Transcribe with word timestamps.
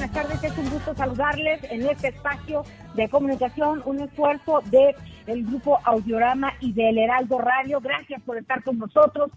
Buenas 0.00 0.12
tardes. 0.14 0.44
Es 0.44 0.56
un 0.56 0.70
gusto 0.70 0.94
saludarles 0.94 1.62
en 1.70 1.82
este 1.86 2.08
espacio 2.08 2.64
de 2.94 3.06
comunicación, 3.10 3.82
un 3.84 4.00
esfuerzo 4.00 4.62
de 4.70 4.94
el 5.26 5.44
grupo 5.44 5.78
Audiorama 5.84 6.54
y 6.60 6.72
del 6.72 6.96
Heraldo 6.96 7.36
Radio. 7.36 7.80
Gracias 7.82 8.22
por 8.22 8.38
estar 8.38 8.64
con 8.64 8.78
nosotros. 8.78 9.30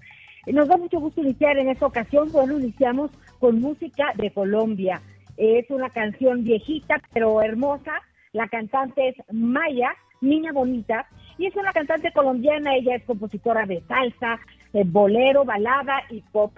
Nos 0.47 0.69
da 0.69 0.77
mucho 0.77 1.01
gusto 1.01 1.19
iniciar 1.19 1.57
en 1.57 1.67
esta 1.67 1.85
ocasión. 1.85 2.31
Bueno, 2.31 2.57
iniciamos 2.57 3.11
con 3.41 3.59
música 3.59 4.13
de 4.15 4.31
Colombia. 4.31 5.01
Es 5.35 5.69
una 5.69 5.89
canción 5.89 6.45
viejita 6.45 7.01
pero 7.11 7.41
hermosa. 7.41 8.01
La 8.31 8.47
cantante 8.47 9.09
es 9.09 9.15
Maya, 9.33 9.89
Niña 10.21 10.53
Bonita, 10.53 11.07
y 11.37 11.47
es 11.47 11.55
una 11.57 11.73
cantante 11.73 12.13
colombiana. 12.13 12.73
Ella 12.75 12.95
es 12.95 13.03
compositora 13.03 13.65
de 13.65 13.83
salsa, 13.85 14.39
bolero, 14.71 15.43
balada 15.43 16.03
y 16.09 16.21
pop 16.21 16.53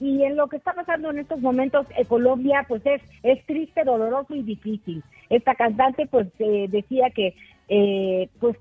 y 0.00 0.22
en 0.24 0.36
lo 0.36 0.48
que 0.48 0.56
está 0.56 0.72
pasando 0.72 1.10
en 1.10 1.18
estos 1.18 1.40
momentos 1.40 1.86
en 1.96 2.04
Colombia 2.06 2.64
pues 2.68 2.82
es 2.84 3.02
es 3.22 3.44
triste 3.46 3.84
doloroso 3.84 4.34
y 4.34 4.42
difícil. 4.42 5.02
Esta 5.28 5.54
cantante 5.54 6.06
pues 6.06 6.28
eh, 6.38 6.66
decía 6.68 7.10
que 7.10 7.34
eh, 7.68 8.28
pues 8.40 8.56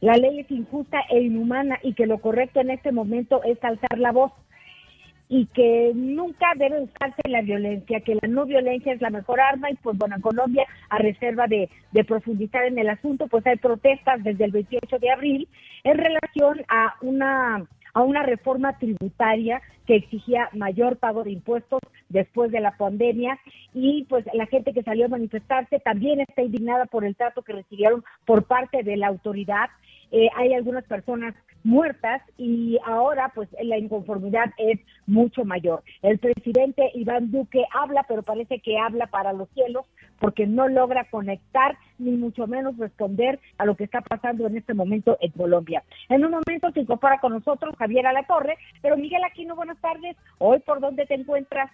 la 0.00 0.16
ley 0.16 0.40
es 0.40 0.50
injusta 0.50 1.00
e 1.10 1.20
inhumana 1.20 1.78
y 1.82 1.94
que 1.94 2.06
lo 2.06 2.18
correcto 2.18 2.60
en 2.60 2.70
este 2.70 2.92
momento 2.92 3.42
es 3.44 3.62
alzar 3.64 3.98
la 3.98 4.12
voz 4.12 4.32
y 5.28 5.46
que 5.46 5.92
nunca 5.94 6.46
debe 6.56 6.82
usarse 6.82 7.22
la 7.28 7.42
violencia, 7.42 8.00
que 8.00 8.14
la 8.14 8.28
no 8.28 8.46
violencia 8.46 8.92
es 8.92 9.00
la 9.00 9.10
mejor 9.10 9.40
arma 9.40 9.70
y 9.70 9.74
pues 9.74 9.98
bueno, 9.98 10.14
en 10.14 10.22
Colombia, 10.22 10.66
a 10.88 10.98
reserva 10.98 11.46
de 11.48 11.68
profundizar 12.04 12.64
en 12.64 12.78
el 12.78 12.88
asunto, 12.88 13.26
pues 13.26 13.44
hay 13.46 13.56
protestas 13.56 14.22
desde 14.22 14.44
el 14.44 14.52
28 14.52 14.98
de 14.98 15.10
abril 15.10 15.48
en 15.82 15.98
relación 15.98 16.64
a 16.68 16.94
una 17.00 17.66
a 17.96 18.02
una 18.02 18.22
reforma 18.22 18.76
tributaria 18.78 19.62
que 19.86 19.96
exigía 19.96 20.50
mayor 20.52 20.98
pago 20.98 21.24
de 21.24 21.30
impuestos 21.30 21.80
después 22.10 22.52
de 22.52 22.60
la 22.60 22.76
pandemia 22.76 23.38
y 23.72 24.04
pues 24.04 24.26
la 24.34 24.44
gente 24.44 24.74
que 24.74 24.82
salió 24.82 25.06
a 25.06 25.08
manifestarse 25.08 25.80
también 25.80 26.20
está 26.20 26.42
indignada 26.42 26.84
por 26.84 27.06
el 27.06 27.16
trato 27.16 27.40
que 27.40 27.54
recibieron 27.54 28.04
por 28.26 28.44
parte 28.44 28.82
de 28.82 28.98
la 28.98 29.06
autoridad. 29.06 29.70
Eh, 30.12 30.28
hay 30.36 30.52
algunas 30.52 30.84
personas 30.84 31.34
muertas 31.66 32.22
y 32.38 32.78
ahora 32.86 33.32
pues 33.34 33.48
la 33.60 33.76
inconformidad 33.76 34.46
es 34.56 34.78
mucho 35.06 35.44
mayor. 35.44 35.82
El 36.00 36.18
presidente 36.18 36.92
Iván 36.94 37.32
Duque 37.32 37.64
habla, 37.74 38.04
pero 38.08 38.22
parece 38.22 38.60
que 38.60 38.78
habla 38.78 39.08
para 39.08 39.32
los 39.32 39.48
cielos 39.50 39.84
porque 40.20 40.46
no 40.46 40.68
logra 40.68 41.10
conectar 41.10 41.76
ni 41.98 42.12
mucho 42.12 42.46
menos 42.46 42.78
responder 42.78 43.40
a 43.58 43.66
lo 43.66 43.74
que 43.74 43.84
está 43.84 44.00
pasando 44.00 44.46
en 44.46 44.56
este 44.56 44.74
momento 44.74 45.18
en 45.20 45.32
Colombia. 45.32 45.82
En 46.08 46.24
un 46.24 46.30
momento 46.30 46.70
se 46.72 46.80
incorpora 46.80 47.18
con 47.20 47.32
nosotros 47.32 47.74
Javier 47.76 48.06
Alatorre, 48.06 48.56
pero 48.80 48.96
Miguel 48.96 49.24
Aquino, 49.24 49.56
buenas 49.56 49.80
tardes. 49.80 50.16
Hoy, 50.38 50.60
¿por 50.60 50.80
dónde 50.80 51.04
te 51.04 51.14
encuentras? 51.14 51.70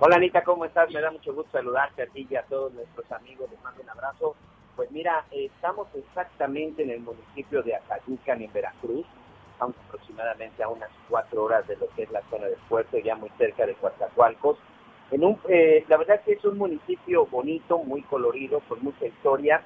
Hola 0.00 0.16
Anita, 0.16 0.42
¿cómo 0.42 0.64
estás? 0.64 0.90
Me 0.92 1.00
da 1.00 1.12
mucho 1.12 1.32
gusto 1.32 1.52
saludarte 1.52 2.02
a 2.02 2.06
ti 2.06 2.26
y 2.28 2.34
a 2.34 2.42
todos 2.42 2.74
nuestros 2.74 3.10
amigos. 3.12 3.48
Les 3.50 3.62
mando 3.62 3.82
un 3.82 3.90
abrazo. 3.90 4.34
Pues 4.76 4.90
mira, 4.90 5.24
estamos 5.30 5.86
exactamente 5.94 6.82
en 6.82 6.90
el 6.90 7.00
municipio 7.00 7.62
de 7.62 7.76
Acayucan, 7.76 8.42
en 8.42 8.52
Veracruz. 8.52 9.06
Estamos 9.52 9.76
aproximadamente 9.86 10.64
a 10.64 10.68
unas 10.68 10.90
cuatro 11.08 11.44
horas 11.44 11.66
de 11.68 11.76
lo 11.76 11.88
que 11.90 12.02
es 12.02 12.10
la 12.10 12.22
zona 12.28 12.46
del 12.46 12.58
puerto, 12.68 12.98
ya 12.98 13.14
muy 13.14 13.30
cerca 13.38 13.66
de 13.66 13.74
Coatzacoalcos. 13.74 14.58
En 15.12 15.24
un, 15.24 15.38
eh, 15.48 15.84
la 15.86 15.96
verdad 15.96 16.22
que 16.24 16.32
es 16.32 16.44
un 16.44 16.58
municipio 16.58 17.26
bonito, 17.26 17.78
muy 17.78 18.02
colorido, 18.02 18.60
con 18.68 18.82
mucha 18.82 19.06
historia, 19.06 19.62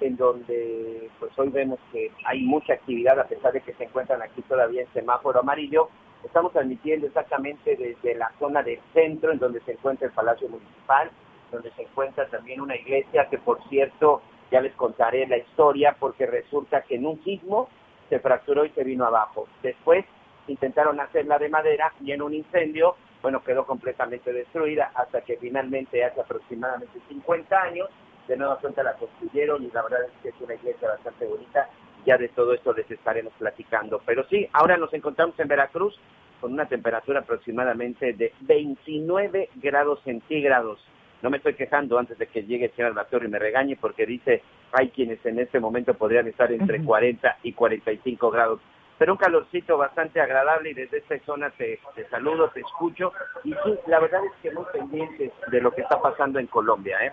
en 0.00 0.16
donde 0.18 1.10
pues 1.18 1.32
hoy 1.38 1.48
vemos 1.48 1.78
que 1.90 2.12
hay 2.26 2.42
mucha 2.42 2.74
actividad 2.74 3.18
a 3.18 3.24
pesar 3.24 3.52
de 3.52 3.62
que 3.62 3.72
se 3.72 3.84
encuentran 3.84 4.20
aquí 4.20 4.42
todavía 4.42 4.82
en 4.82 4.92
semáforo 4.92 5.40
amarillo. 5.40 5.88
Estamos 6.22 6.52
transmitiendo 6.52 7.06
exactamente 7.06 7.76
desde 7.76 8.14
la 8.14 8.30
zona 8.38 8.62
del 8.62 8.80
centro, 8.92 9.32
en 9.32 9.38
donde 9.38 9.60
se 9.60 9.72
encuentra 9.72 10.06
el 10.06 10.12
Palacio 10.12 10.50
Municipal, 10.50 11.10
donde 11.50 11.70
se 11.72 11.82
encuentra 11.82 12.28
también 12.28 12.60
una 12.60 12.76
iglesia 12.76 13.26
que, 13.30 13.38
por 13.38 13.66
cierto, 13.70 14.20
ya 14.50 14.60
les 14.60 14.74
contaré 14.74 15.26
la 15.26 15.38
historia, 15.38 15.96
porque 15.98 16.26
resulta 16.26 16.82
que 16.82 16.96
en 16.96 17.06
un 17.06 17.22
sismo 17.24 17.68
se 18.08 18.18
fracturó 18.20 18.64
y 18.64 18.70
se 18.70 18.84
vino 18.84 19.04
abajo. 19.04 19.46
Después 19.62 20.04
intentaron 20.48 21.00
hacerla 21.00 21.38
de 21.38 21.48
madera 21.48 21.92
y 22.00 22.12
en 22.12 22.22
un 22.22 22.34
incendio, 22.34 22.96
bueno, 23.22 23.42
quedó 23.42 23.64
completamente 23.64 24.32
destruida 24.32 24.90
hasta 24.94 25.20
que 25.22 25.36
finalmente 25.36 26.04
hace 26.04 26.20
aproximadamente 26.20 26.98
50 27.08 27.62
años, 27.62 27.88
de 28.26 28.36
nueva 28.36 28.58
cuenta 28.58 28.82
la 28.82 28.94
construyeron 28.94 29.64
y 29.64 29.70
la 29.70 29.82
verdad 29.82 30.04
es 30.04 30.12
que 30.22 30.28
es 30.30 30.40
una 30.40 30.54
iglesia 30.54 30.88
bastante 30.88 31.26
bonita. 31.26 31.68
Ya 32.06 32.16
de 32.16 32.28
todo 32.28 32.54
esto 32.54 32.72
les 32.72 32.90
estaremos 32.90 33.32
platicando. 33.38 34.00
Pero 34.06 34.24
sí, 34.28 34.48
ahora 34.52 34.76
nos 34.76 34.92
encontramos 34.94 35.38
en 35.38 35.48
Veracruz 35.48 35.98
con 36.40 36.52
una 36.52 36.66
temperatura 36.66 37.20
aproximadamente 37.20 38.14
de 38.14 38.32
29 38.40 39.50
grados 39.56 40.00
centígrados. 40.04 40.80
No 41.22 41.30
me 41.30 41.36
estoy 41.36 41.54
quejando 41.54 41.98
antes 41.98 42.18
de 42.18 42.26
que 42.26 42.42
llegue 42.44 42.66
el 42.66 42.72
señor 42.72 42.90
Albator 42.90 43.24
y 43.24 43.28
me 43.28 43.38
regañe 43.38 43.76
porque 43.76 44.06
dice 44.06 44.42
hay 44.72 44.90
quienes 44.90 45.24
en 45.26 45.38
este 45.38 45.60
momento 45.60 45.94
podrían 45.94 46.26
estar 46.28 46.50
entre 46.52 46.82
40 46.82 47.38
y 47.42 47.52
45 47.52 48.30
grados. 48.30 48.60
Pero 48.98 49.12
un 49.12 49.18
calorcito 49.18 49.78
bastante 49.78 50.20
agradable 50.20 50.70
y 50.70 50.74
desde 50.74 50.98
esta 50.98 51.18
zona 51.24 51.50
te, 51.50 51.78
te 51.94 52.06
saludo, 52.08 52.50
te 52.50 52.60
escucho 52.60 53.12
y 53.44 53.52
sí, 53.52 53.74
la 53.86 53.98
verdad 53.98 54.20
es 54.24 54.32
que 54.42 54.50
muy 54.50 54.64
pendientes 54.72 55.32
de 55.50 55.60
lo 55.60 55.70
que 55.70 55.82
está 55.82 56.00
pasando 56.00 56.38
en 56.38 56.46
Colombia. 56.46 56.98
¿eh? 57.02 57.12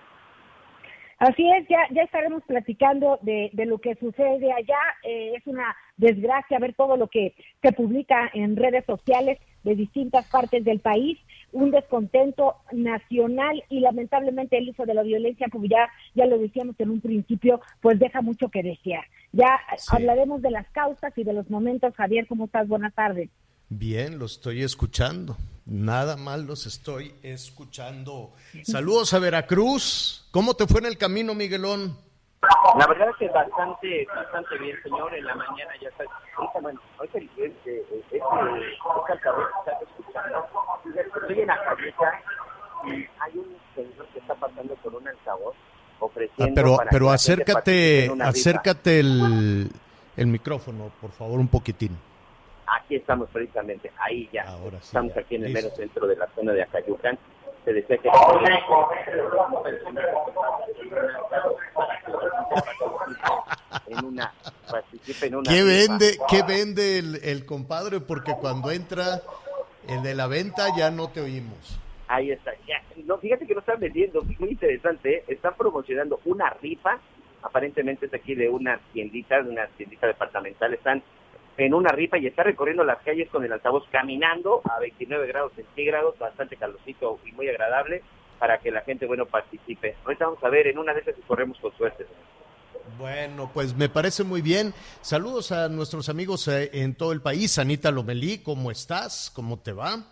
Así 1.18 1.50
es, 1.50 1.66
ya, 1.68 1.86
ya 1.90 2.02
estaremos 2.02 2.44
platicando 2.44 3.18
de, 3.22 3.50
de 3.52 3.66
lo 3.66 3.78
que 3.78 3.96
sucede 3.96 4.52
allá. 4.52 4.78
Eh, 5.02 5.32
es 5.36 5.46
una 5.46 5.74
desgracia 5.96 6.58
ver 6.60 6.74
todo 6.74 6.96
lo 6.96 7.08
que 7.08 7.34
se 7.60 7.72
publica 7.72 8.30
en 8.34 8.54
redes 8.56 8.84
sociales 8.84 9.38
de 9.68 9.76
distintas 9.76 10.26
partes 10.26 10.64
del 10.64 10.80
país, 10.80 11.18
un 11.52 11.70
descontento 11.70 12.56
nacional 12.72 13.62
y 13.68 13.80
lamentablemente 13.80 14.58
el 14.58 14.70
uso 14.70 14.84
de 14.84 14.94
la 14.94 15.02
violencia, 15.02 15.48
como 15.50 15.66
ya, 15.66 15.88
ya 16.14 16.26
lo 16.26 16.38
decíamos 16.38 16.76
en 16.78 16.90
un 16.90 17.00
principio, 17.00 17.60
pues 17.80 17.98
deja 17.98 18.20
mucho 18.22 18.48
que 18.48 18.62
desear. 18.62 19.04
Ya 19.32 19.58
hablaremos 19.90 20.42
de 20.42 20.50
las 20.50 20.68
causas 20.70 21.12
y 21.16 21.24
de 21.24 21.32
los 21.32 21.48
momentos. 21.50 21.94
Javier, 21.94 22.26
¿cómo 22.26 22.46
estás? 22.46 22.66
Buenas 22.66 22.94
tardes. 22.94 23.30
Bien, 23.68 24.18
lo 24.18 24.26
estoy 24.26 24.62
escuchando. 24.62 25.36
Nada 25.66 26.16
mal 26.16 26.46
los 26.46 26.66
estoy 26.66 27.12
escuchando. 27.22 28.32
Saludos 28.62 29.12
a 29.12 29.18
Veracruz. 29.18 30.26
¿Cómo 30.30 30.54
te 30.54 30.66
fue 30.66 30.80
en 30.80 30.86
el 30.86 30.96
camino, 30.96 31.34
Miguelón? 31.34 32.07
La 32.78 32.86
verdad 32.86 33.08
es 33.10 33.16
que 33.16 33.28
bastante, 33.28 34.06
bastante 34.14 34.58
bien, 34.58 34.76
señor. 34.82 35.14
En 35.14 35.24
la 35.24 35.34
mañana 35.34 35.72
ya 35.80 35.88
está. 35.88 36.04
Ahorita, 36.36 36.60
bueno, 36.60 36.80
el 37.00 37.30
este, 37.36 37.80
este, 37.80 38.16
estás 38.16 39.82
escuchando. 39.82 40.46
Estoy 40.94 41.40
en 41.40 41.46
la 41.46 41.64
cabeza 41.64 42.12
y 42.84 42.90
hay 43.18 43.32
un 43.34 43.56
señor 43.74 44.06
que 44.12 44.20
está 44.20 44.34
pasando 44.36 44.74
por 44.76 44.94
un 44.94 45.08
altavoz 45.08 45.56
ofreciendo. 45.98 46.44
Ah, 46.44 46.54
pero 46.54 46.76
para 46.76 46.90
pero 46.90 47.10
acércate, 47.10 48.10
acércate 48.20 49.00
el, 49.00 49.70
el 50.16 50.26
micrófono, 50.26 50.92
por 51.00 51.10
favor, 51.10 51.40
un 51.40 51.48
poquitín. 51.48 51.98
Aquí 52.66 52.96
estamos 52.96 53.28
precisamente, 53.30 53.90
ahí 53.98 54.28
ya. 54.32 54.44
Ahora 54.48 54.78
sí, 54.80 54.86
estamos 54.86 55.14
ya. 55.14 55.22
aquí 55.22 55.34
en 55.34 55.44
el 55.44 55.52
mero 55.52 55.70
centro 55.70 56.06
de 56.06 56.16
la 56.16 56.28
zona 56.28 56.52
de 56.52 56.62
Acayucan. 56.62 57.18
Te 57.68 57.74
decía 57.74 57.98
que 57.98 58.08
en 63.88 64.04
una 64.04 64.32
participe 64.70 65.26
en 65.26 65.34
una 65.36 65.50
¿Qué 65.50 65.62
vende, 65.62 66.16
qué 66.30 66.42
vende 66.42 66.98
el, 66.98 67.20
el 67.22 67.44
compadre? 67.44 68.00
Porque 68.00 68.32
cuando 68.40 68.70
entra 68.70 69.20
el 69.86 70.02
de 70.02 70.14
la 70.14 70.26
venta 70.28 70.74
ya 70.76 70.90
no 70.90 71.08
te 71.10 71.20
oímos. 71.20 71.78
Ahí 72.06 72.30
está. 72.30 72.52
Ya. 72.66 72.82
No, 73.04 73.18
fíjate 73.18 73.46
que 73.46 73.52
no 73.52 73.60
están 73.60 73.78
vendiendo, 73.80 74.22
muy 74.22 74.48
interesante, 74.50 75.16
¿eh? 75.16 75.24
están 75.28 75.54
promocionando 75.54 76.20
una 76.24 76.48
rifa, 76.62 76.98
aparentemente 77.42 78.06
es 78.06 78.14
aquí 78.14 78.34
de 78.34 78.48
una 78.48 78.80
tiendita, 78.94 79.42
de 79.42 79.50
una 79.50 79.66
tiendita 79.76 80.06
departamental, 80.06 80.72
están 80.72 81.02
en 81.58 81.74
una 81.74 81.90
rifa 81.90 82.18
y 82.18 82.26
está 82.26 82.44
recorriendo 82.44 82.84
las 82.84 83.02
calles 83.02 83.28
con 83.30 83.44
el 83.44 83.52
altavoz 83.52 83.84
caminando 83.90 84.62
a 84.64 84.78
29 84.78 85.26
grados 85.26 85.52
centígrados, 85.54 86.16
bastante 86.18 86.56
calorcito 86.56 87.18
y 87.26 87.32
muy 87.32 87.48
agradable 87.48 88.02
para 88.38 88.58
que 88.58 88.70
la 88.70 88.82
gente, 88.82 89.06
bueno, 89.06 89.26
participe. 89.26 89.96
Ahorita 90.04 90.26
vamos 90.26 90.44
a 90.44 90.48
ver, 90.48 90.68
en 90.68 90.78
una 90.78 90.94
de 90.94 91.00
esas 91.00 91.16
si 91.16 91.22
corremos 91.22 91.58
con 91.58 91.76
suerte. 91.76 92.06
Bueno, 92.96 93.50
pues 93.52 93.76
me 93.76 93.88
parece 93.88 94.22
muy 94.22 94.40
bien. 94.40 94.72
Saludos 95.00 95.50
a 95.50 95.68
nuestros 95.68 96.08
amigos 96.08 96.46
eh, 96.46 96.70
en 96.72 96.94
todo 96.94 97.12
el 97.12 97.20
país. 97.20 97.58
Anita 97.58 97.90
Lomelí, 97.90 98.38
¿cómo 98.38 98.70
estás? 98.70 99.30
¿Cómo 99.34 99.58
te 99.58 99.72
va? 99.72 100.06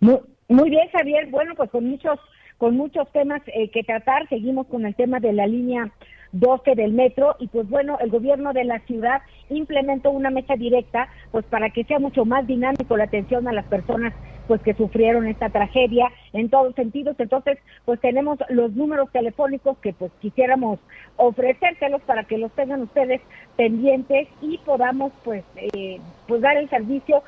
Muy, 0.00 0.18
muy 0.48 0.70
bien, 0.70 0.88
Javier. 0.92 1.28
Bueno, 1.28 1.54
pues 1.56 1.70
con 1.70 1.84
muchos, 1.86 2.20
con 2.58 2.76
muchos 2.76 3.10
temas 3.12 3.40
eh, 3.46 3.70
que 3.70 3.82
tratar. 3.82 4.28
Seguimos 4.28 4.66
con 4.66 4.84
el 4.84 4.94
tema 4.94 5.18
de 5.18 5.32
la 5.32 5.46
línea 5.46 5.90
12 6.32 6.74
del 6.74 6.92
metro 6.92 7.36
y 7.38 7.48
pues 7.48 7.68
bueno, 7.68 7.98
el 8.00 8.10
gobierno 8.10 8.52
de 8.52 8.64
la 8.64 8.80
ciudad 8.80 9.22
implementó 9.48 10.10
una 10.10 10.30
mesa 10.30 10.56
directa 10.56 11.08
pues 11.30 11.44
para 11.46 11.70
que 11.70 11.84
sea 11.84 11.98
mucho 11.98 12.24
más 12.24 12.46
dinámico 12.46 12.96
la 12.96 13.04
atención 13.04 13.48
a 13.48 13.52
las 13.52 13.66
personas 13.66 14.12
pues 14.48 14.62
que 14.62 14.74
sufrieron 14.74 15.28
esta 15.28 15.50
tragedia 15.50 16.10
en 16.32 16.48
todos 16.48 16.74
sentidos. 16.74 17.14
Entonces, 17.20 17.58
pues 17.84 18.00
tenemos 18.00 18.38
los 18.48 18.72
números 18.72 19.12
telefónicos 19.12 19.76
que 19.78 19.92
pues 19.92 20.10
quisiéramos 20.20 20.80
ofrecérselos 21.16 22.00
para 22.02 22.24
que 22.24 22.38
los 22.38 22.50
tengan 22.52 22.82
ustedes 22.82 23.20
pendientes 23.56 24.26
y 24.40 24.58
podamos 24.58 25.12
pues 25.22 25.44
eh, 25.56 26.00
pues 26.26 26.40
dar 26.40 26.56
el 26.56 26.68
servicio 26.70 27.22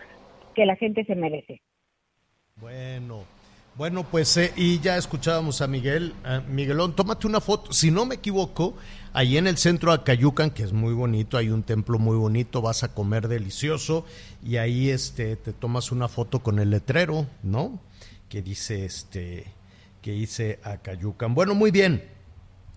que 0.54 0.66
la 0.66 0.76
gente 0.76 1.04
se 1.04 1.14
merece. 1.14 1.60
Bueno, 2.56 3.24
bueno, 3.80 4.06
pues 4.06 4.36
eh, 4.36 4.52
y 4.56 4.78
ya 4.80 4.98
escuchábamos 4.98 5.62
a 5.62 5.66
Miguel, 5.66 6.12
a 6.22 6.40
Miguelón, 6.40 6.94
tómate 6.94 7.26
una 7.26 7.40
foto, 7.40 7.72
si 7.72 7.90
no 7.90 8.04
me 8.04 8.16
equivoco, 8.16 8.74
ahí 9.14 9.38
en 9.38 9.46
el 9.46 9.56
centro 9.56 9.90
de 9.90 9.96
Acayucan, 9.96 10.50
que 10.50 10.64
es 10.64 10.74
muy 10.74 10.92
bonito, 10.92 11.38
hay 11.38 11.48
un 11.48 11.62
templo 11.62 11.98
muy 11.98 12.18
bonito, 12.18 12.60
vas 12.60 12.82
a 12.82 12.92
comer 12.92 13.26
delicioso 13.26 14.04
y 14.44 14.58
ahí 14.58 14.90
este 14.90 15.34
te 15.36 15.54
tomas 15.54 15.92
una 15.92 16.08
foto 16.08 16.42
con 16.42 16.58
el 16.58 16.68
letrero, 16.68 17.26
¿no? 17.42 17.80
Que 18.28 18.42
dice 18.42 18.84
este 18.84 19.46
que 20.02 20.12
dice 20.12 20.60
Acayucan. 20.62 21.34
Bueno, 21.34 21.54
muy 21.54 21.70
bien. 21.70 22.04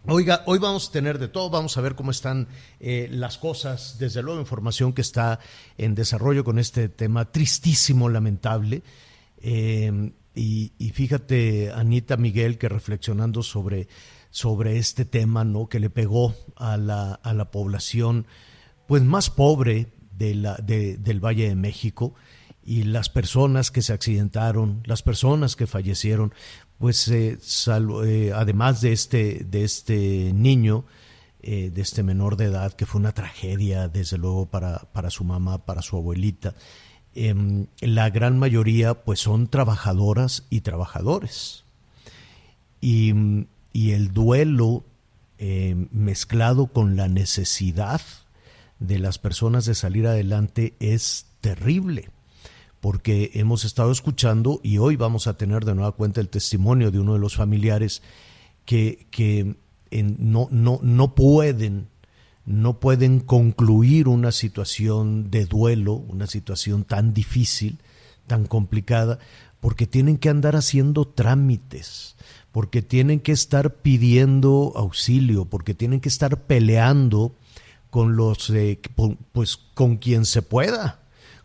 Oiga, 0.07 0.43
hoy 0.45 0.59
vamos 0.59 0.87
a 0.87 0.91
tener 0.93 1.19
de 1.19 1.27
todo, 1.27 1.49
vamos 1.49 1.77
a 1.77 1.81
ver 1.81 1.95
cómo 1.95 2.11
están 2.11 2.47
eh, 2.79 3.09
las 3.11 3.37
cosas, 3.37 3.97
desde 3.99 4.23
luego 4.23 4.39
información 4.39 4.93
que 4.93 5.01
está 5.01 5.39
en 5.77 5.95
desarrollo 5.95 6.45
con 6.45 6.59
este 6.59 6.87
tema 6.87 7.29
tristísimo, 7.29 8.07
lamentable. 8.07 8.83
Eh, 9.41 10.13
y, 10.35 10.71
fíjate, 10.93 11.71
Anita 11.71 12.17
Miguel, 12.17 12.57
que 12.57 12.69
reflexionando 12.69 13.43
sobre, 13.43 13.87
sobre 14.31 14.77
este 14.77 15.05
tema, 15.05 15.43
¿no? 15.43 15.67
Que 15.69 15.79
le 15.79 15.89
pegó 15.89 16.33
a 16.55 16.77
la, 16.77 17.13
a 17.13 17.33
la 17.33 17.51
población, 17.51 18.25
pues 18.87 19.03
más 19.03 19.29
pobre 19.29 19.93
de 20.17 20.35
la, 20.35 20.55
de- 20.55 20.97
del 20.97 21.19
Valle 21.23 21.47
de 21.49 21.55
México 21.55 22.15
y 22.65 22.83
las 22.83 23.09
personas 23.09 23.71
que 23.71 23.81
se 23.81 23.93
accidentaron, 23.93 24.81
las 24.85 25.03
personas 25.03 25.55
que 25.55 25.67
fallecieron, 25.67 26.33
pues 26.79 27.07
eh, 27.09 27.37
sal- 27.41 27.89
eh, 28.05 28.31
además 28.33 28.81
de 28.81 28.91
este, 28.93 29.43
de 29.43 29.63
este 29.63 30.31
niño, 30.33 30.85
eh, 31.41 31.71
de 31.73 31.81
este 31.81 32.03
menor 32.03 32.37
de 32.37 32.45
edad, 32.45 32.73
que 32.73 32.85
fue 32.85 32.99
una 32.99 33.11
tragedia, 33.11 33.87
desde 33.89 34.17
luego, 34.17 34.45
para, 34.47 34.79
para 34.93 35.09
su 35.09 35.23
mamá, 35.25 35.65
para 35.65 35.81
su 35.81 35.97
abuelita. 35.97 36.55
Em, 37.15 37.67
la 37.79 38.09
gran 38.09 38.39
mayoría, 38.39 39.03
pues, 39.03 39.19
son 39.19 39.47
trabajadoras 39.47 40.45
y 40.49 40.61
trabajadores. 40.61 41.63
Y, 42.81 43.13
y 43.71 43.91
el 43.91 44.13
duelo 44.13 44.83
eh, 45.37 45.87
mezclado 45.91 46.67
con 46.67 46.95
la 46.95 47.07
necesidad 47.07 48.01
de 48.79 48.99
las 48.99 49.19
personas 49.19 49.65
de 49.65 49.75
salir 49.75 50.07
adelante 50.07 50.73
es 50.79 51.27
terrible 51.41 52.09
porque 52.83 53.31
hemos 53.35 53.63
estado 53.63 53.93
escuchando 53.93 54.59
y 54.61 54.77
hoy 54.77 54.97
vamos 54.97 55.27
a 55.27 55.37
tener 55.37 55.63
de 55.63 55.73
nueva 55.73 55.93
cuenta 55.93 56.19
el 56.19 56.27
testimonio 56.27 56.91
de 56.91 56.99
uno 56.99 57.13
de 57.13 57.19
los 57.19 57.37
familiares 57.37 58.01
que, 58.65 59.07
que 59.09 59.55
no, 59.91 60.49
no, 60.51 60.79
no 60.83 61.15
pueden 61.15 61.87
no 62.45 62.79
pueden 62.79 63.19
concluir 63.19 64.07
una 64.07 64.31
situación 64.31 65.31
de 65.31 65.45
duelo, 65.45 65.93
una 65.93 66.27
situación 66.27 66.83
tan 66.83 67.13
difícil, 67.13 67.79
tan 68.27 68.45
complicada, 68.45 69.19
porque 69.59 69.87
tienen 69.87 70.17
que 70.17 70.29
andar 70.29 70.55
haciendo 70.55 71.05
trámites, 71.05 72.15
porque 72.51 72.81
tienen 72.81 73.21
que 73.21 73.31
estar 73.31 73.75
pidiendo 73.75 74.73
auxilio, 74.75 75.45
porque 75.45 75.73
tienen 75.73 76.01
que 76.01 76.09
estar 76.09 76.41
peleando 76.41 77.33
con 77.89 78.17
los 78.17 78.49
eh, 78.49 78.79
pues 79.31 79.57
con 79.73 79.97
quien 79.97 80.25
se 80.25 80.41
pueda, 80.41 80.99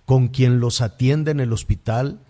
con 0.05 0.29
quien 0.29 0.61
los 0.61 0.81
atiende 0.81 1.31
en 1.31 1.41
el 1.41 1.53
hospital. 1.53 2.21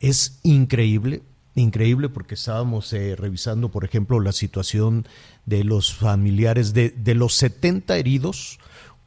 Es 0.00 0.40
increíble, 0.42 1.22
increíble 1.56 2.08
porque 2.08 2.34
estábamos 2.34 2.92
eh, 2.92 3.16
revisando, 3.16 3.70
por 3.70 3.84
ejemplo, 3.84 4.20
la 4.20 4.32
situación 4.32 5.06
de 5.46 5.64
los 5.64 5.94
familiares 5.94 6.72
de, 6.72 6.90
de 6.90 7.14
los 7.14 7.34
70 7.34 7.96
heridos, 7.96 8.58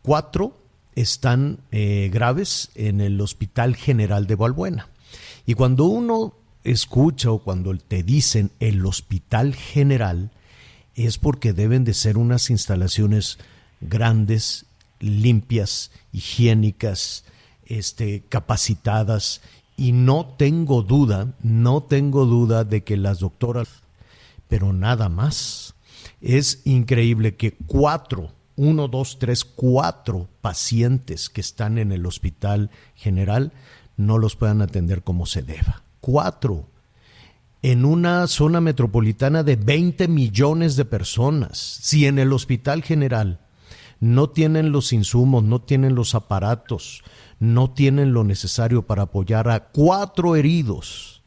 cuatro 0.02 0.58
están 0.96 1.60
eh, 1.72 2.10
graves 2.12 2.72
en 2.76 3.00
el 3.02 3.22
Hospital 3.22 3.76
General 3.76 4.28
de 4.28 4.36
Valbuena. 4.36 4.90
Y 5.46 5.54
cuando 5.54 5.86
uno 5.86 6.34
escucha 6.64 7.32
o 7.32 7.40
cuando 7.40 7.76
te 7.78 8.04
dicen 8.04 8.52
el 8.60 8.86
Hospital 8.86 9.56
General, 9.56 10.32
es 10.96 11.18
porque 11.18 11.54
deben 11.54 11.86
de 11.86 11.94
ser 11.94 12.18
unas 12.18 12.50
instalaciones 12.50 13.38
grandes, 13.80 14.66
limpias, 15.00 15.92
higiénicas, 16.12 17.24
este, 17.66 18.24
capacitadas 18.28 19.42
y 19.80 19.94
no 19.94 20.36
tengo 20.38 20.82
duda, 20.82 21.34
no 21.42 21.84
tengo 21.84 22.26
duda 22.26 22.66
de 22.66 22.84
que 22.84 22.98
las 22.98 23.20
doctoras, 23.20 23.70
pero 24.50 24.74
nada 24.74 25.08
más. 25.08 25.74
Es 26.20 26.62
increíble 26.66 27.38
que 27.38 27.56
cuatro, 27.66 28.34
uno, 28.58 28.90
dos, 28.90 29.20
tres, 29.20 29.46
cuatro 29.46 30.28
pacientes 30.42 31.30
que 31.30 31.40
están 31.40 31.78
en 31.78 31.94
el 31.94 32.06
hospital 32.06 32.72
general 32.94 33.54
no 33.96 34.18
los 34.18 34.36
puedan 34.36 34.62
atender 34.62 35.02
como 35.02 35.26
se 35.26 35.44
deba. 35.44 35.84
Cuatro 36.02 36.68
en 37.62 37.86
una 37.86 38.28
zona 38.28 38.60
metropolitana 38.62 39.44
de 39.44 39.56
20 39.56 40.08
millones 40.10 40.76
de 40.76 40.86
personas, 40.86 41.58
si 41.58 42.06
en 42.06 42.20
el 42.20 42.32
Hospital 42.34 42.84
General 42.84 43.40
no 44.00 44.30
tienen 44.30 44.72
los 44.72 44.94
insumos, 44.94 45.44
no 45.44 45.60
tienen 45.60 45.96
los 45.96 46.16
aparatos, 46.16 47.04
no 47.40 47.72
tienen 47.72 48.14
lo 48.14 48.24
necesario 48.24 48.84
para 48.84 49.04
apoyar 49.04 49.50
a 49.50 49.66
cuatro 49.66 50.36
heridos, 50.36 51.22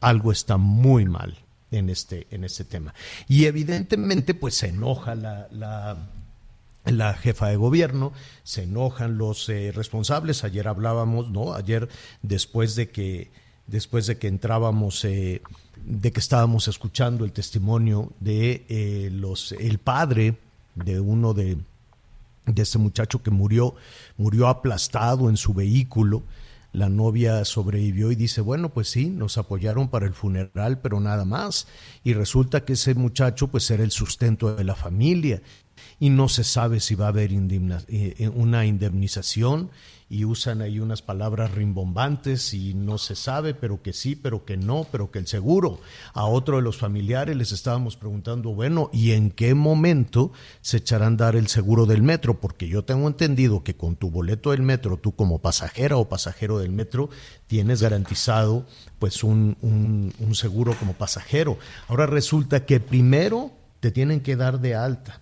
algo 0.00 0.32
está 0.32 0.56
muy 0.56 1.04
mal 1.04 1.38
en 1.70 1.90
este, 1.90 2.26
en 2.30 2.44
este 2.44 2.64
tema. 2.64 2.94
Y 3.28 3.46
evidentemente, 3.46 4.34
pues 4.34 4.54
se 4.54 4.68
enoja 4.68 5.14
la, 5.14 5.48
la, 5.50 5.96
la 6.84 7.14
jefa 7.14 7.48
de 7.48 7.56
gobierno, 7.56 8.12
se 8.42 8.64
enojan 8.64 9.18
los 9.18 9.48
eh, 9.48 9.72
responsables. 9.72 10.44
Ayer 10.44 10.68
hablábamos, 10.68 11.30
¿no? 11.30 11.54
Ayer 11.54 11.88
después 12.22 12.76
de 12.76 12.90
que 12.90 13.30
después 13.66 14.06
de 14.06 14.16
que 14.16 14.28
entrábamos, 14.28 15.04
eh, 15.04 15.42
de 15.84 16.12
que 16.12 16.20
estábamos 16.20 16.68
escuchando 16.68 17.24
el 17.24 17.32
testimonio 17.32 18.12
de 18.20 18.64
eh, 18.68 19.10
los 19.12 19.52
el 19.52 19.78
padre 19.78 20.36
de 20.76 21.00
uno 21.00 21.34
de 21.34 21.58
de 22.46 22.62
este 22.62 22.78
muchacho 22.78 23.22
que 23.22 23.30
murió 23.30 23.74
murió 24.16 24.48
aplastado 24.48 25.28
en 25.28 25.36
su 25.36 25.52
vehículo. 25.52 26.22
La 26.72 26.88
novia 26.88 27.44
sobrevivió 27.44 28.12
y 28.12 28.16
dice, 28.16 28.42
bueno, 28.42 28.68
pues 28.68 28.88
sí, 28.88 29.06
nos 29.06 29.38
apoyaron 29.38 29.88
para 29.88 30.06
el 30.06 30.12
funeral, 30.12 30.78
pero 30.80 31.00
nada 31.00 31.24
más. 31.24 31.66
Y 32.04 32.12
resulta 32.12 32.64
que 32.64 32.74
ese 32.74 32.94
muchacho 32.94 33.48
pues 33.48 33.70
era 33.70 33.82
el 33.82 33.90
sustento 33.90 34.54
de 34.54 34.64
la 34.64 34.74
familia 34.74 35.40
y 35.98 36.10
no 36.10 36.28
se 36.28 36.44
sabe 36.44 36.80
si 36.80 36.94
va 36.94 37.06
a 37.06 37.08
haber 37.08 37.32
eh, 37.32 37.78
eh, 37.88 38.28
una 38.28 38.66
indemnización 38.66 39.70
y 40.08 40.24
usan 40.24 40.62
ahí 40.62 40.78
unas 40.78 41.02
palabras 41.02 41.50
rimbombantes 41.50 42.54
y 42.54 42.74
no 42.74 42.96
se 42.96 43.16
sabe, 43.16 43.54
pero 43.54 43.82
que 43.82 43.92
sí, 43.92 44.14
pero 44.14 44.44
que 44.44 44.56
no, 44.56 44.86
pero 44.92 45.10
que 45.10 45.18
el 45.18 45.26
seguro. 45.26 45.80
A 46.14 46.26
otro 46.26 46.56
de 46.56 46.62
los 46.62 46.76
familiares 46.78 47.36
les 47.36 47.50
estábamos 47.50 47.96
preguntando, 47.96 48.50
bueno, 48.54 48.88
¿y 48.92 49.12
en 49.12 49.32
qué 49.32 49.54
momento 49.54 50.30
se 50.60 50.76
echarán 50.76 51.14
a 51.14 51.16
dar 51.16 51.34
el 51.36 51.48
seguro 51.48 51.86
del 51.86 52.02
metro? 52.02 52.38
Porque 52.40 52.68
yo 52.68 52.84
tengo 52.84 53.08
entendido 53.08 53.64
que 53.64 53.74
con 53.76 53.96
tu 53.96 54.10
boleto 54.10 54.52
del 54.52 54.62
metro, 54.62 54.96
tú 54.96 55.16
como 55.16 55.40
pasajera 55.40 55.96
o 55.96 56.08
pasajero 56.08 56.58
del 56.58 56.70
metro, 56.70 57.10
tienes 57.48 57.82
garantizado 57.82 58.64
pues 59.00 59.24
un, 59.24 59.56
un- 59.60 60.14
un 60.20 60.34
seguro 60.36 60.74
como 60.78 60.92
pasajero. 60.92 61.58
Ahora 61.88 62.06
resulta 62.06 62.64
que 62.64 62.78
primero 62.78 63.50
te 63.80 63.90
tienen 63.90 64.20
que 64.20 64.36
dar 64.36 64.60
de 64.60 64.74
alta 64.76 65.20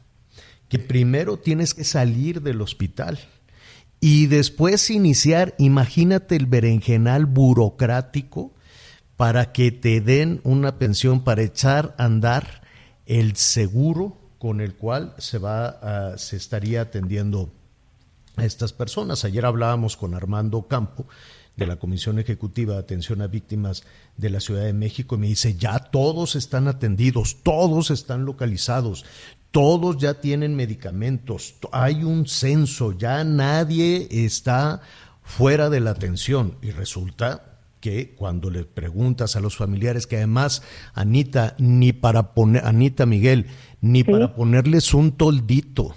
que 0.69 0.79
primero 0.79 1.37
tienes 1.39 1.73
que 1.75 1.85
salir 1.85 2.43
del 2.43 2.61
hospital 2.61 3.19
y 4.07 4.27
después 4.27 4.91
iniciar, 4.91 5.55
imagínate 5.57 6.37
el 6.37 6.45
berenjenal 6.45 7.25
burocrático 7.25 8.53
para 9.17 9.51
que 9.53 9.73
te 9.73 10.03
den 10.03 10.43
una 10.45 10.79
pensión 10.79 11.25
para 11.25 11.41
echar 11.43 11.95
a 11.97 12.05
andar 12.05 12.61
el 13.07 13.35
seguro 13.37 14.19
con 14.39 14.61
el 14.61 14.75
cual 14.75 15.15
se 15.17 15.39
va 15.39 15.69
a- 15.69 16.19
se 16.19 16.37
estaría 16.37 16.83
atendiendo 16.83 17.51
a 18.37 18.45
estas 18.45 18.75
personas. 18.75 19.25
Ayer 19.25 19.47
hablábamos 19.47 19.97
con 19.97 20.15
Armando 20.15 20.69
Campo 20.69 21.07
de 21.57 21.67
la 21.67 21.77
Comisión 21.77 22.19
Ejecutiva 22.19 22.75
de 22.75 22.81
Atención 22.81 23.23
a 23.23 23.27
Víctimas 23.27 23.85
de 24.19 24.29
la 24.29 24.41
Ciudad 24.41 24.65
de 24.65 24.75
México 24.75 25.15
y 25.15 25.19
me 25.19 25.29
dice, 25.29 25.55
ya 25.55 25.79
todos 25.79 26.37
están 26.37 26.69
atendidos, 26.69 27.39
todos 27.43 27.91
están 27.91 28.27
localizados, 28.27 29.07
todos 29.55 29.99
ya 29.99 30.15
tienen 30.15 30.57
medicamentos, 30.57 31.55
to- 31.61 31.69
hay 31.71 32.03
un 32.03 32.27
censo, 32.27 32.91
ya 32.91 33.23
nadie 33.23 34.09
está 34.11 34.81
fuera 35.23 35.71
de 35.71 35.79
la 35.79 35.91
atención. 35.91 36.57
Y 36.61 36.73
resulta 36.73 37.61
que 37.79 38.17
cuando 38.17 38.51
le 38.51 38.65
preguntas 38.65 39.37
a 39.37 39.41
los 39.41 39.57
familiares 39.57 40.09
que 40.09 40.17
además 40.17 40.63
Anita 40.93 41.55
ni 41.59 41.93
para 41.93 42.35
poner 42.35 42.65
Anita 42.67 43.07
Miguel 43.07 43.47
ni 43.81 44.03
para 44.03 44.35
ponerles 44.35 44.93
un 44.93 45.13
toldito 45.13 45.95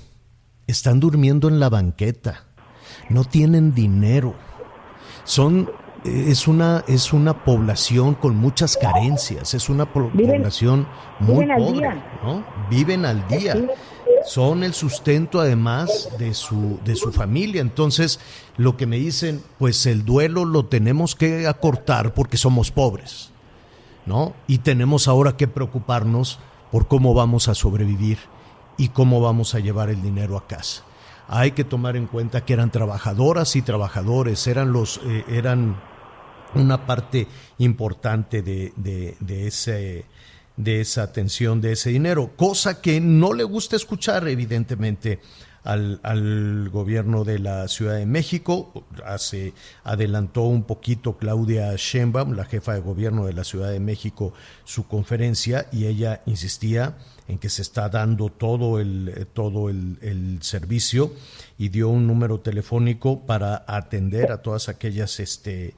están 0.67 0.99
durmiendo 0.99 1.47
en 1.47 1.59
la 1.59 1.69
banqueta, 1.69 2.43
no 3.09 3.23
tienen 3.25 3.73
dinero, 3.73 4.35
son 5.23 5.71
es 6.03 6.47
una 6.47 6.83
es 6.87 7.11
una 7.13 7.43
población 7.43 8.15
con 8.15 8.35
muchas 8.37 8.77
carencias, 8.77 9.53
es 9.53 9.69
una 9.69 9.85
Viven- 9.93 10.37
población 10.37 10.87
muy 11.19 11.45
viven 11.45 11.57
pobre. 11.57 11.89
¿no? 12.23 12.43
Viven 12.69 13.05
al 13.05 13.27
día. 13.27 13.55
Son 14.25 14.63
el 14.63 14.73
sustento 14.73 15.39
además 15.39 16.09
de 16.17 16.33
su 16.33 16.79
de 16.83 16.95
su 16.95 17.11
familia, 17.11 17.61
entonces 17.61 18.19
lo 18.57 18.75
que 18.77 18.85
me 18.85 18.97
dicen, 18.97 19.41
pues 19.57 19.85
el 19.85 20.03
duelo 20.05 20.43
lo 20.45 20.65
tenemos 20.65 21.15
que 21.15 21.47
acortar 21.47 22.13
porque 22.13 22.37
somos 22.37 22.71
pobres. 22.71 23.31
¿no? 24.05 24.33
Y 24.47 24.59
tenemos 24.59 25.07
ahora 25.09 25.35
que 25.35 25.47
preocuparnos 25.49 26.39
por 26.71 26.87
cómo 26.87 27.13
vamos 27.13 27.47
a 27.49 27.55
sobrevivir 27.55 28.17
y 28.77 28.89
cómo 28.89 29.19
vamos 29.21 29.53
a 29.55 29.59
llevar 29.59 29.89
el 29.89 30.01
dinero 30.01 30.37
a 30.37 30.47
casa. 30.47 30.83
Hay 31.27 31.51
que 31.51 31.63
tomar 31.63 31.95
en 31.97 32.07
cuenta 32.07 32.45
que 32.45 32.53
eran 32.53 32.71
trabajadoras 32.71 33.55
y 33.55 33.61
trabajadores, 33.61 34.47
eran 34.47 34.71
los, 34.71 35.01
eh, 35.05 35.25
eran 35.29 35.75
una 36.55 36.85
parte 36.85 37.27
importante 37.57 38.41
de, 38.41 38.73
de- 38.77 39.15
de 39.19 39.47
ese 39.47 40.05
de 40.55 40.81
esa 40.81 41.03
atención, 41.03 41.61
de 41.61 41.73
ese 41.73 41.91
dinero, 41.91 42.31
cosa 42.35 42.81
que 42.81 42.99
no 42.99 43.33
le 43.33 43.43
gusta 43.43 43.75
escuchar, 43.75 44.27
evidentemente, 44.27 45.19
al, 45.63 45.99
al 46.01 46.69
gobierno 46.69 47.23
de 47.23 47.37
la 47.37 47.67
Ciudad 47.67 47.95
de 47.97 48.07
México. 48.07 48.73
Hace, 49.05 49.53
adelantó 49.83 50.41
un 50.41 50.63
poquito 50.63 51.15
Claudia 51.15 51.75
Sheinbaum, 51.75 52.31
la 52.33 52.45
jefa 52.45 52.73
de 52.73 52.79
gobierno 52.79 53.27
de 53.27 53.33
la 53.33 53.43
Ciudad 53.43 53.69
de 53.69 53.79
México, 53.79 54.33
su 54.63 54.87
conferencia 54.87 55.67
y 55.71 55.85
ella 55.85 56.23
insistía 56.25 56.97
en 57.27 57.37
que 57.39 57.49
se 57.49 57.61
está 57.61 57.89
dando 57.89 58.29
todo 58.29 58.79
el, 58.79 59.09
eh, 59.09 59.25
todo 59.31 59.69
el, 59.69 59.97
el 60.01 60.41
servicio 60.41 61.11
y 61.57 61.69
dio 61.69 61.89
un 61.89 62.07
número 62.07 62.39
telefónico 62.39 63.25
para 63.25 63.63
atender 63.67 64.31
a 64.31 64.41
todas 64.41 64.69
aquellas, 64.69 65.19
este, 65.19 65.73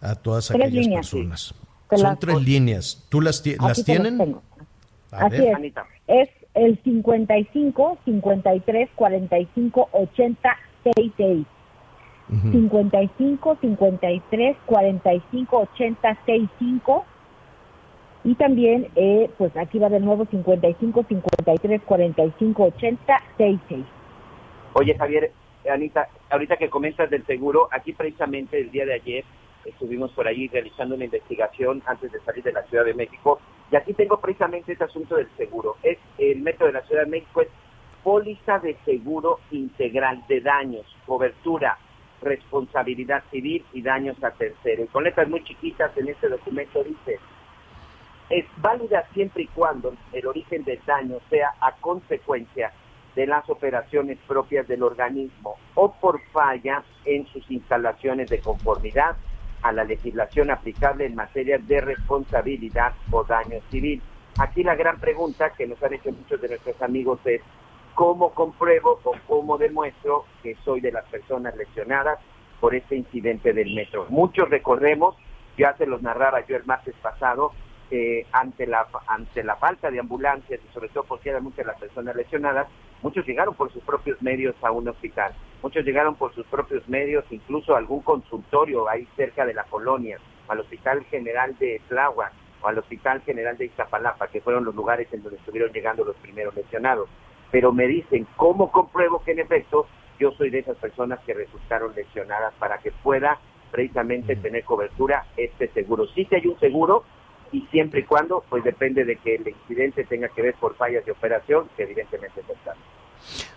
a 0.00 0.14
todas 0.14 0.48
Tres 0.48 0.60
aquellas 0.60 0.84
líneas, 0.86 1.06
sí. 1.06 1.16
personas. 1.16 1.54
Te 1.90 1.96
Son 1.96 2.06
las- 2.10 2.18
tres 2.20 2.42
líneas. 2.42 3.04
¿Tú 3.08 3.20
las, 3.20 3.42
las 3.60 3.84
tienen? 3.84 4.18
tengo. 4.18 4.42
A 5.10 5.26
Así 5.26 5.38
ver. 5.38 5.56
es. 5.64 5.74
Es 6.06 6.28
el 6.54 6.80
55 6.84 7.98
53 8.04 8.88
45 8.94 9.88
80 9.92 10.56
66. 10.84 11.46
Ujú. 12.30 12.50
55 12.52 13.58
53 13.60 14.56
45 14.66 15.56
80 15.74 16.14
65. 16.26 17.04
Y 18.24 18.34
también, 18.36 18.88
eh, 18.94 19.30
pues 19.36 19.56
aquí 19.56 19.78
va 19.78 19.88
de 19.88 20.00
nuevo 20.00 20.26
55 20.26 21.04
53 21.08 21.82
45 21.82 22.62
80 22.62 23.22
66. 23.36 23.84
Oye, 24.74 24.96
Javier, 24.96 25.32
Anita, 25.70 26.08
ahorita 26.30 26.56
que 26.56 26.70
comentas 26.70 27.10
del 27.10 27.26
seguro, 27.26 27.68
aquí 27.72 27.92
precisamente 27.92 28.58
el 28.60 28.70
día 28.70 28.86
de 28.86 28.94
ayer 28.94 29.24
estuvimos 29.64 30.10
por 30.12 30.26
ahí 30.26 30.48
realizando 30.48 30.94
una 30.94 31.04
investigación 31.04 31.82
antes 31.86 32.10
de 32.10 32.20
salir 32.20 32.42
de 32.42 32.52
la 32.52 32.62
Ciudad 32.64 32.84
de 32.84 32.94
México 32.94 33.40
y 33.70 33.76
aquí 33.76 33.94
tengo 33.94 34.20
precisamente 34.20 34.72
este 34.72 34.84
asunto 34.84 35.16
del 35.16 35.28
seguro. 35.36 35.76
Es 35.82 35.98
el 36.18 36.40
método 36.40 36.66
de 36.66 36.74
la 36.74 36.82
Ciudad 36.82 37.04
de 37.04 37.10
México 37.10 37.42
es 37.42 37.48
póliza 38.02 38.58
de 38.58 38.76
seguro 38.84 39.38
integral 39.50 40.24
de 40.28 40.40
daños, 40.40 40.84
cobertura, 41.06 41.78
responsabilidad 42.20 43.22
civil 43.30 43.64
y 43.72 43.82
daños 43.82 44.22
a 44.22 44.32
tercero. 44.32 44.84
Y 44.84 44.88
con 44.88 45.04
letras 45.04 45.28
muy 45.28 45.42
chiquitas 45.44 45.96
en 45.96 46.08
este 46.08 46.28
documento 46.28 46.82
dice 46.82 47.18
es 48.32 48.46
válida 48.56 49.04
siempre 49.12 49.42
y 49.42 49.46
cuando 49.48 49.94
el 50.10 50.26
origen 50.26 50.64
del 50.64 50.80
daño 50.86 51.18
sea 51.28 51.52
a 51.60 51.72
consecuencia 51.72 52.72
de 53.14 53.26
las 53.26 53.48
operaciones 53.50 54.16
propias 54.26 54.66
del 54.66 54.82
organismo 54.82 55.56
o 55.74 55.92
por 55.92 56.18
falla 56.32 56.82
en 57.04 57.26
sus 57.26 57.48
instalaciones 57.50 58.30
de 58.30 58.40
conformidad 58.40 59.16
a 59.60 59.70
la 59.70 59.84
legislación 59.84 60.50
aplicable 60.50 61.04
en 61.04 61.14
materia 61.14 61.58
de 61.58 61.82
responsabilidad 61.82 62.94
o 63.10 63.22
daño 63.22 63.60
civil. 63.70 64.00
Aquí 64.38 64.64
la 64.64 64.76
gran 64.76 64.98
pregunta 64.98 65.50
que 65.50 65.66
nos 65.66 65.82
han 65.82 65.92
hecho 65.92 66.10
muchos 66.10 66.40
de 66.40 66.48
nuestros 66.48 66.80
amigos 66.80 67.20
es 67.26 67.42
cómo 67.94 68.32
compruebo 68.32 68.98
o 69.04 69.12
cómo 69.28 69.58
demuestro 69.58 70.24
que 70.42 70.56
soy 70.64 70.80
de 70.80 70.90
las 70.90 71.04
personas 71.10 71.54
lesionadas 71.54 72.18
por 72.60 72.74
este 72.74 72.96
incidente 72.96 73.52
del 73.52 73.74
metro. 73.74 74.06
Muchos 74.08 74.48
recordemos, 74.48 75.16
ya 75.58 75.76
se 75.76 75.84
los 75.84 76.00
narraba 76.00 76.46
yo 76.46 76.56
el 76.56 76.64
martes 76.64 76.94
pasado, 77.02 77.52
eh, 77.94 78.26
ante 78.32 78.66
la 78.66 78.86
ante 79.06 79.44
la 79.44 79.56
falta 79.56 79.90
de 79.90 80.00
ambulancias 80.00 80.58
y 80.66 80.72
sobre 80.72 80.88
todo 80.88 81.04
porque 81.04 81.28
eran 81.28 81.44
muchas 81.44 81.66
las 81.66 81.78
personas 81.78 82.16
lesionadas, 82.16 82.66
muchos 83.02 83.26
llegaron 83.26 83.54
por 83.54 83.70
sus 83.70 83.82
propios 83.84 84.20
medios 84.22 84.54
a 84.62 84.70
un 84.70 84.88
hospital, 84.88 85.34
muchos 85.62 85.84
llegaron 85.84 86.14
por 86.14 86.34
sus 86.34 86.46
propios 86.46 86.88
medios, 86.88 87.22
incluso 87.28 87.74
a 87.74 87.78
algún 87.78 88.00
consultorio 88.00 88.88
ahí 88.88 89.06
cerca 89.14 89.44
de 89.44 89.52
la 89.52 89.64
colonia, 89.64 90.18
al 90.48 90.60
Hospital 90.60 91.04
General 91.10 91.54
de 91.58 91.82
Tláhuac 91.88 92.32
o 92.62 92.68
al 92.68 92.78
Hospital 92.78 93.20
General 93.26 93.58
de 93.58 93.66
Iztapalapa, 93.66 94.28
que 94.28 94.40
fueron 94.40 94.64
los 94.64 94.74
lugares 94.74 95.08
en 95.12 95.22
donde 95.22 95.36
estuvieron 95.36 95.70
llegando 95.70 96.02
los 96.02 96.16
primeros 96.16 96.54
lesionados. 96.54 97.10
Pero 97.50 97.72
me 97.72 97.86
dicen, 97.86 98.26
¿cómo 98.36 98.72
compruebo 98.72 99.22
que 99.22 99.32
en 99.32 99.40
efecto 99.40 99.86
yo 100.18 100.32
soy 100.32 100.48
de 100.48 100.60
esas 100.60 100.78
personas 100.78 101.20
que 101.26 101.34
resultaron 101.34 101.94
lesionadas 101.94 102.54
para 102.58 102.78
que 102.78 102.90
pueda 102.90 103.38
precisamente 103.70 104.34
tener 104.36 104.64
cobertura 104.64 105.26
este 105.36 105.68
seguro? 105.68 106.06
Sí 106.14 106.24
que 106.24 106.36
hay 106.36 106.46
un 106.46 106.58
seguro, 106.58 107.04
y 107.52 107.60
siempre 107.70 108.00
y 108.00 108.04
cuando, 108.04 108.42
pues 108.48 108.64
depende 108.64 109.04
de 109.04 109.16
que 109.16 109.36
el 109.36 109.48
incidente 109.48 110.04
tenga 110.04 110.28
que 110.28 110.42
ver 110.42 110.54
por 110.54 110.74
fallas 110.76 111.04
de 111.04 111.12
operación, 111.12 111.68
que 111.76 111.82
evidentemente 111.84 112.40
es 112.40 112.48
el 112.48 112.56
caso. 112.64 112.80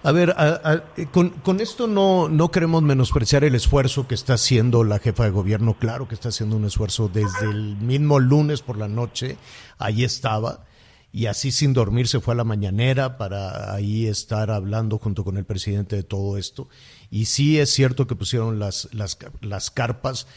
A 0.04 0.12
ver, 0.12 0.30
a- 0.38 0.62
a- 0.64 0.84
con, 1.12 1.30
con 1.32 1.60
esto 1.60 1.88
no, 1.88 2.30
no 2.30 2.52
queremos 2.52 2.84
menospreciar 2.84 3.44
el 3.44 3.56
esfuerzo 3.56 4.08
que 4.08 4.14
está 4.14 4.34
haciendo 4.36 4.84
la 4.84 5.00
jefa 5.00 5.24
de 5.24 5.32
gobierno. 5.32 5.74
Claro 5.80 6.08
que 6.08 6.14
está 6.14 6.30
haciendo 6.30 6.56
un 6.58 6.66
esfuerzo 6.66 7.10
desde 7.12 7.50
el 7.50 7.76
mismo 7.78 8.20
lunes 8.20 8.62
por 8.62 8.78
la 8.78 8.88
noche. 8.88 9.38
Ahí 9.80 10.04
estaba. 10.04 10.66
Y 11.12 11.28
así 11.28 11.52
sin 11.52 11.74
dormir 11.74 12.08
se 12.10 12.20
fue 12.20 12.34
a 12.34 12.38
la 12.38 12.44
mañanera 12.44 13.18
para 13.18 13.74
ahí 13.74 14.06
estar 14.06 14.52
hablando 14.52 14.98
junto 15.00 15.24
con 15.24 15.38
el 15.38 15.46
presidente 15.46 15.96
de 15.96 16.04
todo 16.04 16.38
esto. 16.38 16.68
Y 17.10 17.26
sí 17.26 17.58
es 17.60 17.72
cierto 17.72 18.06
que 18.06 18.16
pusieron 18.16 18.60
las, 18.60 18.90
las, 18.94 19.18
las 19.42 19.72
carpas. 19.72 20.28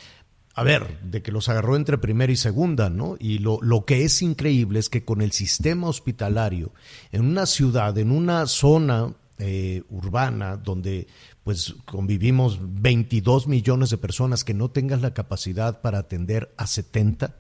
A 0.59 0.65
ver, 0.65 0.99
de 1.03 1.23
que 1.23 1.31
los 1.31 1.49
agarró 1.49 1.77
entre 1.77 1.99
primera 1.99 2.33
y 2.33 2.37
segunda, 2.37 2.91
¿no? 2.91 3.15
Y 3.21 3.39
lo, 3.39 3.61
lo 3.63 3.85
que 3.85 4.03
es 4.03 4.23
increíble 4.23 4.81
es 4.81 4.89
que 4.89 5.05
con 5.05 5.23
el 5.23 5.31
sistema 5.31 5.87
hospitalario, 5.87 6.73
en 7.13 7.25
una 7.25 7.47
ciudad, 7.47 7.97
en 7.97 8.11
una 8.11 8.45
zona 8.49 9.15
eh, 9.39 9.85
urbana 9.89 10.57
donde 10.57 11.07
pues 11.45 11.77
convivimos 11.85 12.59
22 12.61 13.47
millones 13.47 13.91
de 13.91 13.99
personas 13.99 14.43
que 14.43 14.53
no 14.53 14.69
tengas 14.69 15.01
la 15.01 15.15
capacidad 15.15 15.81
para 15.81 15.99
atender 15.99 16.53
a 16.57 16.67
70, 16.67 17.37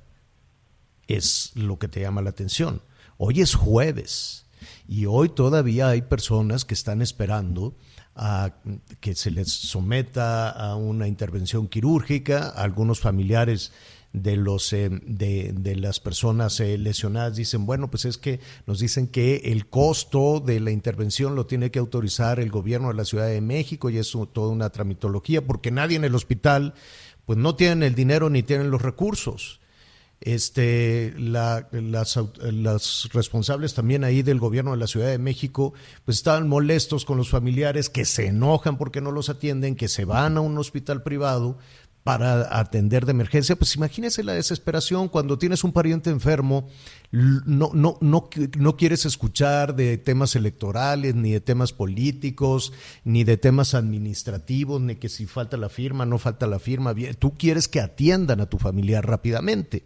es 1.08 1.50
lo 1.56 1.76
que 1.80 1.88
te 1.88 2.00
llama 2.00 2.22
la 2.22 2.30
atención. 2.30 2.82
Hoy 3.16 3.40
es 3.40 3.56
jueves 3.56 4.46
Y 4.86 5.06
hoy 5.06 5.30
todavía 5.30 5.88
hay 5.88 6.02
personas 6.02 6.64
que 6.64 6.74
están 6.74 7.02
esperando 7.02 7.74
a 8.18 8.52
que 9.00 9.14
se 9.14 9.30
les 9.30 9.50
someta 9.50 10.50
a 10.50 10.74
una 10.74 11.06
intervención 11.06 11.68
quirúrgica, 11.68 12.48
algunos 12.48 13.00
familiares 13.00 13.72
de 14.12 14.36
los 14.36 14.72
eh, 14.72 14.88
de, 14.90 15.52
de, 15.54 15.76
las 15.76 16.00
personas 16.00 16.60
eh, 16.60 16.78
lesionadas 16.78 17.36
dicen 17.36 17.66
bueno 17.66 17.90
pues 17.90 18.06
es 18.06 18.16
que 18.16 18.40
nos 18.66 18.78
dicen 18.80 19.06
que 19.06 19.36
el 19.44 19.68
costo 19.68 20.40
de 20.40 20.60
la 20.60 20.70
intervención 20.70 21.34
lo 21.34 21.46
tiene 21.46 21.70
que 21.70 21.78
autorizar 21.78 22.40
el 22.40 22.50
gobierno 22.50 22.88
de 22.88 22.94
la 22.94 23.04
Ciudad 23.04 23.28
de 23.28 23.42
México 23.42 23.90
y 23.90 23.98
es 23.98 24.10
toda 24.32 24.48
una 24.48 24.70
tramitología 24.70 25.46
porque 25.46 25.70
nadie 25.70 25.96
en 25.96 26.04
el 26.04 26.14
hospital 26.14 26.72
pues 27.26 27.38
no 27.38 27.54
tienen 27.54 27.82
el 27.82 27.94
dinero 27.94 28.30
ni 28.30 28.42
tienen 28.42 28.70
los 28.70 28.80
recursos 28.80 29.60
este, 30.20 31.14
la, 31.16 31.68
las, 31.70 32.18
las, 32.40 33.08
responsables 33.12 33.74
también 33.74 34.04
ahí 34.04 34.22
del 34.22 34.40
gobierno 34.40 34.72
de 34.72 34.78
la 34.78 34.86
Ciudad 34.86 35.08
de 35.08 35.18
México, 35.18 35.74
pues 36.04 36.18
estaban 36.18 36.48
molestos 36.48 37.04
con 37.04 37.16
los 37.16 37.30
familiares 37.30 37.88
que 37.88 38.04
se 38.04 38.26
enojan 38.26 38.78
porque 38.78 39.00
no 39.00 39.12
los 39.12 39.28
atienden, 39.28 39.76
que 39.76 39.88
se 39.88 40.04
van 40.04 40.36
a 40.36 40.40
un 40.40 40.58
hospital 40.58 41.02
privado 41.02 41.58
para 42.02 42.58
atender 42.58 43.04
de 43.04 43.12
emergencia. 43.12 43.54
Pues 43.54 43.76
imagínese 43.76 44.24
la 44.24 44.32
desesperación 44.32 45.08
cuando 45.08 45.38
tienes 45.38 45.62
un 45.62 45.72
pariente 45.72 46.10
enfermo, 46.10 46.68
no, 47.12 47.70
no, 47.74 47.98
no, 48.00 48.28
no 48.56 48.76
quieres 48.76 49.04
escuchar 49.04 49.76
de 49.76 49.98
temas 49.98 50.34
electorales, 50.34 51.14
ni 51.14 51.32
de 51.32 51.40
temas 51.40 51.72
políticos, 51.72 52.72
ni 53.04 53.24
de 53.24 53.36
temas 53.36 53.74
administrativos, 53.74 54.80
ni 54.80 54.96
que 54.96 55.08
si 55.08 55.26
falta 55.26 55.56
la 55.56 55.68
firma, 55.68 56.06
no 56.06 56.18
falta 56.18 56.46
la 56.46 56.58
firma. 56.58 56.94
Tú 57.18 57.34
quieres 57.36 57.68
que 57.68 57.80
atiendan 57.80 58.40
a 58.40 58.46
tu 58.46 58.58
familiar 58.58 59.06
rápidamente 59.06 59.84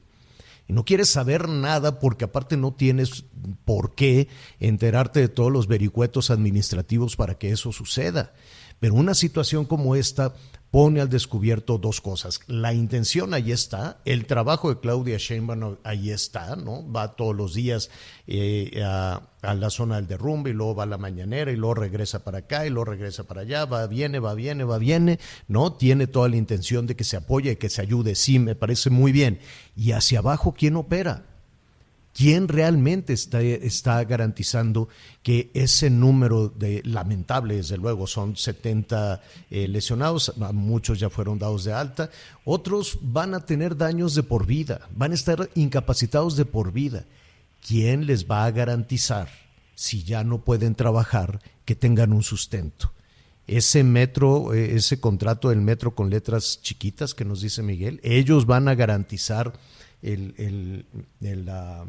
y 0.69 0.73
no 0.73 0.85
quieres 0.85 1.09
saber 1.09 1.49
nada 1.49 1.99
porque 1.99 2.25
aparte 2.25 2.57
no 2.57 2.73
tienes 2.73 3.25
por 3.65 3.95
qué 3.95 4.29
enterarte 4.61 5.21
de 5.21 5.29
todos 5.29 5.53
los 5.53 5.67
vericuetos 5.67 6.31
administrativos 6.31 7.17
para 7.17 7.37
que 7.37 7.51
eso 7.51 7.73
suceda. 7.73 8.33
Pero 8.81 8.95
una 8.95 9.15
situación 9.15 9.65
como 9.65 9.95
esta 9.97 10.35
pone 10.73 11.03
al 11.03 11.11
descubierto 11.11 11.77
dos 11.77 12.01
cosas. 12.01 12.41
La 12.47 12.73
intención 12.73 13.35
ahí 13.35 13.53
está, 13.53 14.01
el 14.07 14.25
trabajo 14.25 14.71
de 14.71 14.81
Claudia 14.81 15.19
Sheinbaum 15.19 15.77
ahí 15.85 16.11
está, 16.11 16.57
¿no? 16.57 16.91
Va 16.91 17.15
todos 17.15 17.37
los 17.37 17.53
días 17.53 17.91
eh, 18.27 18.83
a, 18.83 19.21
la 19.43 19.69
zona 19.69 19.97
del 19.97 20.07
derrumbe 20.07 20.49
y 20.49 20.55
luego 20.55 20.77
va 20.77 20.85
a 20.85 20.87
la 20.87 20.97
mañanera 20.97 21.53
y 21.53 21.57
luego 21.57 21.75
regresa 21.75 22.25
para 22.25 22.39
acá 22.39 22.67
y 22.67 22.71
luego 22.71 22.87
regresa 22.87 23.25
para 23.25 23.43
allá, 23.43 23.67
va, 23.67 23.87
viene, 23.87 24.19
va, 24.19 24.33
viene, 24.33 24.65
va, 24.65 24.79
viene, 24.79 25.19
¿no? 25.47 25.75
Tiene 25.75 26.07
toda 26.07 26.31
la 26.31 26.37
intención 26.37 26.87
de 26.87 26.97
que 26.97 27.05
se 27.05 27.19
apoye, 27.19 27.59
que 27.59 27.69
se 27.69 27.83
ayude, 27.83 28.15
sí, 28.15 28.39
me 28.39 28.55
parece 28.55 28.89
muy 28.89 29.13
bien. 29.13 29.41
Y 29.77 29.93
hacia 29.93 30.21
abajo, 30.21 30.55
¿quién 30.57 30.77
opera? 30.77 31.32
¿Quién 32.15 32.49
realmente 32.49 33.15
está, 33.15 33.41
está, 33.41 34.05
garantizando 34.05 34.89
que 35.23 35.51
ese 35.55 35.89
número 35.89 36.49
de, 36.49 36.83
lamentable, 36.85 37.57
desde 37.57 37.79
luego, 37.79 38.07
son 38.07 38.37
70 38.37 39.23
eh, 39.51 39.67
lesionados, 39.67 40.35
muchos 40.53 41.01
ya 41.01 41.09
fueron 41.09 41.39
dados 41.39 41.65
de 41.65 41.73
alta, 41.73 42.11
otros 42.45 42.99
van 43.01 43.33
a 43.33 43.47
tener 43.47 43.79
daños 43.79 44.15
de 44.15 44.23
por 44.23 44.45
vida, 44.45 44.89
van 44.95 45.13
a 45.13 45.15
estar 45.15 45.49
incapacitados 45.55 46.37
de 46.37 46.45
por 46.45 46.73
vida. 46.73 47.07
¿Quién 47.67 48.05
les 48.07 48.31
va 48.31 48.45
a 48.45 48.51
garantizar, 48.51 49.29
si 49.75 50.03
ya 50.03 50.23
no 50.23 50.45
pueden 50.45 50.75
trabajar, 50.75 51.41
que 51.65 51.75
tengan 51.77 52.13
un 52.13 52.23
sustento? 52.23 52.93
Ese 53.47 53.85
metro, 53.85 54.53
eh, 54.53 54.77
ese 54.77 55.01
contrato 55.01 55.49
del 55.49 55.63
metro 55.63 55.95
con 55.95 56.11
letras 56.11 56.61
chiquitas 56.61 57.15
que 57.15 57.25
nos 57.25 57.41
dice 57.41 57.63
Miguel, 57.63 58.01
ellos 58.03 58.45
van 58.45 58.69
a 58.69 58.75
garantizar 58.75 59.55
el, 60.03 60.35
el, 60.37 61.45
la 61.47 61.87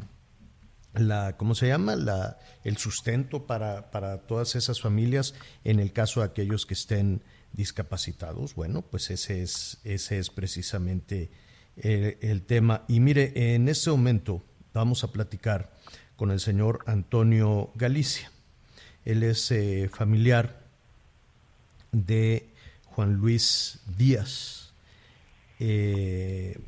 la, 0.94 1.36
¿cómo 1.36 1.54
se 1.54 1.68
llama? 1.68 1.96
La, 1.96 2.38
el 2.62 2.76
sustento 2.76 3.46
para, 3.46 3.90
para 3.90 4.18
todas 4.18 4.54
esas 4.54 4.80
familias 4.80 5.34
en 5.64 5.80
el 5.80 5.92
caso 5.92 6.20
de 6.20 6.26
aquellos 6.26 6.66
que 6.66 6.74
estén 6.74 7.22
discapacitados. 7.52 8.54
Bueno, 8.54 8.82
pues 8.82 9.10
ese 9.10 9.42
es, 9.42 9.78
ese 9.84 10.18
es 10.18 10.30
precisamente 10.30 11.30
el, 11.76 12.18
el 12.20 12.42
tema. 12.42 12.84
Y 12.88 13.00
mire, 13.00 13.54
en 13.54 13.68
este 13.68 13.90
momento 13.90 14.42
vamos 14.72 15.04
a 15.04 15.12
platicar 15.12 15.72
con 16.16 16.30
el 16.30 16.40
señor 16.40 16.80
Antonio 16.86 17.70
Galicia. 17.74 18.30
Él 19.04 19.22
es 19.22 19.50
eh, 19.50 19.90
familiar 19.92 20.62
de 21.92 22.48
Juan 22.86 23.14
Luis 23.14 23.80
Díaz. 23.96 24.72
Eh, 25.60 26.58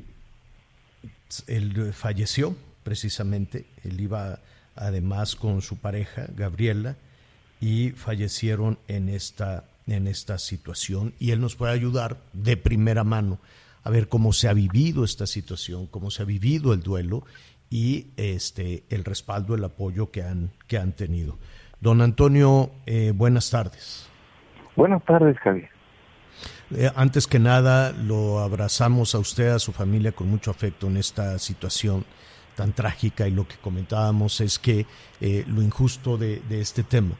él 1.47 1.93
falleció 1.93 2.55
precisamente. 2.87 3.65
Él 3.83 3.99
iba 3.99 4.39
además 4.73 5.35
con 5.35 5.61
su 5.61 5.75
pareja, 5.75 6.25
Gabriela, 6.33 6.95
y 7.59 7.89
fallecieron 7.89 8.79
en 8.87 9.09
esta, 9.09 9.65
en 9.87 10.07
esta 10.07 10.37
situación. 10.37 11.13
Y 11.19 11.31
él 11.31 11.41
nos 11.41 11.57
puede 11.57 11.73
ayudar 11.73 12.15
de 12.31 12.55
primera 12.55 13.03
mano 13.03 13.39
a 13.83 13.89
ver 13.89 14.07
cómo 14.07 14.31
se 14.31 14.47
ha 14.47 14.53
vivido 14.53 15.03
esta 15.03 15.27
situación, 15.27 15.87
cómo 15.87 16.11
se 16.11 16.21
ha 16.21 16.25
vivido 16.25 16.71
el 16.71 16.81
duelo 16.81 17.25
y 17.69 18.07
este, 18.15 18.85
el 18.89 19.03
respaldo, 19.03 19.53
el 19.53 19.65
apoyo 19.65 20.09
que 20.09 20.23
han, 20.23 20.51
que 20.67 20.77
han 20.77 20.93
tenido. 20.93 21.37
Don 21.81 21.99
Antonio, 21.99 22.71
eh, 22.85 23.11
buenas 23.13 23.49
tardes. 23.49 24.07
Buenas 24.77 25.03
tardes, 25.03 25.37
Javier. 25.39 25.69
Eh, 26.73 26.89
antes 26.95 27.27
que 27.27 27.39
nada, 27.39 27.91
lo 27.91 28.39
abrazamos 28.39 29.13
a 29.13 29.19
usted, 29.19 29.49
a 29.49 29.59
su 29.59 29.73
familia, 29.73 30.13
con 30.13 30.29
mucho 30.29 30.51
afecto 30.51 30.87
en 30.87 30.95
esta 30.95 31.37
situación 31.37 32.05
tan 32.57 32.73
trágica 32.73 33.27
y 33.27 33.31
lo 33.31 33.47
que 33.47 33.55
comentábamos 33.57 34.41
es 34.41 34.57
que 34.57 34.87
eh, 35.21 35.45
lo 35.47 35.61
injusto 35.61 36.17
de, 36.17 36.41
este 36.49 36.81
tema 36.81 37.15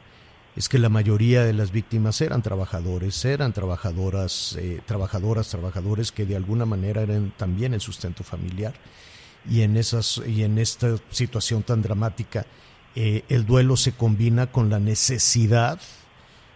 es 0.56 0.68
que 0.68 0.80
la 0.80 0.88
mayoría 0.88 1.44
de 1.44 1.52
las 1.52 1.70
víctimas 1.70 2.20
eran 2.20 2.42
trabajadores, 2.42 3.24
eran 3.24 3.52
trabajadoras, 3.52 4.56
eh, 4.58 4.80
trabajadoras, 4.84 5.48
trabajadores 5.48 6.10
que 6.10 6.26
de 6.26 6.34
alguna 6.34 6.66
manera 6.66 7.02
eran 7.02 7.32
también 7.36 7.72
el 7.72 7.80
sustento 7.80 8.24
familiar 8.24 8.74
y 9.48 9.60
en 9.60 9.76
esas 9.76 10.20
y 10.26 10.42
en 10.42 10.58
esta 10.58 10.96
situación 11.10 11.62
tan 11.62 11.82
dramática 11.82 12.44
eh, 12.96 13.22
el 13.28 13.46
duelo 13.46 13.76
se 13.76 13.92
combina 13.92 14.48
con 14.50 14.68
la 14.68 14.80
necesidad 14.80 15.78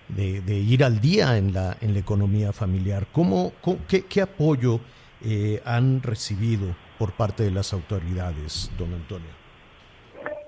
de, 0.09 0.57
ir 0.59 0.83
al 0.83 1.01
día 1.01 1.39
en 1.39 1.55
la 1.55 1.77
en 1.81 1.95
la 1.95 2.01
economía 2.01 2.53
familiar. 2.53 3.07
¿Cómo, 3.13 3.53
qué, 3.89 4.21
apoyo 4.21 4.81
han 5.65 6.03
recibido 6.03 6.75
por 6.99 7.13
parte 7.13 7.43
de 7.43 7.51
las 7.51 7.73
autoridades, 7.73 8.71
don 8.79 8.93
Antonio? 8.95 9.29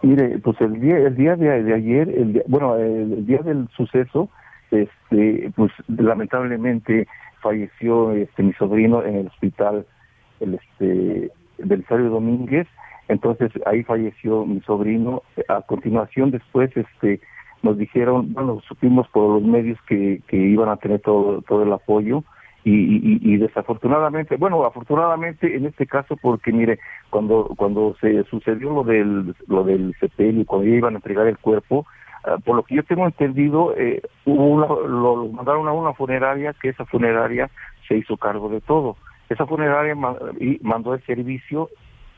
Mire, 0.03 0.39
pues 0.39 0.61
el 0.61 0.81
día, 0.81 0.99
el 0.99 1.17
día 1.17 1.37
de, 1.37 1.63
de 1.63 1.75
ayer, 1.75 2.09
el 2.09 2.35
día, 2.35 2.43
bueno, 2.47 2.77
el, 2.77 3.13
el, 3.13 3.27
día 3.27 3.39
del 3.39 3.69
suceso, 3.77 4.29
este, 4.71 5.51
pues 5.57 5.73
lamentablemente 5.89 7.07
falleció 7.41 8.13
este 8.13 8.43
mi 8.43 8.53
sobrino 8.55 9.03
en 9.03 9.17
el 9.17 9.27
hospital, 9.29 9.87
el 10.41 10.55
este 10.55 11.31
Belisario 11.59 12.11
Domínguez, 12.11 12.67
entonces 13.09 13.51
ahí 13.67 13.83
falleció 13.83 14.45
mi 14.45 14.61
sobrino. 14.63 15.23
A 15.49 15.63
continuación, 15.63 16.31
después, 16.31 16.71
este, 16.77 17.21
nos 17.63 17.79
dijeron, 17.79 18.33
bueno, 18.33 18.61
supimos 18.67 19.09
por 19.09 19.41
los 19.41 19.43
medios 19.43 19.79
que, 19.89 20.21
que 20.29 20.37
iban 20.37 20.69
a 20.69 20.77
tener 20.77 21.01
todo, 21.01 21.43
todo 21.43 21.63
el 21.63 21.73
apoyo 21.73 22.25
y, 22.65 22.71
y, 22.73 23.21
y, 23.23 23.37
desafortunadamente, 23.37 24.37
bueno, 24.37 24.65
afortunadamente 24.65 25.55
en 25.55 25.67
este 25.67 25.87
caso 25.87 26.17
porque 26.17 26.51
mire, 26.51 26.79
cuando 27.11 27.53
cuando 27.57 27.95
se 28.01 28.25
sucedió 28.25 28.73
lo 28.73 28.85
del 28.85 29.35
lo 29.49 29.65
del 29.65 29.95
sepelio, 30.01 30.47
cuando 30.47 30.67
iban 30.69 30.95
a 30.95 30.97
entregar 30.97 31.27
el 31.27 31.37
cuerpo, 31.37 31.87
uh, 32.27 32.41
por 32.41 32.57
lo 32.57 32.63
que 32.63 32.77
yo 32.77 32.83
tengo 32.83 33.05
entendido, 33.05 33.75
eh, 33.77 34.01
hubo 34.25 34.67
lo, 34.89 35.29
mandaron 35.29 35.69
a 35.69 35.73
una 35.73 35.93
funeraria 35.93 36.55
que 36.55 36.71
esa 36.71 36.87
funeraria 36.87 37.51
se 37.87 37.99
hizo 37.99 38.17
cargo 38.17 38.49
de 38.49 38.63
todo. 38.63 38.97
Esa 39.29 39.47
funeraria 39.47 39.95
mandó 39.95 40.95
el 40.95 41.05
servicio 41.05 41.69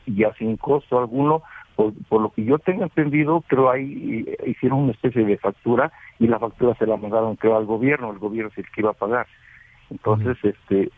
ya 0.05 0.33
sin 0.35 0.55
costo 0.55 0.97
alguno, 0.97 1.41
por, 1.75 1.93
por, 2.07 2.21
lo 2.21 2.29
que 2.29 2.45
yo 2.45 2.57
tengo 2.59 2.83
entendido, 2.83 3.43
creo 3.47 3.69
ahí 3.69 4.25
hicieron 4.45 4.79
una 4.79 4.91
especie 4.93 5.25
de 5.25 5.37
factura 5.37 5.91
y 6.19 6.27
la 6.27 6.39
factura 6.39 6.73
se 6.75 6.85
la 6.85 6.95
mandaron 6.95 7.35
creo 7.35 7.57
al 7.57 7.65
gobierno, 7.65 8.11
el 8.11 8.19
gobierno 8.19 8.49
es 8.51 8.57
el 8.57 8.69
que 8.71 8.81
iba 8.81 8.91
a 8.91 8.93
pagar. 8.93 9.27
Entonces, 9.89 10.37
uh 10.43 10.47
-huh. 10.47 10.53
este, 10.53 10.91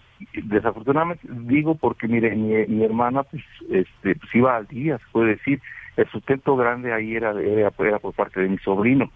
desafortunadamente 0.44 1.28
digo 1.30 1.76
porque 1.76 2.08
mire, 2.08 2.36
mi, 2.36 2.66
mi 2.68 2.84
hermana 2.84 3.24
pues, 3.24 3.44
este, 3.70 4.16
pues 4.16 4.36
iba 4.36 4.56
al 4.56 4.68
día, 4.68 4.98
se 4.98 5.06
puede 5.12 5.36
decir, 5.36 5.62
el 5.98 6.10
sustento 6.10 6.56
grande 6.56 6.94
ahí 6.94 7.16
era, 7.16 7.32
era, 7.32 7.72
era 7.78 8.00
por 8.00 8.14
parte 8.14 8.42
de 8.42 8.50
mi 8.50 8.58
sobrino. 8.60 9.12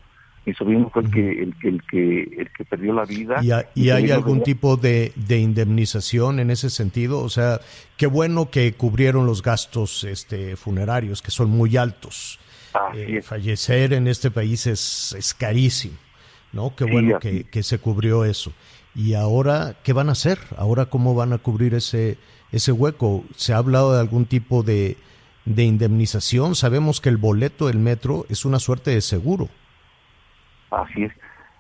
Mi 0.45 0.53
sobrino 0.53 0.89
fue 0.89 1.03
el 1.03 1.09
que 1.09 1.41
el 1.41 1.55
que 1.57 1.67
el 1.69 1.81
que 1.83 2.21
el 2.41 2.49
que 2.51 2.65
perdió 2.65 2.91
la 2.91 3.05
vida. 3.05 3.39
¿Y, 3.41 3.51
a, 3.51 3.69
y 3.75 3.91
hay 3.91 4.11
algún 4.11 4.43
tipo 4.43 4.75
de, 4.75 5.13
de 5.15 5.37
indemnización 5.37 6.41
en 6.41 6.49
ese 6.49 6.69
sentido? 6.69 7.21
O 7.21 7.29
sea, 7.29 7.61
qué 7.95 8.07
bueno 8.07 8.49
que 8.49 8.73
cubrieron 8.73 9.25
los 9.25 9.41
gastos 9.41 10.03
este 10.03 10.57
funerarios 10.57 11.21
que 11.21 11.31
son 11.31 11.49
muy 11.49 11.77
altos. 11.77 12.41
Eh, 12.93 13.21
fallecer 13.21 13.93
en 13.93 14.07
este 14.07 14.31
país 14.31 14.67
es, 14.67 15.15
es 15.17 15.33
carísimo, 15.33 15.95
¿no? 16.51 16.75
Qué 16.75 16.85
bueno 16.85 17.19
sí, 17.21 17.29
que, 17.29 17.43
que 17.45 17.63
se 17.63 17.77
cubrió 17.77 18.25
eso. 18.25 18.51
Y 18.95 19.15
ahora, 19.15 19.75
¿qué 19.83 19.93
van 19.93 20.09
a 20.09 20.13
hacer? 20.13 20.37
Ahora, 20.57 20.85
¿cómo 20.85 21.15
van 21.15 21.33
a 21.33 21.39
cubrir 21.39 21.73
ese, 21.73 22.17
ese 22.51 22.71
hueco? 22.71 23.23
¿Se 23.35 23.53
ha 23.53 23.57
hablado 23.57 23.93
de 23.93 23.99
algún 23.99 24.25
tipo 24.25 24.61
de, 24.63 24.97
de 25.45 25.63
indemnización. 25.63 26.55
Sabemos 26.55 27.01
que 27.01 27.09
el 27.09 27.17
boleto 27.17 27.67
del 27.67 27.79
metro 27.79 28.25
es 28.29 28.45
una 28.45 28.59
suerte 28.59 28.91
de 28.91 29.01
seguro. 29.01 29.49
Así 30.71 31.03
es. 31.03 31.11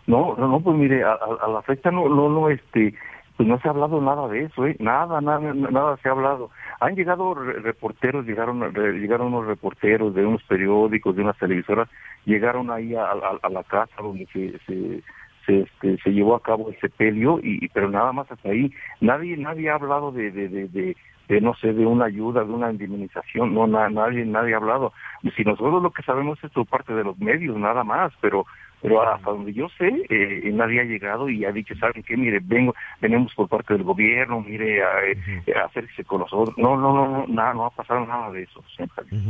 No, 0.07 0.35
no, 0.37 0.47
no, 0.47 0.59
pues 0.59 0.75
mire, 0.77 1.03
a, 1.03 1.17
la 1.47 1.61
fecha 1.61 1.89
no, 1.89 2.09
no, 2.09 2.27
no, 2.27 2.49
este, 2.49 2.93
pues 3.37 3.47
no 3.47 3.57
se 3.61 3.67
ha 3.67 3.71
hablado 3.71 4.01
nada 4.01 4.27
de 4.27 4.43
eso, 4.45 4.65
¿eh? 4.65 4.75
Nada, 4.79 5.21
nada, 5.21 5.53
nada 5.53 5.97
se 6.03 6.09
ha 6.09 6.11
hablado. 6.11 6.49
Han 6.81 6.95
llegado 6.95 7.33
re- 7.33 7.59
reporteros, 7.59 8.25
llegaron, 8.25 8.73
llegaron 8.73 9.27
unos 9.27 9.45
reporteros 9.47 10.13
de 10.13 10.25
unos 10.25 10.43
periódicos, 10.43 11.15
de 11.15 11.21
unas 11.21 11.37
televisoras, 11.37 11.87
llegaron 12.25 12.69
ahí 12.69 12.93
a 12.95 13.49
la 13.49 13.63
casa 13.63 13.95
donde 13.99 14.27
se, 14.33 14.59
se, 14.65 15.01
se, 15.45 15.61
este, 15.61 15.97
se 15.97 16.11
llevó 16.11 16.35
a 16.35 16.41
cabo 16.41 16.69
el 16.69 16.79
sepelio, 16.79 17.39
y, 17.43 17.67
pero 17.69 17.89
nada 17.89 18.11
más 18.11 18.31
hasta 18.31 18.49
ahí. 18.49 18.71
Nadie, 19.01 19.37
nadie 19.37 19.69
ha 19.69 19.75
hablado 19.75 20.11
de, 20.11 20.31
de, 20.31 20.49
de, 20.49 20.67
de, 20.67 20.97
de, 21.27 21.41
no 21.41 21.53
sé, 21.55 21.73
de 21.73 21.85
una 21.85 22.05
ayuda, 22.05 22.43
de 22.43 22.51
una 22.51 22.71
indemnización, 22.71 23.53
no, 23.53 23.65
na- 23.67 23.89
nadie, 23.89 24.25
nadie 24.25 24.53
ha 24.53 24.57
hablado. 24.57 24.93
Si 25.35 25.43
nosotros 25.43 25.81
lo 25.81 25.91
que 25.91 26.03
sabemos 26.03 26.43
es 26.43 26.51
por 26.51 26.65
parte 26.65 26.93
de 26.93 27.03
los 27.03 27.17
medios, 27.19 27.57
nada 27.57 27.83
más, 27.83 28.11
pero 28.21 28.45
pero 28.81 29.01
hasta 29.01 29.31
donde 29.31 29.53
yo 29.53 29.69
sé, 29.77 29.87
eh, 30.09 30.51
nadie 30.53 30.81
ha 30.81 30.83
llegado 30.83 31.29
y 31.29 31.45
ha 31.45 31.53
dicho, 31.53 31.73
¿saben 31.75 32.03
qué? 32.03 32.17
Mire, 32.17 32.41
vengo, 32.43 32.75
venimos 32.99 33.33
por 33.33 33.47
parte 33.47 33.73
del 33.75 33.83
gobierno, 33.83 34.41
mire, 34.41 34.83
a, 34.83 35.05
eh, 35.05 35.15
a 35.55 35.67
hacerse 35.67 36.03
con 36.03 36.19
nosotros. 36.19 36.53
No, 36.57 36.75
no, 36.75 36.93
no, 36.93 37.07
no, 37.07 37.25
nada, 37.29 37.53
no 37.53 37.65
ha 37.65 37.69
pasado 37.69 38.05
nada 38.05 38.29
de 38.31 38.43
eso. 38.43 38.61
señor 38.75 38.89
Javier. 38.89 39.21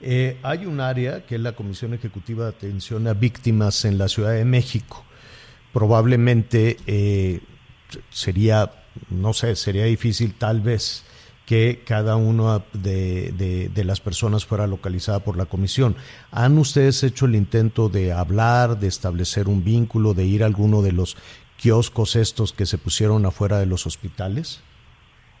Eh, 0.00 0.38
hay 0.42 0.66
un 0.66 0.80
área 0.80 1.24
que 1.24 1.36
es 1.36 1.40
la 1.40 1.52
Comisión 1.52 1.94
Ejecutiva 1.94 2.44
de 2.44 2.50
Atención 2.50 3.06
a 3.06 3.14
Víctimas 3.14 3.84
en 3.84 3.98
la 3.98 4.08
Ciudad 4.08 4.32
de 4.32 4.44
México. 4.44 5.04
Probablemente 5.72 6.76
eh, 6.86 7.40
sería, 8.10 8.70
no 9.10 9.32
sé, 9.32 9.56
sería 9.56 9.84
difícil 9.84 10.34
tal 10.34 10.60
vez 10.60 11.04
que 11.46 11.82
cada 11.86 12.16
una 12.16 12.62
de, 12.72 13.32
de- 13.36 13.68
de 13.68 13.84
las 13.84 14.00
personas 14.00 14.44
fuera 14.44 14.66
localizada 14.66 15.20
por 15.20 15.36
la 15.36 15.46
comisión. 15.46 15.96
¿Han 16.30 16.56
ustedes 16.58 17.02
hecho 17.02 17.26
el 17.26 17.34
intento 17.34 17.88
de 17.88 18.12
hablar, 18.12 18.78
de 18.78 18.86
establecer 18.88 19.48
un 19.48 19.64
vínculo, 19.64 20.14
de 20.14 20.24
ir 20.24 20.42
a 20.42 20.46
alguno 20.46 20.82
de 20.82 20.92
los 20.92 21.16
kioscos 21.56 22.16
estos 22.16 22.52
que 22.52 22.66
se 22.66 22.78
pusieron 22.78 23.26
afuera 23.26 23.58
de 23.58 23.66
los 23.66 23.86
hospitales? 23.86 24.60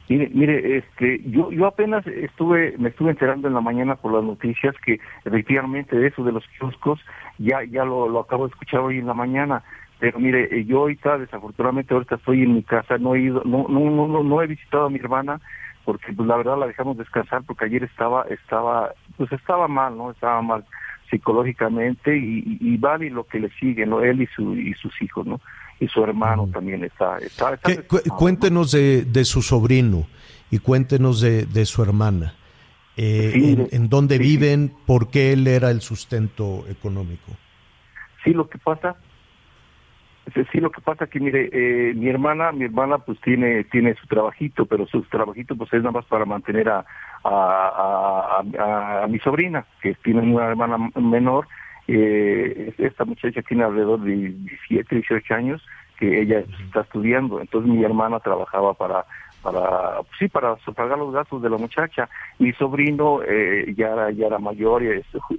Mire, 0.08 0.30
mire, 0.34 0.78
este, 0.78 1.20
yo, 1.24 1.50
yo 1.52 1.66
apenas 1.66 2.06
estuve, 2.06 2.74
me 2.78 2.88
estuve 2.90 3.10
enterando 3.10 3.48
en 3.48 3.54
la 3.54 3.60
mañana 3.60 3.94
por 3.94 4.12
las 4.12 4.24
noticias 4.24 4.74
que 4.84 5.00
efectivamente 5.24 6.06
eso 6.06 6.24
de 6.24 6.32
los 6.32 6.44
kioscos 6.58 7.00
ya, 7.38 7.62
ya 7.64 7.84
lo, 7.84 8.08
lo 8.08 8.20
acabo 8.20 8.46
de 8.46 8.50
escuchar 8.50 8.80
hoy 8.80 8.98
en 8.98 9.06
la 9.06 9.14
mañana. 9.14 9.62
Pero 10.00 10.18
mire, 10.18 10.48
eh, 10.50 10.64
yo 10.64 10.80
ahorita, 10.80 11.18
desafortunadamente 11.18 11.94
ahorita 11.94 12.16
estoy 12.16 12.42
en 12.42 12.54
mi 12.54 12.62
casa, 12.64 12.98
no 12.98 13.14
he 13.14 13.20
ido, 13.20 13.42
no, 13.44 13.66
no, 13.68 13.80
no, 13.80 14.08
no, 14.08 14.22
no 14.24 14.42
he 14.42 14.48
visitado 14.48 14.86
a 14.86 14.90
mi 14.90 14.98
hermana 14.98 15.40
porque 15.84 16.12
pues 16.12 16.28
la 16.28 16.36
verdad 16.36 16.58
la 16.58 16.66
dejamos 16.66 16.96
descansar 16.96 17.42
porque 17.44 17.64
ayer 17.64 17.84
estaba, 17.84 18.24
estaba, 18.24 18.92
pues 19.16 19.30
estaba 19.32 19.68
mal, 19.68 19.96
¿no? 19.96 20.10
Estaba 20.10 20.42
mal 20.42 20.64
psicológicamente 21.10 22.16
y, 22.16 22.38
y, 22.38 22.58
y 22.60 22.76
vale 22.78 23.10
lo 23.10 23.24
que 23.24 23.40
le 23.40 23.50
sigue, 23.50 23.86
¿no? 23.86 24.00
Él 24.00 24.22
y 24.22 24.26
su, 24.26 24.56
y 24.56 24.74
sus 24.74 25.00
hijos, 25.02 25.26
¿no? 25.26 25.40
Y 25.82 25.88
su 25.88 26.04
hermano 26.04 26.46
también 26.52 26.84
está, 26.84 27.18
está, 27.18 27.54
está 27.54 27.68
¿Qué- 27.68 27.74
cu- 27.82 27.96
descansado, 27.96 28.04
¿no? 28.14 28.16
cuéntenos 28.18 28.70
de, 28.70 29.04
de 29.04 29.24
su 29.24 29.42
sobrino 29.42 30.06
y 30.50 30.58
cuéntenos 30.60 31.20
de, 31.20 31.44
de 31.46 31.64
su 31.66 31.82
hermana. 31.82 32.34
Eh, 32.96 33.30
Sí, 33.32 33.52
en, 33.52 33.68
en 33.72 33.88
dónde 33.88 34.16
sí. 34.18 34.22
viven? 34.22 34.72
¿Por 34.86 35.10
qué 35.10 35.32
él 35.32 35.46
era 35.48 35.70
el 35.70 35.80
sustento 35.80 36.64
económico? 36.68 37.32
Sí, 38.22 38.32
lo 38.32 38.48
que 38.48 38.58
pasa, 38.58 38.94
sí, 40.32 40.42
sí, 40.52 40.60
lo 40.60 40.70
que 40.70 40.80
pasa 40.82 41.08
que 41.08 41.18
mire, 41.18 41.48
eh, 41.52 41.94
mi 41.94 42.08
hermana, 42.08 42.52
mi 42.52 42.64
hermana 42.66 42.98
pues 42.98 43.20
tiene 43.22 43.64
tiene 43.64 43.94
su 43.96 44.06
trabajito, 44.06 44.66
pero 44.66 44.86
su 44.86 45.02
trabajito 45.02 45.56
pues 45.56 45.72
es 45.72 45.80
nada 45.80 45.90
más 45.92 46.04
para 46.04 46.24
mantener 46.24 46.68
a 46.68 46.84
a, 47.24 47.28
a, 47.28 48.42
a- 48.62 49.04
a 49.04 49.06
mi 49.08 49.18
sobrina, 49.18 49.64
que 49.82 49.94
tiene 50.04 50.20
una 50.20 50.46
hermana 50.46 50.76
menor. 50.94 51.48
Eh, 51.94 52.72
esta 52.78 53.04
muchacha 53.04 53.42
tiene 53.42 53.64
alrededor 53.64 54.00
de 54.00 54.12
17, 54.14 54.94
18 54.96 55.34
años, 55.34 55.62
que 55.98 56.22
ella 56.22 56.40
está 56.66 56.80
estudiando. 56.80 57.40
Entonces 57.40 57.70
mi 57.70 57.84
hermana 57.84 58.18
trabajaba 58.20 58.74
para 58.74 59.04
para 59.42 59.96
pues, 60.02 60.08
sí 60.20 60.28
para 60.28 60.54
pagar 60.74 60.98
los 60.98 61.12
gastos 61.12 61.42
de 61.42 61.50
la 61.50 61.58
muchacha. 61.58 62.08
Mi 62.38 62.52
sobrino 62.52 63.20
eh, 63.26 63.74
ya 63.76 63.88
era 63.92 64.10
ya 64.12 64.26
era 64.28 64.38
mayor 64.38 64.82
y 64.84 64.88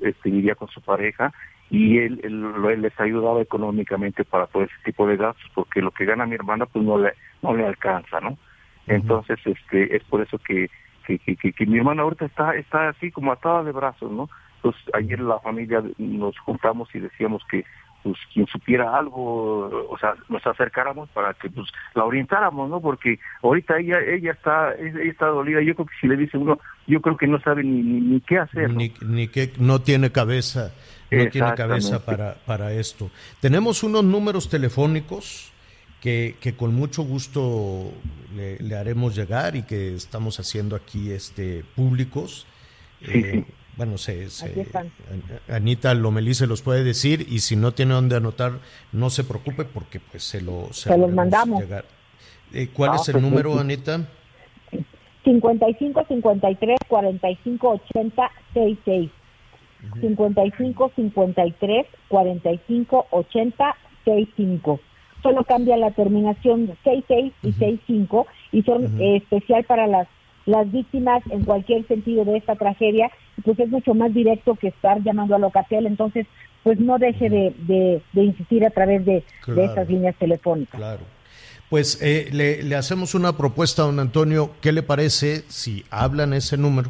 este, 0.02 0.30
vivía 0.30 0.56
con 0.56 0.68
su 0.68 0.82
pareja 0.82 1.34
y 1.72 1.98
él, 2.00 2.20
él, 2.24 2.54
él 2.70 2.82
les 2.82 3.00
ayudaba 3.00 3.42
económicamente 3.42 4.26
para 4.26 4.46
todo 4.48 4.64
ese 4.64 4.74
tipo 4.84 5.08
de 5.08 5.16
gastos 5.18 5.50
porque 5.56 5.82
lo 5.82 5.92
que 5.92 6.06
gana 6.06 6.26
mi 6.26 6.36
hermana 6.36 6.66
pues 6.66 6.84
no 6.84 6.98
le 6.98 7.14
no 7.42 7.56
le 7.56 7.66
alcanza 7.66 8.20
no 8.20 8.38
entonces 8.88 9.40
este 9.46 9.96
es 9.96 10.04
por 10.04 10.22
eso 10.22 10.38
que 10.38 10.70
que, 11.08 11.18
que, 11.20 11.36
que- 11.38 11.54
que 11.54 11.66
mi 11.66 11.78
hermana 11.78 12.04
ahorita 12.04 12.26
está 12.26 12.56
está 12.56 12.90
así 12.90 13.10
como 13.10 13.32
atada 13.32 13.64
de 13.64 13.72
brazos 13.72 14.12
no 14.12 14.30
pues 14.64 14.76
ayer 14.94 15.20
la 15.20 15.40
familia 15.40 15.84
nos 15.98 16.40
juntamos 16.40 16.90
y 16.96 17.00
decíamos 17.00 17.44
que 17.52 17.66
pues 18.02 18.18
quien 18.34 18.46
supiera 18.48 18.98
algo, 18.98 19.88
o 19.90 19.98
sea, 19.98 20.16
nos 20.28 20.46
acercáramos 20.46 21.10
para 21.10 21.34
que 21.36 21.50
pues 21.50 21.70
la 21.96 22.04
orientáramos, 22.04 22.70
¿no? 22.70 22.82
Porque 22.82 23.20
ahorita 23.42 23.78
ella 23.78 24.00
ella 24.00 24.32
está 24.32 24.74
ella 24.76 25.04
está 25.04 25.28
dolida, 25.28 25.62
yo 25.62 25.76
creo 25.76 25.86
que 25.86 25.96
si 26.02 26.08
le 26.08 26.18
dice 26.18 26.38
uno, 26.38 26.60
yo 26.88 27.02
creo 27.02 27.16
que 27.18 27.28
no 27.28 27.40
sabe 27.42 27.64
ni, 27.64 27.82
ni, 27.82 28.02
ni 28.02 28.22
qué 28.22 28.40
hacer. 28.40 28.70
¿no? 28.70 28.76
Ni, 28.76 28.94
ni 29.06 29.28
que 29.28 29.54
no 29.58 29.82
tiene 29.82 30.12
cabeza, 30.12 30.74
no 31.12 31.28
tiene 31.30 31.54
cabeza 31.56 32.06
para, 32.06 32.36
para 32.46 32.74
esto. 32.74 33.10
Tenemos 33.40 33.84
unos 33.84 34.04
números 34.04 34.50
telefónicos 34.50 35.54
que, 36.02 36.36
que 36.42 36.56
con 36.56 36.74
mucho 36.74 37.04
gusto 37.04 37.92
le, 38.36 38.60
le 38.60 38.76
haremos 38.76 39.16
llegar 39.16 39.56
y 39.56 39.64
que 39.64 39.96
estamos 39.96 40.40
haciendo 40.40 40.76
aquí 40.76 41.12
este 41.12 41.64
públicos. 41.76 42.48
Sí, 43.02 43.12
Eh, 43.14 43.32
sí. 43.46 43.46
Bueno, 43.76 43.98
se, 43.98 44.30
se- 44.30 44.68
Anita 45.50 45.94
Lomelí 45.96 46.34
se 46.36 46.46
los 46.48 46.62
puede 46.62 46.84
decir 46.84 47.26
y 47.30 47.40
si 47.40 47.56
no 47.56 47.72
tiene 47.74 47.94
dónde 47.96 48.16
anotar, 48.16 48.60
no 48.92 49.10
se 49.10 49.24
preocupe 49.24 49.66
porque 49.66 50.00
pues 50.00 50.24
se, 50.24 50.42
lo, 50.42 50.72
Se 50.72 50.90
lo 50.92 51.08
los 51.08 51.12
mandamos. 51.16 51.60
llegar. 51.62 51.86
Eh, 52.54 52.70
¿Cuál 52.72 52.92
Ah, 52.92 52.96
es 52.98 53.08
el 53.10 53.14
perfecto. 53.14 53.30
número, 53.30 53.60
Anita? 53.60 54.08
55 55.24 56.06
53 56.08 56.78
45 56.88 57.70
80 57.94 58.32
66. 58.54 59.10
55 60.02 60.92
53 60.96 61.86
45 62.10 63.08
80 63.12 63.76
65. 64.06 64.80
Solo 65.22 65.44
cambia 65.46 65.78
la 65.78 65.92
terminación 65.92 66.68
de 66.68 66.76
66 66.84 67.34
y 67.44 67.52
65 67.54 68.28
y 68.52 68.62
son 68.64 69.02
eh, 69.02 69.18
especial 69.18 69.64
para 69.64 69.88
las 69.88 70.08
las 70.46 70.72
víctimas 70.72 71.24
en 71.30 71.44
cualquier 71.44 71.88
sentido 71.88 72.26
de 72.26 72.38
esta 72.38 72.56
tragedia, 72.56 73.10
pues 73.44 73.60
es 73.60 73.70
mucho 73.70 73.94
más 73.94 74.14
directo 74.14 74.56
que 74.56 74.68
estar 74.68 75.02
llamando 75.04 75.36
a 75.36 75.40
Locatel, 75.40 75.86
entonces 75.86 76.28
pues 76.64 76.80
no 76.80 76.98
deje 76.98 77.30
de, 77.30 77.54
de, 77.68 78.02
de 78.14 78.24
insistir 78.24 78.66
a 78.66 78.70
través 78.70 79.06
de, 79.06 79.24
Claro. 79.44 79.62
de 79.62 79.68
estas 79.68 79.90
líneas 79.90 80.16
telefónicas. 80.18 80.80
Claro. 80.80 81.02
Pues 81.70 82.00
eh, 82.02 82.30
le, 82.32 82.62
le 82.64 82.76
hacemos 82.76 83.16
una 83.16 83.36
propuesta, 83.36 83.82
don 83.84 84.00
Antonio. 84.00 84.52
¿Qué 84.62 84.72
le 84.72 84.84
parece 84.84 85.44
si 85.48 85.84
hablan 85.90 86.34
ese 86.34 86.56
número? 86.56 86.90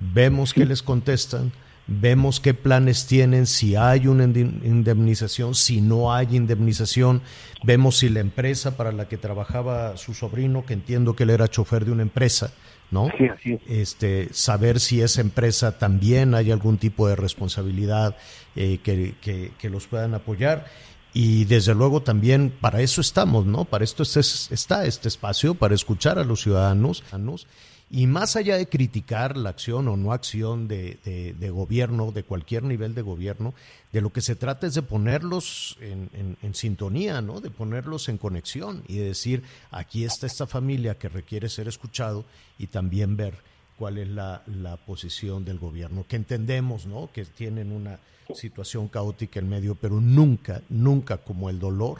Vemos 0.00 0.52
qué 0.52 0.66
les 0.66 0.82
contestan, 0.82 1.50
vemos 1.86 2.40
qué 2.40 2.54
planes 2.54 3.06
tienen, 3.06 3.46
si 3.46 3.76
hay 3.76 4.06
una 4.06 4.24
indemnización, 4.24 5.54
si 5.54 5.80
no 5.80 6.12
hay 6.14 6.28
indemnización, 6.36 7.22
vemos 7.64 7.98
si 7.98 8.08
la 8.08 8.20
empresa 8.20 8.76
para 8.76 8.92
la 8.92 9.08
que 9.08 9.18
trabajaba 9.18 9.96
su 9.96 10.14
sobrino, 10.14 10.64
que 10.64 10.74
entiendo 10.74 11.14
que 11.14 11.24
él 11.24 11.30
era 11.30 11.48
chofer 11.48 11.84
de 11.84 11.92
una 11.92 12.02
empresa, 12.02 12.52
¿no? 12.90 13.08
Sí, 13.18 13.24
así 13.26 13.52
es. 13.54 13.60
este, 13.68 14.28
saber 14.32 14.80
si 14.80 15.00
esa 15.00 15.20
empresa 15.20 15.78
también 15.78 16.34
hay 16.34 16.50
algún 16.50 16.78
tipo 16.78 17.08
de 17.08 17.16
responsabilidad 17.16 18.16
eh, 18.54 18.78
que, 18.82 19.14
que- 19.20 19.52
que 19.58 19.70
los 19.70 19.86
puedan 19.86 20.14
apoyar. 20.14 20.66
Y 21.14 21.44
desde 21.44 21.74
luego 21.74 22.02
también 22.02 22.50
para 22.58 22.80
eso 22.80 23.00
estamos, 23.02 23.44
¿no? 23.44 23.64
Para 23.66 23.84
esto 23.84 24.02
es- 24.02 24.48
está 24.50 24.86
este 24.86 25.08
espacio, 25.08 25.54
para 25.54 25.74
escuchar 25.74 26.18
a 26.18 26.24
los 26.24 26.40
ciudadanos. 26.42 26.98
ciudadanos. 26.98 27.46
Y 27.94 28.06
más 28.06 28.36
allá 28.36 28.56
de 28.56 28.66
criticar 28.70 29.36
la 29.36 29.50
acción 29.50 29.86
o 29.86 29.98
no 29.98 30.12
acción 30.14 30.66
de, 30.66 30.98
de- 31.38 31.50
gobierno, 31.50 32.10
de 32.10 32.22
cualquier 32.24 32.62
nivel 32.62 32.94
de 32.94 33.02
gobierno, 33.02 33.52
de 33.92 34.00
lo 34.00 34.10
que 34.10 34.22
se 34.22 34.34
trata 34.34 34.66
es 34.66 34.72
de 34.72 34.80
ponerlos 34.80 35.76
en 35.82 36.54
sintonía, 36.54 37.20
¿no? 37.20 37.42
De 37.42 37.50
ponerlos 37.50 38.08
en 38.08 38.16
conexión 38.16 38.82
y 38.88 38.96
de 38.96 39.04
decir, 39.08 39.42
aquí 39.70 40.04
está 40.04 40.26
esta 40.26 40.46
familia 40.46 40.96
que 40.98 41.10
requiere 41.10 41.50
ser 41.50 41.68
escuchado 41.68 42.24
y 42.58 42.68
también 42.68 43.14
ver 43.18 43.34
cuál 43.76 43.98
es 43.98 44.08
la, 44.08 44.42
la 44.46 44.78
posición 44.78 45.44
del 45.44 45.58
gobierno, 45.58 46.06
que 46.08 46.16
entendemos, 46.16 46.86
¿no? 46.86 47.10
Que 47.12 47.26
tienen 47.26 47.72
una 47.72 47.98
situación 48.34 48.88
caótica 48.88 49.38
en 49.40 49.50
medio, 49.50 49.74
pero 49.74 50.00
nunca, 50.00 50.62
nunca 50.70 51.18
como 51.18 51.50
el 51.50 51.58
dolor 51.58 51.98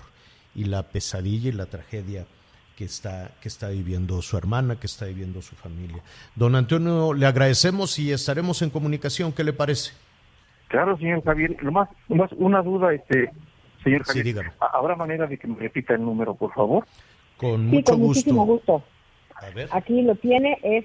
y 0.54 0.64
la 0.64 0.84
pesadilla 0.88 1.50
y 1.50 1.52
la 1.52 1.66
tragedia 1.66 2.26
que 2.82 2.86
está, 2.86 3.30
que 3.40 3.46
está 3.46 3.68
viviendo 3.68 4.20
su 4.22 4.36
hermana, 4.36 4.74
que 4.80 4.88
está 4.88 5.04
viviendo 5.06 5.40
su 5.40 5.54
familia. 5.54 6.02
Don 6.34 6.56
Antonio, 6.56 7.14
le 7.14 7.26
agradecemos 7.26 7.96
y 8.00 8.10
estaremos 8.10 8.60
en 8.62 8.70
comunicación. 8.70 9.30
¿Qué 9.32 9.44
le 9.44 9.52
parece? 9.52 9.92
Claro, 10.66 10.96
señor 10.98 11.22
Javier. 11.22 11.56
Lo 11.60 11.70
más, 11.70 11.88
lo 12.08 12.16
más 12.16 12.32
una 12.32 12.60
duda, 12.60 12.92
este, 12.92 13.30
señor 13.84 14.00
Sí, 14.04 14.08
Javier. 14.08 14.24
dígame. 14.24 14.50
¿Habrá 14.58 14.96
manera 14.96 15.28
de 15.28 15.38
que 15.38 15.46
me 15.46 15.54
repita 15.60 15.94
el 15.94 16.00
número, 16.04 16.34
por 16.34 16.52
favor? 16.54 16.84
Con 17.36 17.70
Sí, 17.70 17.76
mucho 17.76 17.92
con 17.92 18.00
muchísimo 18.00 18.46
gusto. 18.46 18.72
gusto. 18.72 18.88
A 19.36 19.50
ver. 19.50 19.68
Aquí 19.70 20.02
lo 20.02 20.16
tiene, 20.16 20.58
es 20.64 20.84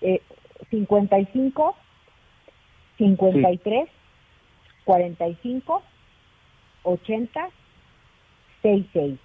eh, 0.00 0.22
55 0.70 1.76
53 2.96 3.88
45 4.86 5.82
80 6.84 7.48
66. 8.62 9.18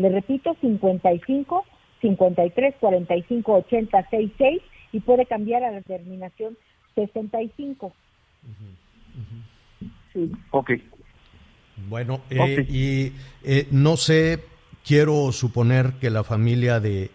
Le 0.00 0.08
repito, 0.08 0.56
55 0.60 1.64
53 2.00 2.74
45 2.80 3.52
80 3.52 4.02
66 4.10 4.62
y 4.92 5.00
puede 5.00 5.26
cambiar 5.26 5.62
a 5.62 5.70
la 5.70 5.82
terminación 5.82 6.56
65. 6.94 7.92
Sí. 10.12 10.32
Ok. 10.50 10.72
Bueno, 11.88 12.22
eh, 12.30 12.66
y 12.68 13.12
eh, 13.42 13.68
no 13.70 13.96
sé, 13.96 14.40
quiero 14.84 15.32
suponer 15.32 15.94
que 16.00 16.10
la 16.10 16.24
familia 16.24 16.80
de, 16.80 17.10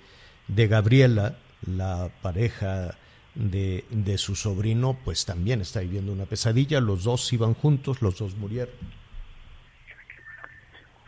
de 0.48 0.67
Gabriela, 0.67 1.38
la 1.65 2.10
pareja 2.21 2.95
de, 3.34 3.84
de 3.89 4.17
su 4.17 4.36
sobrino, 4.36 4.98
pues 5.04 5.26
también 5.26 5.62
está 5.62 5.82
viviendo 5.82 6.13
una 6.13 6.26
pesadilla. 6.26 6.80
Los 6.80 7.04
dos 7.04 7.32
iban 7.34 7.54
juntos, 7.54 8.02
los 8.02 8.17
dos 8.17 8.36
murieron. 8.38 8.74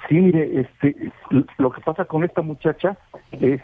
Sí, 0.08 0.16
mire, 0.16 0.62
este, 0.62 0.96
lo 1.58 1.72
que 1.72 1.82
pasa 1.82 2.06
con 2.06 2.24
esta 2.24 2.42
muchacha, 2.42 2.98
este, 3.32 3.60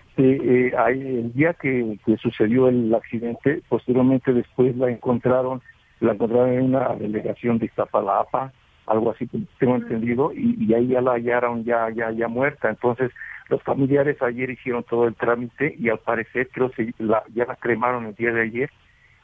eh, 0.67 0.74
el 0.89 1.32
día 1.34 1.54
que, 1.54 1.98
que 2.06 2.17
sucedió 2.17 2.67
el 2.67 2.93
accidente, 2.93 3.62
posteriormente 3.69 4.34
después 4.34 4.76
la 4.76 4.89
encontraron, 4.89 5.62
la 6.02 6.13
encontraron 6.13 6.52
en 6.52 6.63
una 6.63 6.96
delegación 6.96 7.60
de 7.60 7.67
Iztapalapa, 7.67 8.52
algo 8.88 9.12
así 9.12 9.28
que 9.28 9.39
tengo 9.58 9.76
entendido, 9.76 10.34
y, 10.34 10.58
y 10.60 10.74
ahí 10.74 10.88
ya 10.88 11.02
la 11.02 11.13
hallaron 11.13 11.63
ya, 11.63 11.89
ya, 11.91 12.12
ya 12.12 12.28
muerta. 12.28 12.69
Entonces, 12.69 13.12
los 13.48 13.62
familiares 13.63 14.22
ayer 14.22 14.50
hicieron 14.50 14.84
todo 14.84 15.08
el 15.08 15.15
trámite 15.15 15.76
y 15.80 15.89
al 15.89 16.00
parecer 16.00 16.50
creo 16.52 16.72
que 16.72 16.93
la, 16.98 17.24
ya 17.34 17.46
la 17.46 17.56
cremaron 17.56 18.06
el 18.06 18.15
día 18.15 18.32
de 18.32 18.41
ayer 18.41 18.69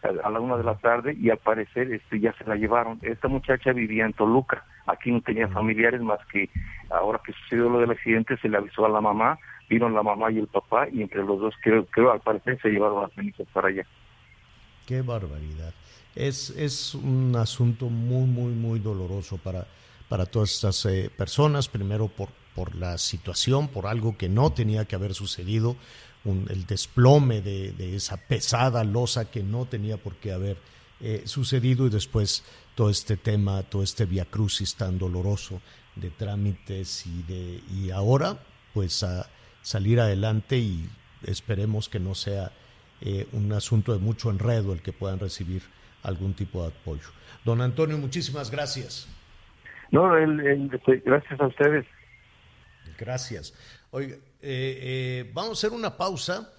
a- 0.04 0.30
la 0.30 0.40
una 0.40 0.58
de 0.58 0.64
la 0.64 0.76
tarde 0.78 1.16
y 1.20 1.30
al 1.30 1.38
parecer 1.38 1.92
este 1.92 2.20
ya 2.20 2.34
se 2.34 2.46
la 2.46 2.56
llevaron. 2.56 3.00
Esta 3.02 3.28
muchacha 3.28 3.74
vivía 3.74 4.06
en 4.06 4.14
Toluca, 4.14 4.66
aquí 4.86 5.12
no 5.12 5.22
tenía 5.22 5.48
familiares 5.48 6.02
más 6.02 6.20
que 6.32 6.50
ahora 6.90 7.20
que 7.26 7.34
sucedió 7.34 7.70
lo 7.70 7.80
del 7.80 7.92
accidente 7.92 8.38
se 8.38 8.50
le 8.50 8.58
avisó 8.58 8.86
a 8.86 8.90
la 8.90 9.02
mamá, 9.02 9.38
vieron 9.70 9.94
la 9.94 10.04
mamá 10.04 10.32
y 10.32 10.40
el 10.40 10.48
papá 10.48 10.88
y 10.92 11.02
entre 11.02 11.24
los 11.24 11.40
dos 11.40 11.54
creo, 11.62 11.86
creo 11.86 12.12
al 12.12 12.22
parecer 12.22 12.60
se 12.62 12.70
llevaron 12.70 13.04
las 13.04 13.14
cenizas 13.14 13.48
para 13.54 13.68
allá. 13.68 13.86
Qué 14.88 15.02
barbaridad. 15.02 15.74
Es, 16.16 16.50
es 16.52 16.96
un 16.96 17.36
asunto 17.36 17.86
muy, 17.90 18.26
muy, 18.28 18.52
muy 18.54 18.80
doloroso 18.80 19.38
para, 19.38 19.68
para 20.10 20.26
todas 20.26 20.52
estas 20.52 20.84
eh, 20.86 21.12
personas. 21.16 21.70
Primero 21.70 22.08
por, 22.08 22.30
por 22.56 22.76
la 22.76 22.98
situación, 22.98 23.68
por 23.68 23.86
algo 23.86 24.18
que 24.18 24.28
no 24.28 24.52
tenía 24.52 24.86
que 24.86 24.96
haber 24.96 25.14
sucedido, 25.14 25.76
un- 26.26 26.46
el 26.50 26.66
desplome 26.66 27.42
de, 27.42 27.72
de 27.74 27.96
esa 27.96 28.18
pesada 28.18 28.84
losa 28.84 29.30
que 29.32 29.42
no 29.44 29.66
tenía 29.66 29.98
por 29.98 30.16
qué 30.18 30.32
haber 30.34 30.58
eh, 31.02 31.24
sucedido 31.26 31.88
y 31.88 31.90
después 31.90 32.44
todo 32.76 32.90
este 32.90 33.16
tema, 33.18 33.64
todo 33.64 33.84
este 33.84 34.06
viacrucis 34.06 34.76
tan 34.76 34.98
doloroso 34.98 35.62
de 35.96 36.10
trámites 36.10 37.06
y 37.06 37.24
de 37.24 37.62
y 37.74 37.92
ahora 37.92 38.38
pues 38.74 39.04
a 39.04 39.30
salir 39.62 40.00
adelante 40.00 40.58
y 40.58 40.90
esperemos 41.26 41.90
que 41.90 42.00
no 42.00 42.16
sea 42.16 42.52
eh, 43.02 43.28
un 43.32 43.52
asunto 43.54 43.94
de 43.94 44.00
mucho 44.00 44.30
enredo 44.30 44.74
el 44.74 44.82
que 44.82 44.92
puedan 44.94 45.20
recibir 45.20 45.62
algún 46.04 46.34
tipo 46.34 46.62
de 46.64 46.68
apoyo. 46.70 47.08
Don 47.46 47.62
Antonio, 47.62 47.98
muchísimas 47.98 48.52
gracias. 48.52 49.08
No, 49.92 50.16
el- 50.18 50.40
el- 50.42 50.74
este, 50.74 50.98
gracias 51.06 51.40
a 51.40 51.48
ustedes. 51.48 51.86
Gracias. 52.98 53.54
Oiga, 53.92 54.18
eh, 54.42 54.80
eh, 55.26 55.32
vamos 55.34 55.52
a 55.52 55.54
hacer 55.68 55.72
una 55.78 55.98
pausa 55.98 56.52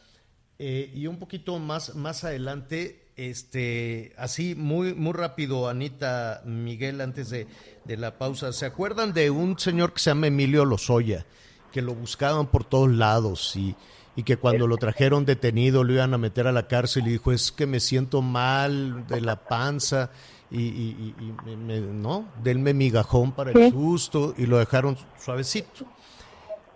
eh, 0.59 0.91
y 0.95 1.07
un 1.07 1.19
poquito 1.19 1.59
más, 1.59 1.95
más 1.95 2.25
adelante, 2.25 3.07
este, 3.17 4.13
así 4.19 4.55
muy, 4.55 4.95
muy 4.95 5.13
rápido, 5.13 5.69
Anita, 5.69 6.43
Miguel, 6.45 7.01
antes 7.01 7.31
de, 7.31 7.47
de 7.85 7.97
la 7.97 8.19
pausa. 8.19 8.53
¿Se 8.53 8.67
acuerdan 8.67 9.13
de 9.13 9.31
un 9.31 9.59
señor 9.59 9.93
que 9.93 10.01
se 10.01 10.11
llama 10.11 10.27
Emilio 10.27 10.65
Lozoya, 10.65 11.25
que 11.73 11.83
lo 11.83 11.95
buscaban 11.95 12.47
por 12.49 12.65
todos 12.65 12.91
lados 12.91 13.55
y, 13.57 13.75
y 14.17 14.23
que 14.25 14.37
cuando 14.37 14.67
lo 14.67 14.77
trajeron 14.77 15.25
detenido 15.25 15.85
lo 15.85 15.93
iban 15.95 16.13
a 16.15 16.19
meter 16.19 16.47
a 16.47 16.53
la 16.53 16.67
cárcel 16.67 17.07
y 17.07 17.13
dijo, 17.13 17.33
es 17.33 17.53
que 17.53 17.67
me 17.67 17.81
siento 17.81 18.21
mal 18.23 19.07
de 19.07 19.21
la 19.21 19.37
panza 19.37 20.11
y, 20.51 20.61
y- 20.63 21.15
y- 21.21 21.51
y 21.53 21.57
me- 21.57 21.81
no, 21.81 22.29
denme 22.43 22.75
migajón 22.75 23.33
para 23.33 23.53
el 23.53 23.71
susto 23.71 24.35
y 24.37 24.47
lo 24.47 24.59
dejaron 24.59 24.97
suavecito. 25.19 25.87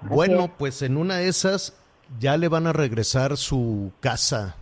Bueno, 0.05 0.51
pues 0.57 0.83
en 0.83 0.97
una 0.97 1.17
de 1.17 1.29
esas 1.29 1.75
ya 2.19 2.37
le 2.37 2.49
van 2.49 2.67
a 2.67 2.73
regresar 2.73 3.37
su 3.37 3.93
casa, 4.01 4.57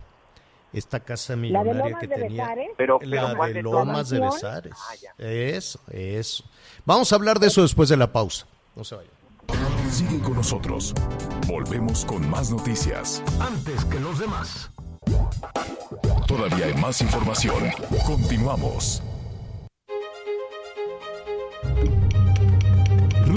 esta 0.71 0.99
casa 1.01 1.33
La 1.33 1.37
de 1.37 1.41
millonaria 1.41 1.83
Lomas 1.83 1.99
que 1.99 2.07
de 2.07 2.15
tenía. 2.15 2.43
Besares. 2.43 2.69
Pero, 2.77 2.99
La 3.01 3.21
pero 3.21 3.37
¿cuál 3.37 3.49
de 3.49 3.53
de 3.55 3.63
todas? 3.63 3.85
Lomas 3.85 4.09
de 4.09 4.19
mansión? 4.19 4.51
Besares. 4.51 4.73
Ah. 4.77 5.23
Eso, 5.23 5.79
eso. 5.91 6.43
Vamos 6.85 7.11
a 7.11 7.15
hablar 7.15 7.39
de 7.39 7.47
eso 7.47 7.61
después 7.61 7.89
de 7.89 7.97
la 7.97 8.11
pausa. 8.11 8.45
No 8.75 8.83
se 8.83 8.95
vayan. 8.95 9.11
Sigue 9.91 10.19
con 10.21 10.33
nosotros. 10.35 10.93
Volvemos 11.47 12.05
con 12.05 12.27
más 12.29 12.49
noticias. 12.49 13.21
Antes 13.39 13.85
que 13.85 13.99
los 13.99 14.17
demás. 14.17 14.71
Todavía 16.27 16.65
hay 16.65 16.73
más 16.75 17.01
información. 17.01 17.69
Continuamos. 18.07 19.03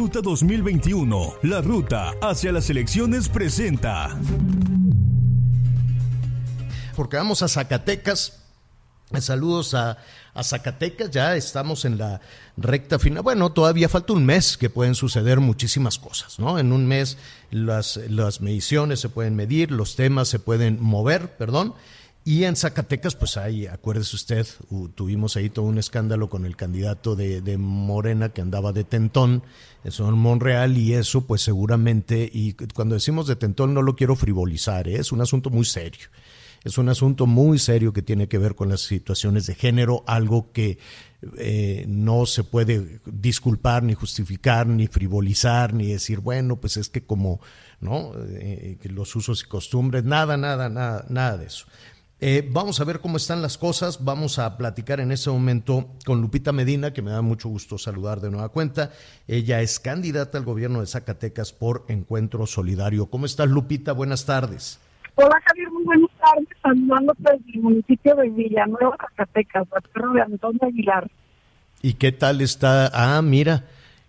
Ruta 0.06 0.20
2021, 0.22 1.34
la 1.42 1.60
ruta 1.60 2.14
hacia 2.22 2.52
las 2.52 2.70
elecciones 2.70 3.28
presenta. 3.28 4.16
Porque 6.94 7.16
vamos 7.16 7.42
a 7.42 7.48
Zacatecas. 7.48 8.40
Saludos 9.18 9.74
a, 9.74 9.98
a 10.32 10.44
Zacatecas, 10.44 11.10
ya 11.10 11.34
estamos 11.34 11.84
en 11.84 11.98
la 11.98 12.20
recta 12.56 13.00
final. 13.00 13.24
Bueno, 13.24 13.50
todavía 13.50 13.88
falta 13.88 14.12
un 14.12 14.24
mes 14.24 14.56
que 14.56 14.70
pueden 14.70 14.94
suceder 14.94 15.40
muchísimas 15.40 15.98
cosas, 15.98 16.38
¿no? 16.38 16.60
En 16.60 16.70
un 16.70 16.86
mes 16.86 17.18
las, 17.50 17.96
las 18.08 18.40
mediciones 18.40 19.00
se 19.00 19.08
pueden 19.08 19.34
medir, 19.34 19.72
los 19.72 19.96
temas 19.96 20.28
se 20.28 20.38
pueden 20.38 20.80
mover, 20.80 21.36
perdón. 21.36 21.74
Y 22.26 22.42
en 22.42 22.56
Zacatecas, 22.56 23.14
pues 23.14 23.36
ahí, 23.36 23.68
acuérdese 23.68 24.16
usted, 24.16 24.48
tuvimos 24.96 25.36
ahí 25.36 25.48
todo 25.48 25.66
un 25.66 25.78
escándalo 25.78 26.28
con 26.28 26.44
el 26.44 26.56
candidato 26.56 27.14
de, 27.14 27.40
de 27.40 27.56
Morena 27.56 28.30
que 28.30 28.40
andaba 28.40 28.72
de 28.72 28.82
tentón, 28.82 29.44
el 29.84 29.92
señor 29.92 30.16
Monreal, 30.16 30.76
y 30.76 30.94
eso, 30.94 31.24
pues 31.24 31.42
seguramente, 31.42 32.28
y 32.32 32.54
cuando 32.74 32.96
decimos 32.96 33.28
de 33.28 33.36
tentón 33.36 33.74
no 33.74 33.80
lo 33.80 33.94
quiero 33.94 34.16
frivolizar, 34.16 34.88
¿eh? 34.88 34.96
es 34.96 35.12
un 35.12 35.20
asunto 35.20 35.50
muy 35.50 35.64
serio. 35.64 36.08
Es 36.64 36.78
un 36.78 36.88
asunto 36.88 37.26
muy 37.26 37.60
serio 37.60 37.92
que 37.92 38.02
tiene 38.02 38.26
que 38.26 38.38
ver 38.38 38.56
con 38.56 38.70
las 38.70 38.80
situaciones 38.80 39.46
de 39.46 39.54
género, 39.54 40.02
algo 40.08 40.50
que 40.50 40.80
eh, 41.38 41.84
no 41.86 42.26
se 42.26 42.42
puede 42.42 42.98
disculpar, 43.06 43.84
ni 43.84 43.94
justificar, 43.94 44.66
ni 44.66 44.88
frivolizar, 44.88 45.74
ni 45.74 45.92
decir, 45.92 46.18
bueno, 46.18 46.56
pues 46.56 46.76
es 46.76 46.88
que 46.88 47.04
como, 47.04 47.40
¿no? 47.78 48.14
Eh, 48.16 48.78
los 48.82 49.14
usos 49.14 49.44
y 49.44 49.46
costumbres, 49.46 50.02
nada, 50.02 50.36
nada, 50.36 50.68
nada, 50.68 51.06
nada 51.08 51.36
de 51.36 51.46
eso. 51.46 51.66
Eh, 52.18 52.48
vamos 52.50 52.80
a 52.80 52.84
ver 52.84 53.00
cómo 53.00 53.18
están 53.18 53.42
las 53.42 53.58
cosas. 53.58 54.02
Vamos 54.04 54.38
a 54.38 54.56
platicar 54.56 55.00
en 55.00 55.12
este 55.12 55.28
momento 55.30 55.90
con 56.06 56.20
Lupita 56.20 56.50
Medina, 56.52 56.92
que 56.92 57.02
me 57.02 57.10
da 57.10 57.20
mucho 57.20 57.48
gusto 57.48 57.76
saludar 57.76 58.20
de 58.20 58.30
nueva 58.30 58.48
cuenta. 58.48 58.90
Ella 59.28 59.60
es 59.60 59.78
candidata 59.78 60.38
al 60.38 60.44
gobierno 60.44 60.80
de 60.80 60.86
Zacatecas 60.86 61.52
por 61.52 61.84
Encuentro 61.88 62.46
Solidario. 62.46 63.06
¿Cómo 63.06 63.26
estás, 63.26 63.48
Lupita? 63.48 63.92
Buenas 63.92 64.24
tardes. 64.24 64.80
Hola 65.18 65.40
Javier, 65.46 65.70
muy 65.70 65.84
buenas 65.84 66.10
tardes, 66.18 66.48
saludándote 66.62 67.22
desde 67.22 67.52
el 67.54 67.62
municipio 67.62 68.14
de 68.16 68.28
Villanueva, 68.28 68.96
Zacatecas, 68.98 69.66
barrio 69.70 70.12
de 70.12 70.20
Antonio 70.20 70.60
Aguilar. 70.62 71.10
¿Y 71.80 71.94
qué 71.94 72.12
tal 72.12 72.42
está? 72.42 72.90
Ah, 72.92 73.22
mira, 73.22 73.64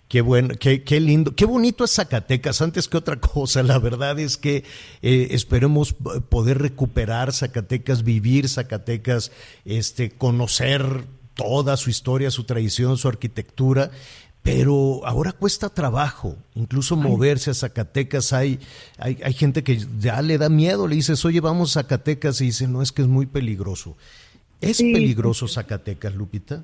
qué 0.07 0.21
bueno, 0.21 0.53
qué, 0.59 0.83
qué 0.83 0.99
lindo, 0.99 1.35
qué 1.35 1.45
bonito 1.45 1.83
es 1.83 1.91
Zacatecas, 1.95 2.61
antes 2.61 2.87
que 2.87 2.97
otra 2.97 3.19
cosa. 3.19 3.63
La 3.63 3.79
verdad 3.79 4.19
es 4.19 4.37
que 4.37 4.63
eh, 5.01 5.27
esperemos 5.31 5.93
poder 6.29 6.59
recuperar 6.59 7.33
Zacatecas, 7.33 8.03
vivir 8.03 8.47
Zacatecas, 8.49 9.31
este, 9.65 10.11
conocer 10.11 11.05
toda 11.33 11.77
su 11.77 11.89
historia, 11.89 12.31
su 12.31 12.43
tradición, 12.45 12.97
su 12.97 13.07
arquitectura. 13.07 13.91
Pero 14.43 15.05
ahora 15.05 15.33
cuesta 15.33 15.67
trabajo, 15.69 16.37
incluso 16.55 16.95
moverse 16.95 17.51
a 17.51 17.53
Zacatecas. 17.53 18.31
Hay, 18.31 18.59
hay, 18.97 19.17
hay 19.21 19.33
gente 19.33 19.61
que 19.61 19.85
ya 19.99 20.21
le 20.21 20.37
da 20.37 20.47
miedo, 20.47 20.87
le 20.87 20.95
dices, 20.95 21.25
oye, 21.25 21.41
vamos 21.41 21.71
a 21.75 21.81
Zacatecas, 21.81 22.39
y 22.39 22.45
dice, 22.45 22.65
no, 22.65 22.81
es 22.81 22.93
que 22.93 23.01
es 23.01 23.09
muy 23.09 23.25
peligroso. 23.25 23.97
¿Es 24.61 24.77
Sí. 24.77 24.93
peligroso 24.93 25.49
Zacatecas, 25.49 26.15
Lupita? 26.15 26.63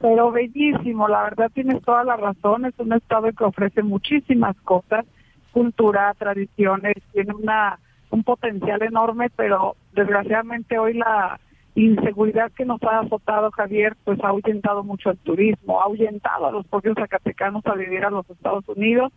Pero 0.00 0.30
bellísimo, 0.30 1.08
la 1.08 1.24
verdad 1.24 1.50
tienes 1.52 1.82
toda 1.82 2.04
la 2.04 2.16
razón, 2.16 2.64
es 2.64 2.78
un 2.78 2.92
estado 2.92 3.32
que 3.32 3.44
ofrece 3.44 3.82
muchísimas 3.82 4.56
cosas, 4.60 5.04
cultura, 5.52 6.14
tradiciones, 6.18 6.94
tiene 7.12 7.34
una 7.34 7.78
un 8.10 8.24
potencial 8.24 8.82
enorme, 8.82 9.28
pero 9.36 9.76
desgraciadamente 9.92 10.78
hoy 10.78 10.94
la 10.94 11.38
inseguridad 11.74 12.50
que 12.52 12.64
nos 12.64 12.82
ha 12.82 13.00
azotado 13.00 13.50
Javier, 13.50 13.96
pues 14.04 14.18
ha 14.22 14.28
ahuyentado 14.28 14.82
mucho 14.82 15.10
el 15.10 15.18
turismo, 15.18 15.80
ha 15.80 15.84
ahuyentado 15.84 16.46
a 16.46 16.52
los 16.52 16.66
propios 16.66 16.96
zacatecanos 16.96 17.64
a 17.66 17.74
vivir 17.74 18.04
a 18.04 18.10
los 18.10 18.28
Estados 18.30 18.66
Unidos 18.68 19.12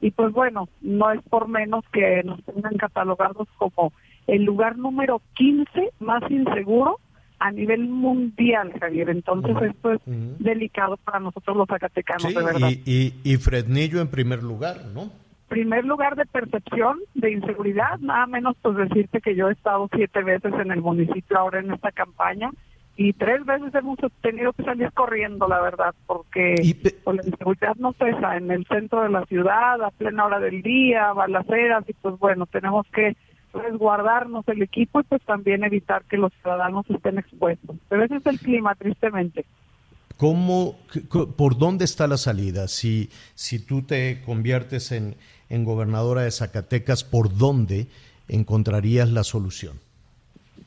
y 0.00 0.12
pues 0.12 0.32
bueno, 0.32 0.68
no 0.80 1.10
es 1.10 1.20
por 1.22 1.48
menos 1.48 1.84
que 1.92 2.22
nos 2.22 2.42
tengan 2.44 2.76
catalogados 2.76 3.48
como 3.58 3.92
el 4.26 4.44
lugar 4.44 4.78
número 4.78 5.20
15 5.34 5.90
más 5.98 6.22
inseguro 6.30 7.00
a 7.38 7.50
nivel 7.52 7.88
mundial, 7.88 8.72
Javier. 8.80 9.10
Entonces 9.10 9.56
esto 9.62 9.92
es 9.92 10.00
delicado 10.04 10.96
para 10.98 11.20
nosotros 11.20 11.56
los 11.56 11.68
zacatecanos, 11.68 12.22
Sí, 12.22 12.34
de 12.34 12.42
verdad. 12.44 12.68
y, 12.70 12.82
y, 13.24 13.32
y 13.32 13.36
Fresnillo 13.36 14.00
en 14.00 14.08
primer 14.08 14.42
lugar, 14.42 14.76
¿no? 14.94 15.10
primer 15.48 15.82
lugar 15.86 16.14
de 16.14 16.26
percepción 16.26 16.98
de 17.14 17.32
inseguridad, 17.32 17.98
nada 18.00 18.26
menos 18.26 18.54
pues 18.60 18.76
decirte 18.76 19.22
que 19.22 19.34
yo 19.34 19.48
he 19.48 19.52
estado 19.52 19.88
siete 19.94 20.22
veces 20.22 20.52
en 20.52 20.70
el 20.70 20.82
municipio 20.82 21.38
ahora 21.38 21.60
en 21.60 21.72
esta 21.72 21.90
campaña 21.90 22.50
y 22.98 23.14
tres 23.14 23.46
veces 23.46 23.74
hemos 23.74 23.96
tenido 24.20 24.52
que 24.52 24.64
salir 24.64 24.92
corriendo, 24.92 25.48
la 25.48 25.62
verdad, 25.62 25.94
porque 26.06 26.54
pues, 27.02 27.16
la 27.16 27.22
inseguridad 27.24 27.76
no 27.76 27.94
cesa 27.94 28.36
en 28.36 28.50
el 28.50 28.66
centro 28.66 29.02
de 29.02 29.08
la 29.08 29.24
ciudad, 29.24 29.80
a 29.82 29.90
plena 29.92 30.26
hora 30.26 30.38
del 30.38 30.60
día, 30.60 31.14
balaceras 31.14 31.88
y 31.88 31.94
pues 31.94 32.18
bueno, 32.18 32.44
tenemos 32.44 32.86
que 32.92 33.16
resguardarnos 33.52 34.46
el 34.48 34.62
equipo 34.62 35.00
y 35.00 35.04
pues 35.04 35.22
también 35.22 35.64
evitar 35.64 36.04
que 36.04 36.16
los 36.16 36.32
ciudadanos 36.42 36.88
estén 36.90 37.18
expuestos. 37.18 37.76
Pero 37.88 38.04
ese 38.04 38.16
es 38.16 38.26
el 38.26 38.38
clima, 38.38 38.74
tristemente. 38.74 39.44
¿Cómo, 40.16 40.76
¿Por 41.36 41.58
dónde 41.58 41.84
está 41.84 42.06
la 42.08 42.16
salida? 42.16 42.66
Si, 42.68 43.08
si 43.34 43.64
tú 43.64 43.82
te 43.82 44.20
conviertes 44.26 44.90
en, 44.92 45.14
en 45.48 45.64
gobernadora 45.64 46.22
de 46.22 46.30
Zacatecas, 46.32 47.04
¿por 47.04 47.36
dónde 47.36 47.86
encontrarías 48.28 49.10
la 49.10 49.22
solución? 49.22 49.78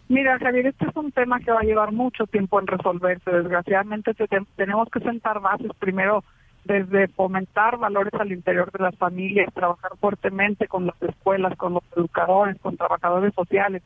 Mira, 0.08 0.38
Javier, 0.40 0.68
este 0.68 0.86
es 0.88 0.96
un 0.96 1.12
tema 1.12 1.40
que 1.40 1.52
va 1.52 1.60
a 1.60 1.64
llevar 1.64 1.92
mucho 1.92 2.26
tiempo 2.28 2.60
en 2.60 2.68
resolverse. 2.68 3.30
Desgraciadamente 3.32 4.14
te- 4.14 4.28
te- 4.28 4.46
tenemos 4.56 4.90
que 4.90 5.00
sentar 5.02 5.40
bases 5.40 5.72
primero 5.80 6.24
desde 6.64 7.08
fomentar 7.08 7.78
valores 7.78 8.14
al 8.14 8.32
interior 8.32 8.72
de 8.72 8.84
las 8.84 8.96
familias, 8.96 9.54
trabajar 9.54 9.92
fuertemente 10.00 10.68
con 10.68 10.86
las 10.86 11.02
escuelas, 11.02 11.58
con 11.58 11.74
los 11.74 11.84
educadores, 11.96 12.60
con 12.62 12.78
trabajadores 12.78 13.34
sociales. 13.34 13.82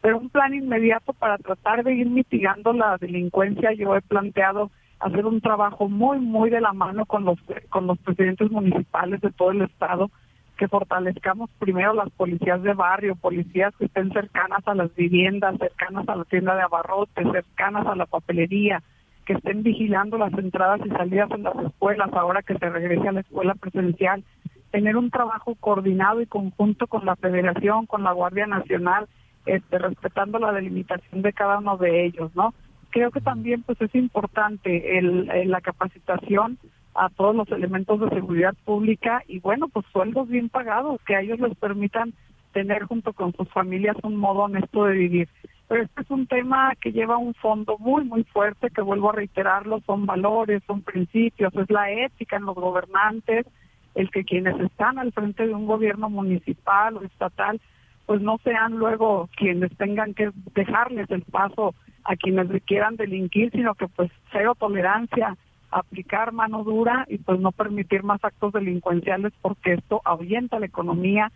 Pero 0.00 0.18
un 0.18 0.30
plan 0.30 0.54
inmediato 0.54 1.12
para 1.12 1.38
tratar 1.38 1.84
de 1.84 1.94
ir 1.94 2.08
mitigando 2.08 2.72
la 2.72 2.96
delincuencia, 2.98 3.72
yo 3.72 3.96
he 3.96 4.02
planteado 4.02 4.70
hacer 5.00 5.26
un 5.26 5.40
trabajo 5.40 5.88
muy, 5.88 6.18
muy 6.18 6.50
de 6.50 6.60
la 6.60 6.72
mano 6.72 7.04
con 7.04 7.24
los, 7.24 7.38
con 7.68 7.86
los 7.86 7.98
presidentes 7.98 8.50
municipales 8.50 9.20
de 9.20 9.30
todo 9.32 9.50
el 9.50 9.62
estado, 9.62 10.10
que 10.56 10.68
fortalezcamos 10.68 11.50
primero 11.58 11.94
las 11.94 12.10
policías 12.10 12.62
de 12.62 12.74
barrio, 12.74 13.16
policías 13.16 13.74
que 13.76 13.86
estén 13.86 14.12
cercanas 14.12 14.66
a 14.66 14.74
las 14.74 14.94
viviendas, 14.94 15.58
cercanas 15.58 16.08
a 16.08 16.16
la 16.16 16.24
tienda 16.24 16.54
de 16.54 16.62
abarrotes, 16.62 17.26
cercanas 17.32 17.86
a 17.86 17.96
la 17.96 18.06
papelería, 18.06 18.82
que 19.24 19.34
estén 19.34 19.62
vigilando 19.62 20.18
las 20.18 20.32
entradas 20.34 20.80
y 20.84 20.90
salidas 20.90 21.30
en 21.32 21.42
las 21.44 21.56
escuelas 21.56 22.12
ahora 22.12 22.42
que 22.42 22.56
se 22.58 22.68
regrese 22.70 23.08
a 23.08 23.12
la 23.12 23.20
escuela 23.20 23.54
presencial, 23.54 24.22
tener 24.70 24.96
un 24.96 25.10
trabajo 25.10 25.54
coordinado 25.60 26.20
y 26.20 26.26
conjunto 26.26 26.86
con 26.86 27.04
la 27.06 27.16
Federación, 27.16 27.86
con 27.86 28.02
la 28.02 28.12
Guardia 28.12 28.46
Nacional, 28.46 29.06
este, 29.46 29.78
respetando 29.78 30.38
la 30.38 30.52
delimitación 30.52 31.22
de 31.22 31.32
cada 31.32 31.58
uno 31.58 31.76
de 31.76 32.04
ellos, 32.06 32.34
¿no? 32.34 32.54
Creo 32.90 33.10
que 33.10 33.20
también 33.20 33.62
pues 33.62 33.80
es 33.80 33.94
importante 33.94 34.98
el, 34.98 35.28
el- 35.30 35.50
la 35.50 35.60
capacitación 35.60 36.58
a 36.94 37.08
todos 37.10 37.34
los 37.34 37.48
elementos 37.50 38.00
de 38.00 38.08
seguridad 38.10 38.54
pública 38.64 39.22
y 39.26 39.40
bueno, 39.40 39.68
pues 39.68 39.84
sueldos 39.92 40.28
bien 40.28 40.48
pagados 40.48 41.00
que 41.06 41.16
a 41.16 41.20
ellos 41.20 41.40
les 41.40 41.56
permitan 41.56 42.12
tener 42.52 42.84
junto 42.84 43.12
con 43.12 43.32
sus 43.32 43.48
familias 43.50 43.96
un 44.04 44.16
modo 44.16 44.42
honesto 44.42 44.84
de 44.84 44.94
vivir. 44.94 45.28
Pero 45.68 45.82
este 45.82 46.02
es 46.02 46.10
un 46.10 46.26
tema 46.26 46.74
que 46.80 46.92
lleva 46.92 47.16
un 47.16 47.34
fondo 47.34 47.76
muy, 47.78 48.04
muy 48.04 48.24
fuerte, 48.24 48.70
que 48.70 48.82
vuelvo 48.82 49.10
a 49.10 49.14
reiterarlo, 49.14 49.80
son 49.86 50.04
valores, 50.04 50.62
son 50.66 50.82
principios, 50.82 51.54
es 51.54 51.70
la 51.70 51.90
ética 51.90 52.36
en 52.36 52.44
los 52.44 52.54
gobernantes, 52.54 53.46
el 53.94 54.10
que 54.10 54.24
quienes 54.24 54.58
están 54.60 54.98
al 54.98 55.12
frente 55.12 55.46
de 55.46 55.54
un 55.54 55.66
gobierno 55.66 56.10
municipal 56.10 56.96
o 56.96 57.02
estatal, 57.02 57.60
pues 58.06 58.20
no 58.20 58.38
sean 58.44 58.76
luego 58.76 59.30
quienes 59.36 59.74
tengan 59.76 60.12
que 60.14 60.30
dejarles 60.54 61.10
el 61.10 61.22
paso 61.22 61.74
a 62.04 62.16
quienes 62.16 62.48
quieran 62.64 62.96
delinquir, 62.96 63.50
sino 63.52 63.74
que 63.74 63.88
pues 63.88 64.10
cero 64.30 64.54
tolerancia, 64.58 65.36
aplicar 65.70 66.32
mano 66.32 66.62
dura 66.62 67.06
y 67.08 67.18
pues 67.18 67.40
no 67.40 67.50
permitir 67.50 68.02
más 68.02 68.22
actos 68.22 68.52
delincuenciales 68.52 69.32
porque 69.40 69.74
esto 69.74 70.02
ahuyenta 70.04 70.60
la 70.60 70.66
economía, 70.66 71.32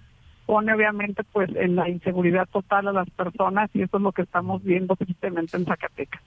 pone 0.48 0.72
obviamente 0.72 1.22
pues 1.30 1.50
en 1.54 1.76
la 1.76 1.90
inseguridad 1.90 2.48
total 2.50 2.88
a 2.88 2.92
las 2.92 3.10
personas 3.10 3.68
y 3.74 3.82
eso 3.82 3.98
es 3.98 4.02
lo 4.02 4.12
que 4.12 4.22
estamos 4.22 4.62
viendo 4.64 4.96
tristemente 4.96 5.58
en 5.58 5.66
Zacatecas. 5.66 6.22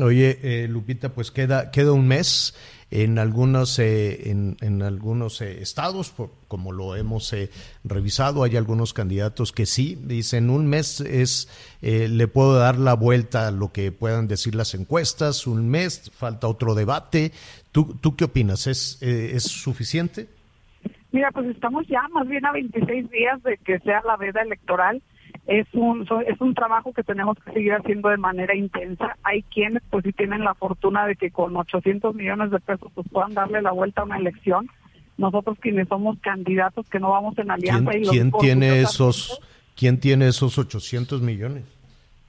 Oye, 0.00 0.38
eh, 0.42 0.68
Lupita, 0.68 1.10
pues 1.10 1.30
queda, 1.30 1.70
queda 1.70 1.92
un 1.92 2.06
mes 2.08 2.54
en 2.90 3.18
algunos, 3.18 3.78
eh, 3.78 4.30
en, 4.30 4.56
en 4.60 4.82
algunos 4.82 5.40
eh, 5.40 5.60
estados, 5.62 6.10
por- 6.10 6.30
como 6.48 6.72
lo 6.72 6.96
hemos 6.96 7.30
eh, 7.32 7.50
revisado, 7.84 8.42
hay 8.42 8.56
algunos 8.56 8.92
candidatos 8.94 9.52
que 9.52 9.64
sí, 9.66 9.98
dicen 10.02 10.48
un 10.50 10.66
mes 10.66 11.00
es, 11.00 11.48
eh, 11.82 12.08
le 12.08 12.26
puedo 12.28 12.54
dar 12.58 12.78
la 12.78 12.92
vuelta 12.94 13.48
a 13.48 13.50
lo 13.50 13.70
que 13.72 13.90
puedan 13.92 14.28
decir 14.28 14.54
las 14.54 14.74
encuestas, 14.74 15.46
un 15.46 15.68
mes, 15.68 16.10
falta 16.14 16.46
otro 16.48 16.74
debate. 16.74 17.32
¿Tú, 17.70 17.96
tú 18.00 18.16
qué 18.16 18.24
opinas? 18.24 18.66
¿Es, 18.66 18.98
eh, 19.02 19.32
¿Es 19.34 19.44
suficiente? 19.44 20.28
Mira, 21.12 21.30
pues 21.30 21.46
estamos 21.48 21.86
ya 21.86 22.08
más 22.08 22.26
bien 22.26 22.44
a 22.46 22.52
26 22.52 23.10
días 23.10 23.42
de 23.42 23.58
que 23.58 23.78
sea 23.80 24.02
la 24.04 24.16
veda 24.16 24.42
electoral. 24.42 25.02
Es 25.46 25.66
un 25.74 26.06
es 26.26 26.40
un 26.40 26.54
trabajo 26.54 26.92
que 26.92 27.02
tenemos 27.02 27.36
que 27.38 27.52
seguir 27.52 27.72
haciendo 27.74 28.08
de 28.08 28.16
manera 28.16 28.54
intensa. 28.54 29.16
Hay 29.22 29.42
quienes 29.42 29.82
pues 29.90 30.04
sí 30.04 30.12
tienen 30.12 30.44
la 30.44 30.54
fortuna 30.54 31.06
de 31.06 31.16
que 31.16 31.30
con 31.30 31.56
800 31.56 32.14
millones 32.14 32.50
de 32.50 32.60
pesos 32.60 32.90
pues 32.94 33.06
puedan 33.10 33.34
darle 33.34 33.60
la 33.60 33.72
vuelta 33.72 34.02
a 34.02 34.04
una 34.04 34.18
elección. 34.18 34.68
Nosotros 35.18 35.58
quienes 35.60 35.88
somos 35.88 36.18
candidatos 36.20 36.88
que 36.88 36.98
no 36.98 37.10
vamos 37.10 37.36
en 37.38 37.44
¿Quién, 37.44 37.50
alianza 37.50 37.96
y 37.96 38.00
los 38.00 38.10
quién 38.10 38.32
tiene 38.32 38.80
esos, 38.80 39.40
quién 39.76 40.00
tiene 40.00 40.28
esos 40.28 40.56
800 40.58 41.20
millones? 41.20 41.64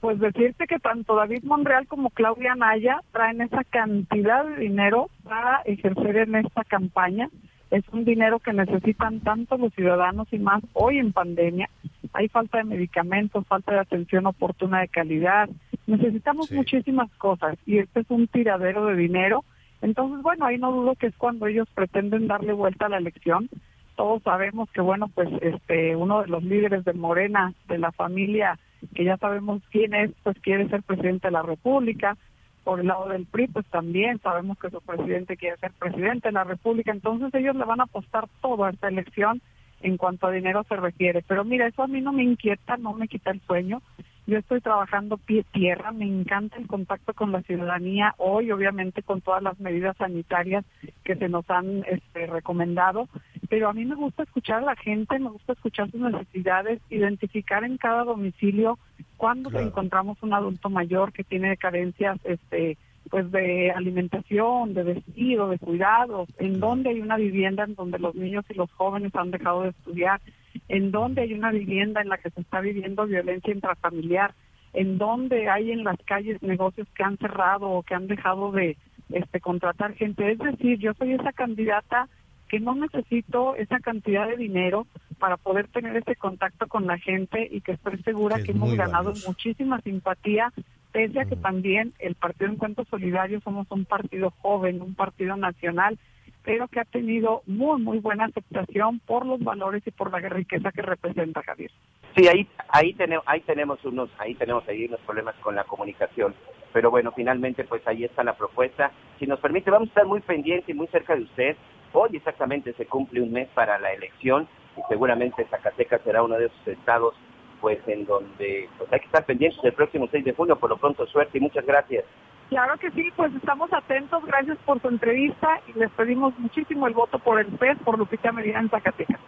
Pues 0.00 0.20
decirte 0.20 0.66
que 0.66 0.78
tanto 0.78 1.16
David 1.16 1.44
Monreal 1.44 1.86
como 1.86 2.10
Claudia 2.10 2.54
Naya 2.54 3.00
traen 3.12 3.40
esa 3.40 3.64
cantidad 3.64 4.44
de 4.44 4.56
dinero 4.56 5.08
para 5.22 5.62
ejercer 5.64 6.16
en 6.18 6.34
esta 6.34 6.62
campaña. 6.64 7.30
Es 7.74 7.82
un 7.90 8.04
dinero 8.04 8.38
que 8.38 8.52
necesitan 8.52 9.18
tanto 9.18 9.56
los 9.56 9.74
ciudadanos 9.74 10.28
y 10.30 10.38
más 10.38 10.62
hoy 10.74 10.98
en 10.98 11.12
pandemia. 11.12 11.68
Hay 12.12 12.28
falta 12.28 12.58
de 12.58 12.64
medicamentos, 12.64 13.44
falta 13.48 13.72
de 13.72 13.80
atención 13.80 14.26
oportuna 14.26 14.78
de 14.78 14.86
calidad. 14.86 15.48
Necesitamos 15.88 16.52
muchísimas 16.52 17.10
cosas 17.14 17.58
y 17.66 17.78
este 17.78 18.02
es 18.02 18.06
un 18.10 18.28
tiradero 18.28 18.86
de 18.86 18.94
dinero. 18.94 19.44
Entonces, 19.82 20.22
bueno, 20.22 20.46
ahí 20.46 20.56
no 20.56 20.70
dudo 20.70 20.94
que 20.94 21.08
es 21.08 21.16
cuando 21.16 21.48
ellos 21.48 21.66
pretenden 21.74 22.28
darle 22.28 22.52
vuelta 22.52 22.86
a 22.86 22.90
la 22.90 22.98
elección. 22.98 23.48
Todos 23.96 24.22
sabemos 24.22 24.70
que, 24.70 24.80
bueno, 24.80 25.08
pues 25.08 25.28
este 25.42 25.96
uno 25.96 26.22
de 26.22 26.28
los 26.28 26.44
líderes 26.44 26.84
de 26.84 26.92
Morena, 26.92 27.54
de 27.66 27.78
la 27.78 27.90
familia, 27.90 28.56
que 28.94 29.02
ya 29.02 29.16
sabemos 29.16 29.62
quién 29.72 29.94
es, 29.94 30.12
pues 30.22 30.38
quiere 30.38 30.68
ser 30.68 30.84
presidente 30.84 31.26
de 31.26 31.32
la 31.32 31.42
República. 31.42 32.16
Por 32.64 32.80
el 32.80 32.86
lado 32.86 33.08
del 33.08 33.26
PRI, 33.26 33.48
pues 33.48 33.66
también 33.66 34.18
sabemos 34.20 34.58
que 34.58 34.70
su 34.70 34.80
presidente 34.80 35.36
quiere 35.36 35.58
ser 35.58 35.72
presidente 35.72 36.28
de 36.28 36.32
la 36.32 36.44
República. 36.44 36.90
Entonces 36.90 37.32
ellos 37.34 37.54
le 37.54 37.64
van 37.64 37.80
a 37.80 37.84
apostar 37.84 38.26
todo 38.40 38.64
a 38.64 38.70
esta 38.70 38.88
elección 38.88 39.42
en 39.82 39.98
cuanto 39.98 40.26
a 40.26 40.30
dinero 40.30 40.64
se 40.66 40.76
refiere. 40.76 41.22
Pero 41.28 41.44
mira, 41.44 41.66
eso 41.66 41.82
a 41.82 41.86
mí 41.86 42.00
no 42.00 42.12
me 42.12 42.24
inquieta, 42.24 42.78
no 42.78 42.94
me 42.94 43.06
quita 43.06 43.30
el 43.30 43.40
sueño. 43.42 43.82
Yo 44.26 44.38
estoy 44.38 44.62
trabajando 44.62 45.18
pie 45.18 45.44
tierra, 45.52 45.92
me 45.92 46.06
encanta 46.06 46.56
el 46.56 46.66
contacto 46.66 47.12
con 47.12 47.30
la 47.30 47.42
ciudadanía 47.42 48.14
hoy, 48.16 48.50
obviamente 48.52 49.02
con 49.02 49.20
todas 49.20 49.42
las 49.42 49.60
medidas 49.60 49.96
sanitarias 49.98 50.64
que 51.04 51.14
se 51.14 51.28
nos 51.28 51.48
han 51.50 51.84
este, 51.90 52.26
recomendado, 52.26 53.08
pero 53.50 53.68
a 53.68 53.74
mí 53.74 53.84
me 53.84 53.96
gusta 53.96 54.22
escuchar 54.22 54.62
a 54.62 54.66
la 54.66 54.76
gente, 54.76 55.18
me 55.18 55.28
gusta 55.28 55.52
escuchar 55.52 55.90
sus 55.90 56.00
necesidades, 56.00 56.80
identificar 56.88 57.64
en 57.64 57.76
cada 57.76 58.04
domicilio 58.04 58.78
cuando 59.18 59.50
encontramos 59.60 60.16
un 60.22 60.32
adulto 60.32 60.70
mayor 60.70 61.12
que 61.12 61.24
tiene 61.24 61.58
carencias 61.58 62.18
este 62.24 62.78
pues 63.10 63.30
de 63.30 63.70
alimentación, 63.70 64.74
de 64.74 64.82
vestido, 64.82 65.48
de 65.48 65.58
cuidados, 65.58 66.28
en 66.38 66.60
donde 66.60 66.90
hay 66.90 67.00
una 67.00 67.16
vivienda 67.16 67.64
en 67.64 67.74
donde 67.74 67.98
los 67.98 68.14
niños 68.14 68.44
y 68.48 68.54
los 68.54 68.70
jóvenes 68.72 69.14
han 69.14 69.30
dejado 69.30 69.62
de 69.62 69.70
estudiar, 69.70 70.20
en 70.68 70.90
donde 70.90 71.22
hay 71.22 71.34
una 71.34 71.50
vivienda 71.50 72.00
en 72.00 72.08
la 72.08 72.18
que 72.18 72.30
se 72.30 72.40
está 72.40 72.60
viviendo 72.60 73.06
violencia 73.06 73.52
intrafamiliar, 73.52 74.34
en 74.72 74.98
donde 74.98 75.48
hay 75.48 75.70
en 75.70 75.84
las 75.84 75.98
calles 76.04 76.42
negocios 76.42 76.88
que 76.94 77.04
han 77.04 77.16
cerrado 77.18 77.70
o 77.70 77.82
que 77.82 77.94
han 77.94 78.06
dejado 78.06 78.50
de 78.52 78.76
este 79.10 79.40
contratar 79.40 79.94
gente. 79.94 80.30
Es 80.32 80.38
decir, 80.38 80.78
yo 80.78 80.92
soy 80.94 81.12
esa 81.12 81.32
candidata 81.32 82.08
que 82.48 82.60
no 82.60 82.74
necesito 82.74 83.56
esa 83.56 83.80
cantidad 83.80 84.26
de 84.28 84.36
dinero 84.36 84.86
para 85.18 85.36
poder 85.36 85.68
tener 85.68 85.96
ese 85.96 86.16
contacto 86.16 86.66
con 86.66 86.86
la 86.86 86.98
gente 86.98 87.48
y 87.50 87.60
que 87.60 87.72
estoy 87.72 87.98
segura 88.02 88.36
Que 88.36 88.42
es 88.42 88.46
que 88.46 88.52
hemos 88.52 88.74
ganado 88.74 89.10
valioso. 89.10 89.28
muchísima 89.28 89.80
simpatía, 89.80 90.52
pese 90.94 91.20
a 91.20 91.24
que 91.24 91.34
también 91.34 91.92
el 91.98 92.14
Partido 92.14 92.52
Encuentro 92.52 92.84
Solidario 92.84 93.40
somos 93.40 93.66
un 93.72 93.84
partido 93.84 94.32
joven, 94.40 94.80
un 94.80 94.94
partido 94.94 95.36
nacional, 95.36 95.98
pero 96.44 96.68
que 96.68 96.78
ha 96.78 96.84
tenido 96.84 97.42
muy, 97.46 97.82
muy 97.82 97.98
buena 97.98 98.26
aceptación 98.26 99.00
por 99.00 99.26
los 99.26 99.42
valores 99.42 99.82
y 99.84 99.90
por 99.90 100.12
la 100.12 100.20
riqueza 100.20 100.70
que 100.70 100.82
representa 100.82 101.42
Javier. 101.42 101.72
Sí, 102.16 102.28
ahí 102.28 102.48
ahí 102.68 102.94
tenemos 102.94 103.24
ahí 103.26 103.40
tenemos 103.40 103.84
unos 103.84 104.08
ahí 104.18 104.36
tenemos 104.36 104.68
ahí 104.68 104.84
unos 104.84 105.00
problemas 105.00 105.34
con 105.40 105.56
la 105.56 105.64
comunicación, 105.64 106.32
pero 106.72 106.92
bueno, 106.92 107.10
finalmente 107.10 107.64
pues 107.64 107.84
ahí 107.88 108.04
está 108.04 108.22
la 108.22 108.36
propuesta. 108.36 108.92
Si 109.18 109.26
nos 109.26 109.40
permite, 109.40 109.72
vamos 109.72 109.88
a 109.88 109.90
estar 109.90 110.06
muy 110.06 110.20
pendientes 110.20 110.68
y 110.68 110.74
muy 110.74 110.86
cerca 110.86 111.16
de 111.16 111.22
usted. 111.22 111.56
Hoy 111.92 112.10
exactamente 112.16 112.72
se 112.74 112.86
cumple 112.86 113.20
un 113.20 113.32
mes 113.32 113.48
para 113.48 113.80
la 113.80 113.92
elección 113.92 114.46
y 114.76 114.80
seguramente 114.88 115.44
Zacatecas 115.50 116.02
será 116.02 116.22
uno 116.22 116.36
de 116.36 116.46
esos 116.46 116.68
estados 116.68 117.16
pues 117.64 117.78
en 117.86 118.04
donde 118.04 118.68
pues 118.76 118.92
hay 118.92 119.00
que 119.00 119.06
estar 119.06 119.24
pendientes 119.24 119.62
del 119.62 119.72
próximo 119.72 120.06
6 120.10 120.22
de 120.22 120.34
junio. 120.34 120.54
Por 120.54 120.68
lo 120.68 120.76
pronto, 120.76 121.06
suerte 121.06 121.38
y 121.38 121.40
muchas 121.40 121.64
gracias. 121.64 122.04
Claro 122.50 122.76
que 122.76 122.90
sí, 122.90 123.10
pues 123.16 123.34
estamos 123.34 123.72
atentos, 123.72 124.22
gracias 124.26 124.58
por 124.66 124.82
su 124.82 124.88
entrevista 124.88 125.62
y 125.66 125.78
les 125.78 125.90
pedimos 125.92 126.38
muchísimo 126.38 126.86
el 126.86 126.92
voto 126.92 127.18
por 127.18 127.40
el 127.40 127.46
PES, 127.46 127.78
por 127.82 127.98
Lupita 127.98 128.32
Medina 128.32 128.60
en 128.60 128.68
Zacatecas. 128.68 129.18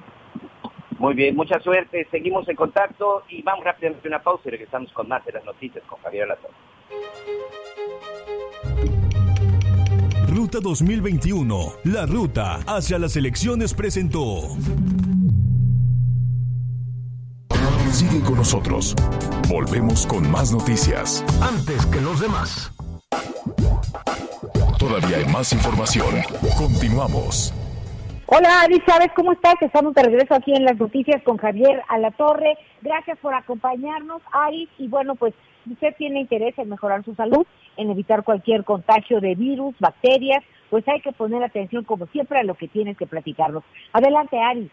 Muy 0.99 1.15
bien, 1.15 1.35
mucha 1.35 1.59
suerte. 1.61 2.07
Seguimos 2.11 2.47
en 2.51 2.57
contacto 2.57 3.23
y 3.31 3.41
vamos 3.41 3.65
rápidamente 3.65 4.07
a 4.07 4.11
una 4.11 4.23
pausa 4.23 4.43
y 4.45 4.51
regresamos 4.51 4.93
con 4.93 5.09
más 5.09 5.25
de 5.25 5.33
las 5.33 5.45
noticias 5.47 5.83
con 5.85 5.99
Javier 6.01 6.29
Latorre. 6.29 6.53
Ruta 10.29 10.59
2021, 10.61 11.57
la 11.85 12.05
ruta 12.05 12.57
hacia 12.67 12.99
las 12.99 13.17
elecciones 13.17 13.73
presentó. 13.73 14.43
Sigue 17.91 18.21
con 18.23 18.37
nosotros. 18.37 18.95
Volvemos 19.49 20.07
con 20.07 20.31
más 20.31 20.53
noticias. 20.53 21.25
Antes 21.41 21.87
que 21.87 22.01
los 22.01 22.21
demás. 22.21 22.71
Todavía 24.79 25.19
hay 25.19 25.25
más 25.33 25.53
información. 25.53 26.15
Continuamos. 26.59 27.55
Hola, 28.27 28.61
Ari, 28.63 28.83
¿sabes 28.87 29.09
cómo 29.15 29.33
estás? 29.33 29.55
Estamos 29.61 29.95
de 29.95 30.03
regreso 30.03 30.35
aquí 30.35 30.53
en 30.53 30.65
las 30.65 30.77
noticias 30.77 31.23
con 31.23 31.39
Javier 31.39 31.83
Alatorre. 31.89 32.59
Gracias 32.83 33.19
por 33.19 33.33
acompañarnos, 33.33 34.21
Aris. 34.33 34.69
Y 34.79 34.89
bueno, 34.89 35.15
pues 35.15 35.33
si 35.65 35.73
usted 35.73 35.95
tiene 35.97 36.21
interés 36.21 36.59
en 36.59 36.69
mejorar 36.69 37.05
su 37.05 37.15
salud, 37.15 37.47
en 37.77 37.91
evitar 37.91 38.25
cualquier 38.25 38.65
contagio 38.65 39.21
de 39.21 39.35
virus, 39.37 39.75
bacterias, 39.79 40.45
pues 40.71 40.87
hay 40.89 41.01
que 41.01 41.13
poner 41.13 41.43
atención, 41.43 41.85
como 41.85 42.07
siempre, 42.09 42.41
a 42.41 42.45
lo 42.45 42.55
que 42.55 42.69
tienes 42.69 42.99
que 42.99 43.07
platicarnos. 43.07 43.65
Adelante, 43.93 44.39
Aris. 44.39 44.71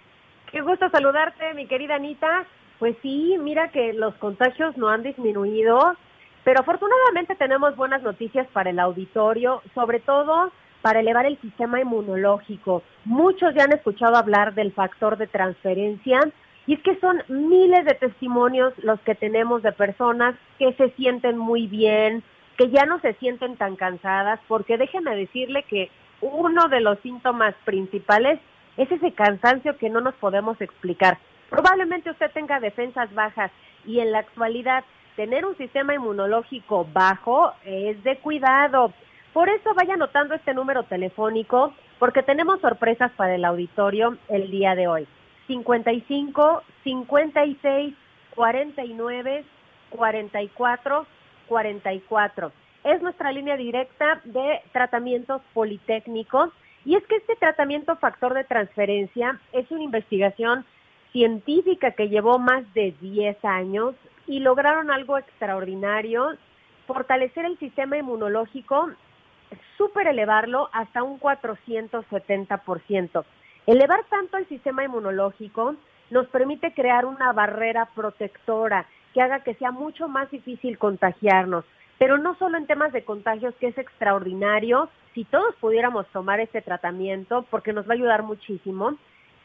Qué 0.52 0.62
gusto 0.62 0.90
saludarte, 0.90 1.54
mi 1.54 1.68
querida 1.68 1.96
Anita. 1.96 2.46
Pues 2.80 2.96
sí, 3.02 3.38
mira 3.40 3.70
que 3.70 3.94
los 3.94 4.14
contagios 4.16 4.78
no 4.78 4.90
han 4.90 5.04
disminuido, 5.04 5.96
pero 6.44 6.62
afortunadamente 6.62 7.36
tenemos 7.36 7.76
buenas 7.76 8.02
noticias 8.04 8.48
para 8.52 8.72
el 8.72 8.80
auditorio, 8.80 9.62
sobre 9.74 10.00
todo 10.00 10.52
para 10.82 11.00
elevar 11.00 11.26
el 11.26 11.40
sistema 11.40 11.80
inmunológico. 11.80 12.84
Muchos 13.06 13.56
ya 13.56 13.64
han 13.64 13.74
escuchado 13.74 14.18
hablar 14.18 14.54
del 14.54 14.74
factor 14.74 15.18
de 15.18 15.28
transferencia 15.28 16.20
y 16.68 16.74
es 16.74 16.82
que 16.82 17.00
son 17.00 17.24
miles 17.30 17.86
de 17.86 17.94
testimonios 17.94 18.74
los 18.84 19.00
que 19.02 19.16
tenemos 19.16 19.64
de 19.64 19.72
personas 19.72 20.36
que 20.60 20.74
se 20.74 20.90
sienten 20.92 21.38
muy 21.38 21.68
bien, 21.68 22.22
que 22.58 22.70
ya 22.70 22.86
no 22.86 23.00
se 23.00 23.14
sienten 23.16 23.56
tan 23.56 23.76
cansadas, 23.76 24.40
porque 24.48 24.78
déjeme 24.78 25.16
decirle 25.16 25.64
que 25.64 25.90
uno 26.22 26.68
de 26.68 26.82
los 26.82 27.00
síntomas 27.00 27.56
principales 27.66 28.40
es 28.78 28.92
ese 28.92 29.12
cansancio 29.12 29.78
que 29.78 29.90
no 29.90 30.02
nos 30.02 30.16
podemos 30.16 30.60
explicar. 30.62 31.18
Probablemente 31.54 32.10
usted 32.10 32.32
tenga 32.32 32.60
defensas 32.60 33.14
bajas 33.14 33.52
y 33.86 34.00
en 34.00 34.12
la 34.12 34.20
actualidad 34.20 34.84
tener 35.16 35.46
un 35.46 35.56
sistema 35.56 35.94
inmunológico 35.94 36.88
bajo 36.92 37.54
es 37.64 38.04
de 38.04 38.18
cuidado. 38.18 38.92
Por 39.34 39.50
eso 39.50 39.72
vaya 39.76 39.94
anotando 39.94 40.34
este 40.34 40.56
número 40.56 40.82
telefónico 40.82 41.72
porque 42.00 42.24
tenemos 42.24 42.60
sorpresas 42.60 43.12
para 43.12 43.36
el 43.36 43.46
auditorio 43.46 44.18
el 44.30 44.50
día 44.50 44.74
de 44.74 44.88
hoy. 44.88 45.08
55 45.46 46.64
56 46.84 47.94
49 48.34 49.46
44 49.92 51.06
44. 51.48 52.52
Es 52.84 53.02
nuestra 53.04 53.32
línea 53.32 53.58
directa 53.58 54.22
de 54.24 54.60
tratamientos 54.72 55.44
politécnicos 55.54 56.50
y 56.84 56.96
es 56.96 57.06
que 57.06 57.18
este 57.18 57.36
tratamiento 57.36 57.96
factor 57.98 58.34
de 58.34 58.44
transferencia 58.44 59.40
es 59.52 59.70
una 59.70 59.84
investigación 59.84 60.66
científica 61.14 61.92
que 61.92 62.10
llevó 62.10 62.40
más 62.40 62.72
de 62.74 62.94
10 63.00 63.46
años 63.46 63.96
y 64.28 64.40
lograron 64.40 64.92
algo 64.92 65.18
extraordinario, 65.18 66.32
fortalecer 66.88 67.46
el 67.46 67.58
sistema 67.60 67.98
inmunológico, 67.98 68.90
súper 69.78 70.08
elevarlo 70.08 70.70
hasta 70.74 71.04
un 71.04 71.20
470%. 71.20 73.24
Elevar 73.68 74.04
tanto 74.10 74.38
el 74.38 74.48
sistema 74.50 74.84
inmunológico 74.84 75.76
nos 76.10 76.28
permite 76.28 76.74
crear 76.74 77.06
una 77.06 77.32
barrera 77.32 77.88
protectora 77.96 78.88
que 79.14 79.22
haga 79.22 79.42
que 79.42 79.54
sea 79.56 79.72
mucho 79.72 80.08
más 80.08 80.30
difícil 80.32 80.78
contagiarnos. 80.78 81.64
Pero 82.00 82.18
no 82.18 82.36
solo 82.36 82.58
en 82.58 82.66
temas 82.66 82.92
de 82.92 83.06
contagios, 83.06 83.54
que 83.60 83.68
es 83.68 83.78
extraordinario, 83.78 84.90
si 85.14 85.24
todos 85.26 85.56
pudiéramos 85.62 86.08
tomar 86.08 86.40
este 86.40 86.62
tratamiento, 86.62 87.46
porque 87.50 87.72
nos 87.72 87.88
va 87.88 87.92
a 87.92 87.94
ayudar 87.94 88.24
muchísimo, 88.24 88.98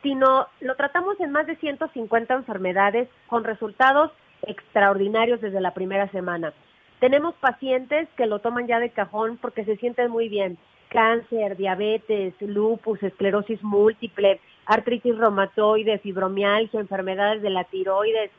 sino 0.02 0.46
lo 0.60 0.76
tratamos 0.76 1.18
en 1.20 1.32
más 1.32 1.46
de 1.46 1.56
150 1.56 2.34
enfermedades 2.34 3.08
con 3.26 3.44
resultados 3.44 4.12
extraordinarios 4.42 5.40
desde 5.40 5.60
la 5.60 5.74
primera 5.74 6.08
semana. 6.08 6.52
Tenemos 7.00 7.34
pacientes 7.36 8.08
que 8.16 8.26
lo 8.26 8.40
toman 8.40 8.66
ya 8.66 8.80
de 8.80 8.90
cajón 8.90 9.38
porque 9.40 9.64
se 9.64 9.76
sienten 9.76 10.10
muy 10.10 10.28
bien. 10.28 10.58
Cáncer, 10.88 11.56
diabetes, 11.56 12.34
lupus, 12.40 13.02
esclerosis 13.02 13.62
múltiple, 13.62 14.40
artritis 14.66 15.16
reumatoide, 15.16 15.98
fibromialgia, 15.98 16.80
enfermedades 16.80 17.42
de 17.42 17.50
la 17.50 17.64
tiroides, 17.64 18.30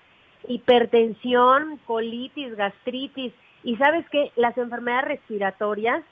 hipertensión, 0.47 1.80
colitis, 1.86 2.55
gastritis. 2.55 3.34
Y 3.64 3.76
sabes 3.78 4.07
que 4.10 4.32
las 4.36 4.57
enfermedades 4.57 5.05
respiratorias 5.05 6.03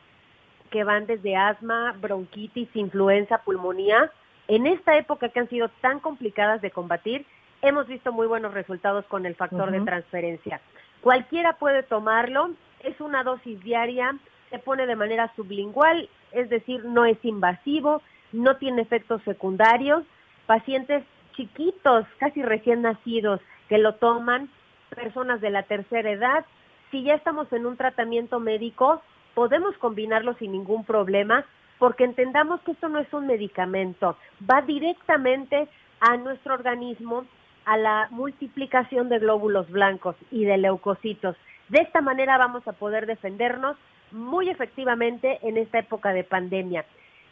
que 0.70 0.84
van 0.84 1.06
desde 1.06 1.36
asma, 1.36 1.96
bronquitis, 2.00 2.70
influenza, 2.76 3.40
pulmonía, 3.40 4.12
en 4.48 4.68
esta 4.68 4.98
época 4.98 5.30
que 5.30 5.40
han 5.40 5.50
sido 5.50 5.70
tan 5.82 6.00
complicadas 6.00 6.62
de 6.62 6.72
combatir, 6.72 7.26
hemos 7.62 7.88
visto 7.88 8.12
muy 8.12 8.28
buenos 8.28 8.54
resultados 8.54 9.06
con 9.06 9.26
el 9.26 9.36
factor 9.36 9.72
de 9.72 9.82
transferencia. 9.82 10.62
Cualquiera 11.02 11.54
puede 11.54 11.84
tomarlo, 11.84 12.52
es 12.82 13.00
una 13.02 13.24
dosis 13.24 13.60
diaria, 13.62 14.16
se 14.50 14.60
pone 14.60 14.86
de 14.86 14.96
manera 14.96 15.32
sublingual, 15.36 16.10
es 16.32 16.50
decir, 16.50 16.86
no 16.86 17.06
es 17.06 17.18
invasivo, 17.24 18.02
no 18.32 18.58
tiene 18.58 18.82
efectos 18.82 19.22
secundarios. 19.24 20.04
Pacientes 20.46 21.04
chiquitos, 21.36 22.06
casi 22.18 22.42
recién 22.42 22.82
nacidos, 22.82 23.42
que 23.70 23.78
lo 23.78 23.96
toman, 23.96 24.50
personas 24.96 25.42
de 25.42 25.50
la 25.50 25.64
tercera 25.64 26.10
edad, 26.10 26.46
si 26.92 27.04
ya 27.04 27.16
estamos 27.16 27.52
en 27.52 27.66
un 27.66 27.76
tratamiento 27.76 28.40
médico, 28.40 29.02
podemos 29.34 29.78
combinarlo 29.78 30.34
sin 30.36 30.54
ningún 30.54 30.86
problema, 30.86 31.46
porque 31.80 32.04
entendamos 32.04 32.62
que 32.62 32.72
esto 32.72 32.90
no 32.90 33.00
es 33.00 33.12
un 33.14 33.28
medicamento, 33.28 34.18
va 34.50 34.62
directamente 34.62 35.68
a 36.00 36.18
nuestro 36.18 36.54
organismo, 36.56 37.26
a 37.66 37.78
la 37.78 38.08
multiplicación 38.12 39.10
de 39.10 39.20
glóbulos 39.20 39.70
blancos 39.70 40.16
y 40.32 40.46
de 40.46 40.58
leucocitos. 40.58 41.36
De 41.70 41.80
esta 41.80 42.02
manera 42.02 42.38
vamos 42.38 42.68
a 42.68 42.74
poder 42.74 43.06
defendernos 43.06 43.76
muy 44.12 44.50
efectivamente 44.50 45.38
en 45.42 45.58
esta 45.58 45.80
época 45.80 46.14
de 46.14 46.24
pandemia. 46.24 46.86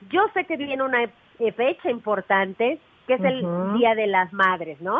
Yo 0.09 0.21
sé 0.33 0.43
que 0.45 0.57
viene 0.57 0.83
una 0.83 1.03
e- 1.39 1.51
fecha 1.53 1.89
importante, 1.89 2.79
que 3.07 3.13
es 3.13 3.23
el. 3.23 3.45
Día 3.77 3.95
de 3.95 4.07
las 4.07 4.33
Madres, 4.33 4.81
¿no? 4.81 4.99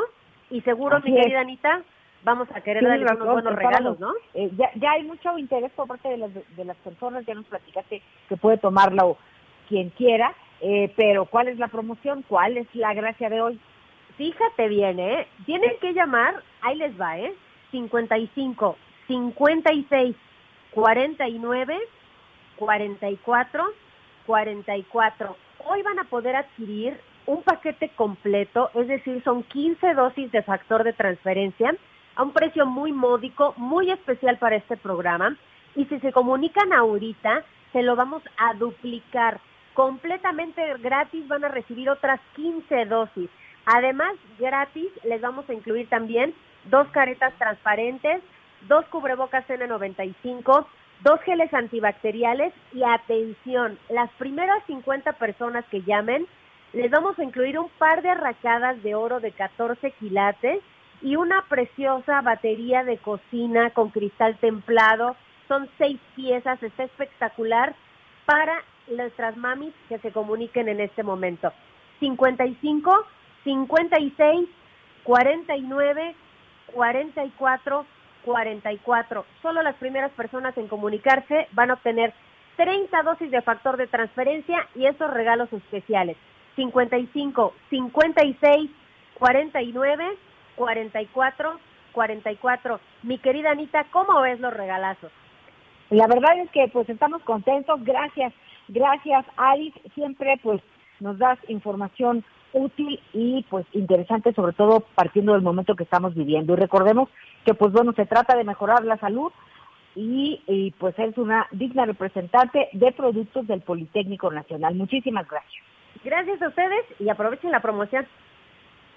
Y 0.50 0.62
seguro, 0.62 0.98
Así 0.98 1.12
mi 1.12 1.18
es. 1.18 1.24
querida 1.24 1.42
Anita, 1.42 1.82
vamos 2.24 2.48
a 2.54 2.62
querer 2.62 2.84
darles 2.84 3.12
unos 3.12 3.26
buenos 3.34 3.52
estábamos- 3.54 3.58
regalos, 3.58 4.00
¿no? 4.00 4.14
eh, 4.36 4.50
ya, 4.56 4.72
ya 4.76 4.92
hay 4.92 5.04
mucho 5.04 5.38
interés 5.38 5.72
por 5.74 5.88
parte 5.88 6.08
de 6.10 6.18
las, 6.18 6.32
de 6.34 6.66
las 6.66 6.78
personas, 6.78 7.26
ya 7.26 7.34
nos 7.36 7.46
platicaste 7.46 8.02
que 8.30 8.38
puede 8.38 8.58
tomarlo 8.58 9.18
quien 9.68 9.90
quiera, 9.92 10.34
eh, 10.62 10.92
pero 10.96 11.26
¿cuál 11.26 11.48
es 11.48 11.58
la 11.58 11.68
promoción? 11.68 12.24
¿Cuál 12.28 12.58
es 12.58 12.68
la 12.74 12.94
gracia 12.94 13.30
de 13.30 13.42
hoy? 13.42 13.60
Fíjate 14.18 14.68
bien, 14.70 15.00
¿eh? 15.00 15.28
Tienen 15.46 15.78
que 15.82 15.94
llamar, 15.94 16.42
ahí 16.62 16.78
les 16.78 17.00
va, 17.00 17.18
¿eh? 17.18 17.34
55, 17.72 18.78
56, 19.08 20.16
49, 20.72 21.80
44, 22.56 23.64
44. 24.26 25.38
Hoy 25.68 25.82
van 25.82 26.00
a 26.00 26.06
poder 26.06 26.36
adquirir 26.36 27.00
un 27.26 27.42
paquete 27.42 27.90
completo, 27.90 28.70
es 28.76 28.88
decir, 28.88 29.22
son 29.24 29.44
15 29.44 29.94
dosis 29.94 30.32
de 30.32 30.44
factor 30.44 30.84
de 30.84 30.94
transferencia 30.94 31.76
a 32.16 32.24
un 32.24 32.32
precio 32.32 32.66
muy 32.66 32.92
módico, 32.92 33.54
muy 33.58 33.92
especial 33.92 34.38
para 34.38 34.56
este 34.56 34.78
programa. 34.78 35.36
Y 35.76 35.86
si 35.86 36.00
se 36.00 36.12
comunican 36.12 36.72
ahorita, 36.72 37.44
se 37.74 37.84
lo 37.84 37.96
vamos 37.96 38.24
a 38.38 38.54
duplicar. 38.54 39.40
Completamente 39.76 40.62
gratis 40.78 41.28
van 41.28 41.44
a 41.44 41.50
recibir 41.50 41.90
otras 41.90 42.22
15 42.38 42.86
dosis. 42.86 43.30
Además, 43.66 44.14
gratis 44.40 44.88
les 45.04 45.20
vamos 45.20 45.50
a 45.50 45.54
incluir 45.54 45.90
también 45.90 46.34
dos 46.64 46.88
caretas 46.92 47.34
transparentes, 47.38 48.22
dos 48.70 48.86
cubrebocas 48.86 49.46
N95, 49.50 50.66
dos 51.04 51.20
geles 51.24 51.54
antibacteriales 51.54 52.54
y 52.72 52.84
atención, 52.84 53.78
las 53.90 54.10
primeras 54.12 54.64
50 54.66 55.12
personas 55.14 55.66
que 55.66 55.82
llamen, 55.82 56.26
les 56.72 56.90
vamos 56.90 57.20
a 57.20 57.24
incluir 57.26 57.60
un 57.60 57.68
par 57.78 58.02
de 58.02 58.12
arracadas 58.12 58.82
de 58.82 58.96
oro 58.96 59.20
de 59.20 59.34
14 59.34 59.92
quilates 59.92 60.62
y 61.02 61.18
una 61.18 61.42
preciosa 61.50 62.22
batería 62.22 62.86
de 62.86 62.98
cocina 62.98 63.72
con 63.72 63.90
cristal 63.90 64.38
templado. 64.38 65.18
Son 65.50 65.70
seis 65.78 66.00
piezas, 66.16 66.64
está 66.64 66.84
espectacular 66.84 67.76
para 68.26 68.64
nuestras 68.88 69.36
mamis 69.38 69.74
que 69.90 70.00
se 70.00 70.12
comuniquen 70.12 70.70
en 70.70 70.80
este 70.80 71.04
momento. 71.04 71.52
55, 72.00 73.06
56, 73.44 74.50
49, 75.04 76.16
44 76.74 77.86
44. 78.26 79.26
Solo 79.42 79.62
las 79.62 79.76
primeras 79.76 80.12
personas 80.12 80.58
en 80.58 80.68
comunicarse 80.68 81.48
van 81.52 81.70
a 81.70 81.76
obtener 81.76 82.14
30 82.58 83.04
dosis 83.04 83.32
de 83.32 83.42
factor 83.42 83.78
de 83.78 83.88
transferencia 83.88 84.68
y 84.76 84.88
estos 84.88 85.12
regalos 85.12 85.52
especiales. 85.54 86.18
55 86.56 87.54
56 87.70 88.72
49 89.20 90.18
44 90.56 91.60
44. 91.92 92.80
Mi 93.04 93.18
querida 93.20 93.52
Anita, 93.52 93.86
¿cómo 93.92 94.20
ves 94.22 94.40
los 94.40 94.54
regalazos? 94.54 95.12
La 95.90 96.08
verdad 96.08 96.38
es 96.40 96.50
que 96.52 96.68
pues 96.74 96.90
estamos 96.90 97.22
contentos, 97.24 97.84
gracias, 97.84 98.34
gracias 98.68 99.26
Alice, 99.38 99.80
siempre 99.94 100.40
pues 100.42 100.62
nos 101.00 101.18
das 101.18 101.38
información 101.48 102.24
útil 102.54 103.00
y 103.14 103.46
pues 103.50 103.66
interesante, 103.74 104.34
sobre 104.34 104.54
todo 104.54 104.86
partiendo 104.96 105.34
del 105.34 105.42
momento 105.42 105.76
que 105.76 105.84
estamos 105.84 106.16
viviendo. 106.16 106.54
Y 106.54 106.56
recordemos 106.56 107.10
que 107.44 107.54
pues 107.54 107.72
bueno, 107.74 107.94
se 107.94 108.06
trata 108.06 108.36
de 108.36 108.44
mejorar 108.44 108.84
la 108.86 108.98
salud 108.98 109.32
y, 109.96 110.42
y 110.48 110.72
pues 110.72 110.98
es 110.98 111.18
una 111.18 111.48
digna 111.52 111.86
representante 111.86 112.70
de 112.72 112.92
productos 112.94 113.46
del 113.48 113.62
Politécnico 113.62 114.32
Nacional. 114.32 114.76
Muchísimas 114.76 115.28
gracias. 115.28 115.64
Gracias 116.04 116.42
a 116.42 116.48
ustedes 116.48 116.86
y 117.00 117.10
aprovechen 117.10 117.52
la 117.52 117.62
promoción. 117.62 118.08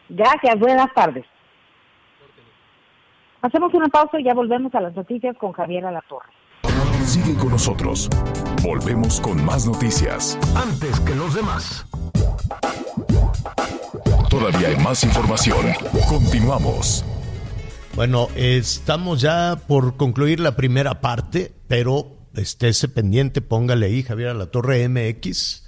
Gracias, 0.09 0.59
buenas 0.59 0.93
tardes. 0.95 1.25
Hacemos 3.43 3.73
una 3.75 3.89
pausa 3.89 4.19
y 4.19 4.25
ya 4.25 4.35
volvemos 4.35 4.75
a 4.75 4.81
las 4.81 4.95
noticias 4.95 5.37
con 5.37 5.53
Javier 5.53 5.85
Alatorre. 5.85 6.38
Sigue 7.09 7.33
con 7.37 7.49
nosotros. 7.49 8.11
Volvemos 8.63 9.19
con 9.23 9.43
más 9.43 9.65
noticias. 9.65 10.39
Antes 10.55 11.01
que 11.01 11.15
los 11.15 11.33
demás. 11.33 11.87
Todavía 14.29 14.69
hay 14.69 14.77
más 14.77 15.03
información. 15.05 15.73
Continuamos. 16.07 17.07
Bueno, 17.97 18.29
estamos 18.37 19.23
ya 19.23 19.59
por 19.67 19.97
concluir 19.97 20.39
la 20.39 20.55
primera 20.55 21.01
parte, 21.01 21.55
pero 21.67 22.15
estése 22.35 22.89
pendiente, 22.89 23.41
póngale 23.41 23.87
ahí 23.87 24.03
Javier 24.03 24.29
a 24.29 24.35
la 24.35 24.51
Torre 24.51 24.87
MX. 24.87 25.65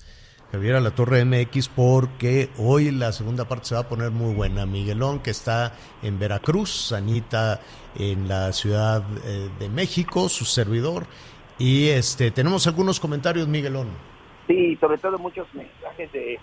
Javier 0.53 0.74
a 0.74 0.80
la 0.80 0.90
Torre 0.90 1.24
MX 1.24 1.68
porque 1.68 2.48
hoy 2.59 2.90
la 2.90 3.12
segunda 3.12 3.44
parte 3.44 3.66
se 3.66 3.76
va 3.76 3.82
a 3.82 3.88
poner 3.88 4.11
muy 4.11 4.34
buena. 4.34 4.66
Miguelón 4.66 5.20
que 5.20 5.30
está 5.30 5.74
en 6.03 6.18
Veracruz, 6.18 6.92
Anita 6.92 7.61
en 7.96 8.26
la 8.26 8.53
Ciudad 8.53 9.05
eh, 9.24 9.48
de 9.61 9.68
México, 9.68 10.28
su 10.28 10.44
servidor. 10.44 11.07
Y 11.57 11.90
este 11.90 12.32
tenemos 12.32 12.66
algunos 12.66 12.98
comentarios, 12.98 13.46
Miguelón. 13.46 13.90
Sí, 14.48 14.76
sobre 14.80 14.98
todo 14.98 15.18
muchos 15.18 15.46
mensajes 15.55 16.11
de 16.11 16.40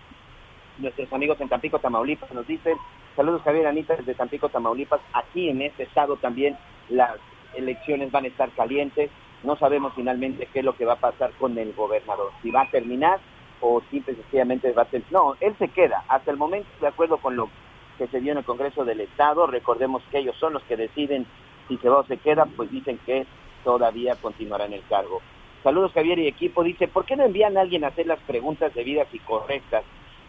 nuestros 0.78 1.12
amigos 1.12 1.41
en 1.41 1.49
Tampico, 1.49 1.80
Tamaulipas. 1.80 2.32
Nos 2.32 2.47
dicen, 2.47 2.78
saludos 3.14 3.41
Javier 3.41 3.68
Anita 3.68 3.97
desde 3.97 4.14
Tampico, 4.14 4.47
Tamaulipas. 4.47 5.01
Aquí 5.12 5.49
en 5.49 5.62
este 5.62 5.84
estado 5.84 6.16
también 6.16 6.58
las 6.88 7.18
elecciones 7.55 8.10
van 8.14 8.24
a 8.24 8.30
estar 8.30 8.49
calientes. 8.51 9.12
No 9.43 9.58
sabemos 9.58 9.91
finalmente 9.97 10.47
qué 10.53 10.60
es 10.60 10.66
lo 10.66 10.78
que 10.78 10.86
va 10.86 10.93
a 10.93 10.99
pasar 10.99 11.32
con 11.34 11.58
el 11.58 11.74
gobernador. 11.74 12.32
Si 12.41 12.51
va 12.51 12.62
a 12.62 12.72
terminar 12.72 13.20
o 13.62 13.82
simple 13.89 14.14
y 14.14 14.16
sencillamente 14.18 14.72
va 14.72 14.84
a 14.84 14.89
ser... 14.89 15.03
No, 15.12 15.36
él 15.39 15.55
se 15.58 15.68
queda. 15.70 16.03
Hasta 16.08 16.32
el 16.32 16.38
momento, 16.38 16.68
de 16.82 16.88
acuerdo 16.88 17.18
con 17.18 17.36
lo 17.36 17.49
que 17.97 18.08
se 18.08 18.20
dio 18.20 18.32
en 18.32 18.38
el 18.39 18.43
Congreso 18.45 18.86
del 18.86 19.01
Estado, 19.01 19.47
recordemos 19.47 20.03
que 20.12 20.20
ellos 20.20 20.36
son 20.39 20.53
los 20.53 20.64
que 20.64 20.78
deciden 20.78 21.26
si 21.68 21.78
se 21.78 21.89
va 21.89 21.99
o 21.99 22.05
se 22.05 22.18
queda, 22.18 22.45
pues 22.45 22.70
dicen 22.72 22.99
que 23.05 23.26
todavía 23.64 24.16
continuará 24.16 24.66
en 24.66 24.74
el 24.74 24.84
cargo. 24.88 25.22
Saludos 25.64 25.91
Javier 25.93 26.20
y 26.20 26.28
equipo. 26.28 26.64
Dice, 26.64 26.88
¿por 26.88 27.05
qué 27.05 27.16
no 27.16 27.26
envían 27.26 27.58
a 27.58 27.62
alguien 27.62 27.84
a 27.84 27.88
hacer 27.88 28.05
las 28.08 28.20
preguntas 28.22 28.74
debidas 28.74 29.08
y 29.12 29.20
correctas 29.20 29.84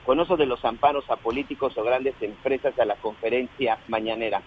con 0.07 0.19
eso 0.19 0.37
de 0.37 0.47
los 0.47 0.65
amparos 0.65 1.09
a 1.11 1.17
políticos 1.17 1.77
o 1.77 1.85
grandes 1.85 2.15
empresas 2.23 2.77
a 2.79 2.85
la 2.87 2.97
conferencia 2.97 3.79
mañanera? 3.89 4.41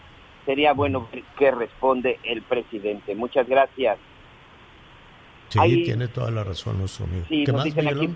Sería 0.46 0.74
bueno 0.74 1.08
ver 1.14 1.24
qué 1.38 1.52
responde 1.52 2.20
el 2.24 2.42
presidente. 2.42 3.14
Muchas 3.16 3.48
gracias. 3.48 4.00
Sí, 5.50 5.60
Ahí- 5.60 5.84
tiene 5.84 6.08
toda 6.08 6.32
la 6.32 6.44
razón 6.44 6.80
nuestro 6.80 7.06
amigo. 7.06 7.26
Sí, 7.30 7.44
¿Qué 7.46 7.52
nos 7.52 7.60
más, 7.60 7.66
dicen 7.66 7.88
aquí. 7.88 8.10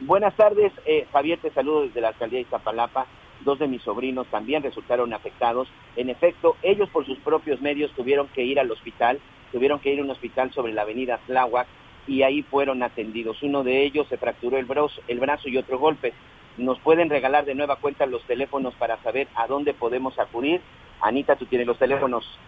Buenas 0.00 0.36
tardes, 0.36 0.72
eh, 0.84 1.06
Javier, 1.10 1.38
te 1.38 1.50
saludo 1.50 1.84
desde 1.84 2.02
la 2.02 2.08
alcaldía 2.08 2.38
de 2.38 2.42
Iztapalapa. 2.42 3.06
Dos 3.40 3.58
de 3.58 3.66
mis 3.66 3.82
sobrinos 3.82 4.26
también 4.26 4.62
resultaron 4.62 5.14
afectados. 5.14 5.68
En 5.96 6.10
efecto, 6.10 6.56
ellos 6.62 6.90
por 6.90 7.06
sus 7.06 7.18
propios 7.20 7.62
medios 7.62 7.90
tuvieron 7.92 8.28
que 8.28 8.44
ir 8.44 8.60
al 8.60 8.70
hospital, 8.70 9.18
tuvieron 9.52 9.80
que 9.80 9.94
ir 9.94 10.00
a 10.00 10.02
un 10.02 10.10
hospital 10.10 10.52
sobre 10.52 10.74
la 10.74 10.82
avenida 10.82 11.18
Tláhuac 11.26 11.66
y 12.06 12.22
ahí 12.22 12.42
fueron 12.42 12.82
atendidos. 12.82 13.42
Uno 13.42 13.64
de 13.64 13.84
ellos 13.84 14.06
se 14.08 14.18
fracturó 14.18 14.58
el 14.58 14.66
brazo, 14.66 15.00
el 15.08 15.18
brazo 15.18 15.48
y 15.48 15.56
otro 15.56 15.78
golpe. 15.78 16.12
¿Nos 16.58 16.78
pueden 16.80 17.08
regalar 17.08 17.46
de 17.46 17.54
nueva 17.54 17.76
cuenta 17.76 18.04
los 18.04 18.22
teléfonos 18.24 18.74
para 18.74 18.98
saber 18.98 19.28
a 19.34 19.46
dónde 19.46 19.72
podemos 19.72 20.18
acudir? 20.18 20.60
Anita, 21.00 21.36
tú 21.36 21.46
tienes 21.46 21.66
los 21.66 21.78
teléfonos. 21.78 22.38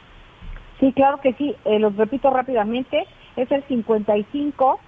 Sí, 0.80 0.92
claro 0.92 1.18
que 1.20 1.32
sí. 1.32 1.56
Eh, 1.64 1.78
los 1.78 1.96
repito 1.96 2.30
rápidamente. 2.30 3.06
Es 3.36 3.50
el 3.50 3.62
55, 3.64 4.80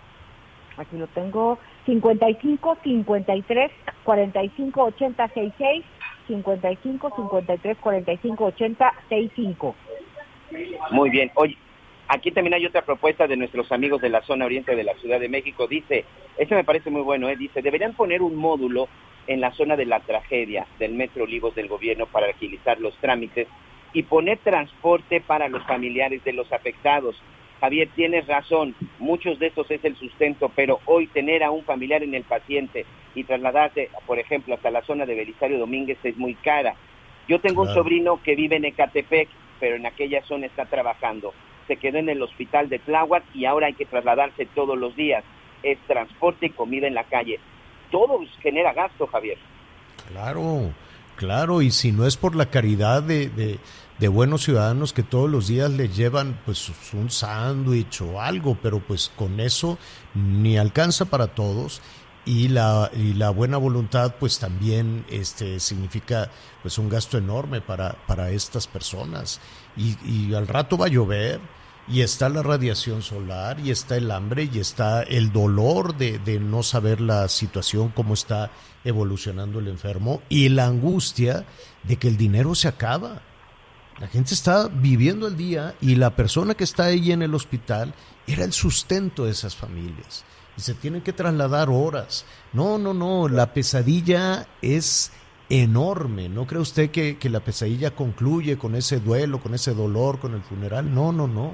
aquí 0.77 0.97
lo 0.97 1.07
tengo, 1.09 1.59
55 1.91 2.79
53 2.85 3.71
45 4.05 4.81
80 4.81 5.29
66, 5.29 5.85
55 6.29 7.13
53 7.17 7.79
45 7.79 8.45
80 8.45 8.95
65. 9.09 9.75
Muy 10.93 11.11
bien. 11.11 11.33
Oye, 11.35 11.57
aquí 12.07 12.31
también 12.31 12.55
hay 12.55 12.67
otra 12.67 12.83
propuesta 12.83 13.27
de 13.27 13.37
nuestros 13.37 13.73
amigos 13.73 14.01
de 14.01 14.09
la 14.09 14.23
zona 14.23 14.45
oriente 14.45 14.77
de 14.77 14.85
la 14.85 14.95
Ciudad 14.95 15.19
de 15.19 15.29
México. 15.29 15.67
Dice, 15.67 16.05
este 16.39 16.55
me 16.55 16.63
parece 16.63 16.91
muy 16.91 17.03
bueno, 17.03 17.29
¿eh? 17.29 17.37
dice, 17.37 17.61
deberían 17.61 17.95
poner 17.95 18.23
un 18.23 18.37
módulo 18.37 18.89
en 19.27 19.41
la 19.41 19.51
zona 19.53 19.77
de 19.77 19.87
la 19.87 19.99
tragedia 19.99 20.67
del 20.79 20.93
Metro 20.95 21.25
Olivos 21.25 21.57
del 21.57 21.67
gobierno 21.67 22.07
para 22.07 22.29
agilizar 22.29 22.79
los 22.79 22.97
trámites 22.99 23.49
y 23.93 24.05
poner 24.05 24.39
transporte 24.39 25.21
para 25.21 25.49
los 25.49 25.67
familiares 25.67 26.23
de 26.23 26.35
los 26.35 26.53
afectados. 26.53 27.21
Javier, 27.61 27.89
tienes 27.95 28.27
razón, 28.27 28.75
muchos 28.99 29.39
de 29.39 29.49
estos 29.49 29.71
es 29.71 29.85
el 29.85 29.97
sustento, 29.97 30.51
pero 30.55 30.81
hoy 30.87 31.07
tener 31.09 31.43
a 31.43 31.51
un 31.51 31.63
familiar 31.65 32.03
en 32.03 32.15
el 32.15 32.23
paciente 32.25 32.87
y 33.15 33.25
trasladarse, 33.25 33.91
por 34.07 34.19
ejemplo, 34.19 34.55
hasta 34.55 34.71
la 34.71 34.83
zona 34.83 35.05
de 35.07 35.15
Belisario 35.15 35.59
Domínguez 35.59 35.99
es 36.03 36.17
muy 36.17 36.35
cara. 36.37 36.75
Yo 37.29 37.39
tengo 37.41 37.63
un 37.63 37.69
sobrino 37.75 38.21
que 38.23 38.35
vive 38.35 38.57
en 38.57 38.65
Ecatepec, 38.65 39.29
pero 39.61 39.77
en 39.77 39.85
aquella 39.87 40.23
zona 40.23 40.47
está 40.47 40.65
trabajando. 40.65 41.35
Se 41.69 41.77
quedó 41.77 41.99
en 41.99 42.09
el 42.09 42.23
hospital 42.23 42.69
de 42.69 42.79
Tláhuac 42.79 43.23
y 43.35 43.45
ahora 43.45 43.67
hay 43.67 43.75
que 43.75 43.85
trasladarse 43.85 44.47
todos 44.47 44.77
los 44.79 44.97
días. 44.97 45.23
Es 45.63 45.79
transporte 45.87 46.47
y 46.47 46.51
comida 46.51 46.87
en 46.89 46.95
la 46.95 47.05
calle. 47.05 47.39
Todo 47.91 48.21
genera 48.43 48.73
gasto, 48.73 49.07
Javier. 49.07 49.37
Claro, 50.09 50.71
claro, 51.17 51.63
y 51.63 51.71
si 51.71 51.93
no 51.93 52.07
es 52.07 52.17
por 52.17 52.35
la 52.35 52.47
caridad 52.47 53.03
de, 53.03 53.29
de- 53.29 53.59
de 54.01 54.09
buenos 54.09 54.45
ciudadanos 54.45 54.95
que 54.95 55.03
todos 55.03 55.31
los 55.31 55.47
días 55.47 55.71
les 55.71 55.95
llevan 55.95 56.41
pues 56.47 56.73
un 56.95 57.11
sándwich 57.11 58.01
o 58.01 58.21
algo, 58.21 58.59
pero 58.61 58.81
pues 58.81 59.13
con 59.15 59.41
eso 59.41 59.79
ni 60.15 60.57
alcanza 60.57 61.05
para 61.05 61.29
todos 61.29 61.83
y 62.25 62.49
la, 62.49 62.91
y 62.97 63.13
la 63.13 63.29
buena 63.29 63.59
voluntad 63.59 64.15
pues 64.19 64.39
también 64.39 65.05
este 65.11 65.61
significa 65.61 66.31
pues 66.63 66.79
un 66.79 66.89
gasto 66.89 67.19
enorme 67.19 67.61
para, 67.61 67.95
para 68.07 68.31
estas 68.31 68.67
personas 68.67 69.39
y, 69.77 69.97
y 70.05 70.35
al 70.35 70.49
rato 70.49 70.79
va 70.79 70.87
a 70.87 70.91
llover 70.91 71.41
y 71.87 72.03
está 72.03 72.29
la 72.29 72.43
radiación 72.43 73.03
solar 73.03 73.61
y 73.61 73.71
está 73.71 73.97
el 73.97 74.11
hambre 74.11 74.49
y 74.51 74.61
está 74.61 75.03
el 75.03 75.33
dolor 75.33 75.97
de, 75.97 76.19
de 76.19 76.39
no 76.39 76.63
saber 76.63 77.01
la 77.01 77.29
situación, 77.29 77.91
cómo 77.95 78.15
está 78.15 78.51
evolucionando 78.85 79.59
el 79.59 79.69
enfermo 79.69 80.23
y 80.29 80.49
la 80.49 80.67
angustia 80.67 81.45
de 81.83 81.97
que 81.97 82.09
el 82.09 82.17
dinero 82.17 82.55
se 82.55 82.69
acaba. 82.69 83.23
La 84.01 84.09
gente 84.09 84.33
está 84.33 84.69
viviendo 84.69 85.27
el 85.27 85.37
día 85.37 85.75
y 85.83 85.95
la 85.95 86.17
persona 86.17 86.55
que 86.55 86.65
está 86.65 86.85
ahí 86.85 87.13
en 87.13 87.21
el 87.21 87.35
hospital 87.35 87.93
era 88.27 88.45
el 88.45 88.53
sustento 88.55 89.27
de 89.27 89.33
esas 89.33 89.55
familias. 89.55 90.25
Y 90.57 90.63
se 90.63 90.73
tienen 90.73 91.03
que 91.03 91.13
trasladar 91.13 91.69
horas. 91.69 92.25
No, 92.55 92.79
no, 92.79 92.95
no, 92.95 93.29
la 93.29 93.53
pesadilla 93.53 94.49
es 94.63 95.13
enorme. 95.51 96.31
¿No 96.31 96.47
cree 96.47 96.63
usted 96.63 96.91
que, 96.91 97.19
que 97.19 97.29
la 97.29 97.41
pesadilla 97.41 97.95
concluye 97.95 98.57
con 98.57 98.75
ese 98.75 99.01
duelo, 99.01 99.43
con 99.43 99.53
ese 99.53 99.75
dolor, 99.75 100.19
con 100.19 100.35
el 100.35 100.43
funeral? 100.43 100.95
No, 100.95 101.13
no, 101.13 101.29
no. 101.29 101.53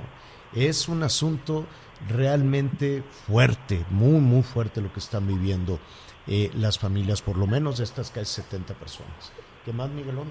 Es 0.55 0.89
un 0.89 1.03
asunto 1.03 1.67
realmente 2.09 3.03
fuerte, 3.27 3.85
muy, 3.91 4.21
muy 4.21 4.45
fuerte 4.45 4.81
lo 4.81 4.93
que 4.93 5.01
están 5.01 5.27
viviendo 5.27 5.81
eh, 6.29 6.53
las 6.55 6.79
familias, 6.79 7.23
por 7.23 7.39
lo 7.39 7.49
menos 7.49 7.79
de 7.79 7.85
estas 7.85 8.13
casi 8.13 8.43
70 8.43 8.75
personas. 8.75 9.33
¿Qué 9.65 9.73
más, 9.73 9.91
Miguelón? 9.91 10.29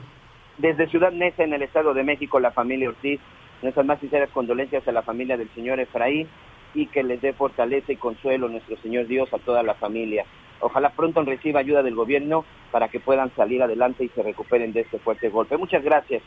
Desde 0.58 0.88
Ciudad 0.88 1.12
Neza, 1.12 1.44
en 1.44 1.54
el 1.54 1.64
Estado 1.64 1.94
de 1.94 2.04
México, 2.04 2.40
la 2.40 2.52
familia 2.52 2.90
Ortiz, 2.90 3.20
nuestras 3.62 3.86
más 3.86 4.00
sinceras 4.00 4.30
condolencias 4.30 4.88
a 4.88 4.92
la 4.94 5.02
familia 5.02 5.36
del 5.38 5.50
señor 5.50 5.80
Efraín 5.80 6.28
y 6.74 6.88
que 6.88 7.04
les 7.04 7.22
dé 7.22 7.34
fortaleza 7.34 7.92
y 7.92 7.98
consuelo 7.98 8.48
nuestro 8.48 8.78
Señor 8.78 9.08
Dios 9.08 9.34
a 9.34 9.40
toda 9.40 9.64
la 9.64 9.74
familia. 9.76 10.26
Ojalá 10.62 10.90
pronto 10.92 11.24
reciba 11.24 11.60
ayuda 11.60 11.84
del 11.84 11.96
gobierno 11.96 12.46
para 12.72 12.88
que 12.88 13.00
puedan 13.00 13.34
salir 13.36 13.62
adelante 13.62 14.06
y 14.06 14.10
se 14.10 14.24
recuperen 14.24 14.72
de 14.72 14.82
este 14.82 15.00
fuerte 15.00 15.30
golpe. 15.30 15.58
Muchas 15.58 15.84
gracias. 15.84 16.22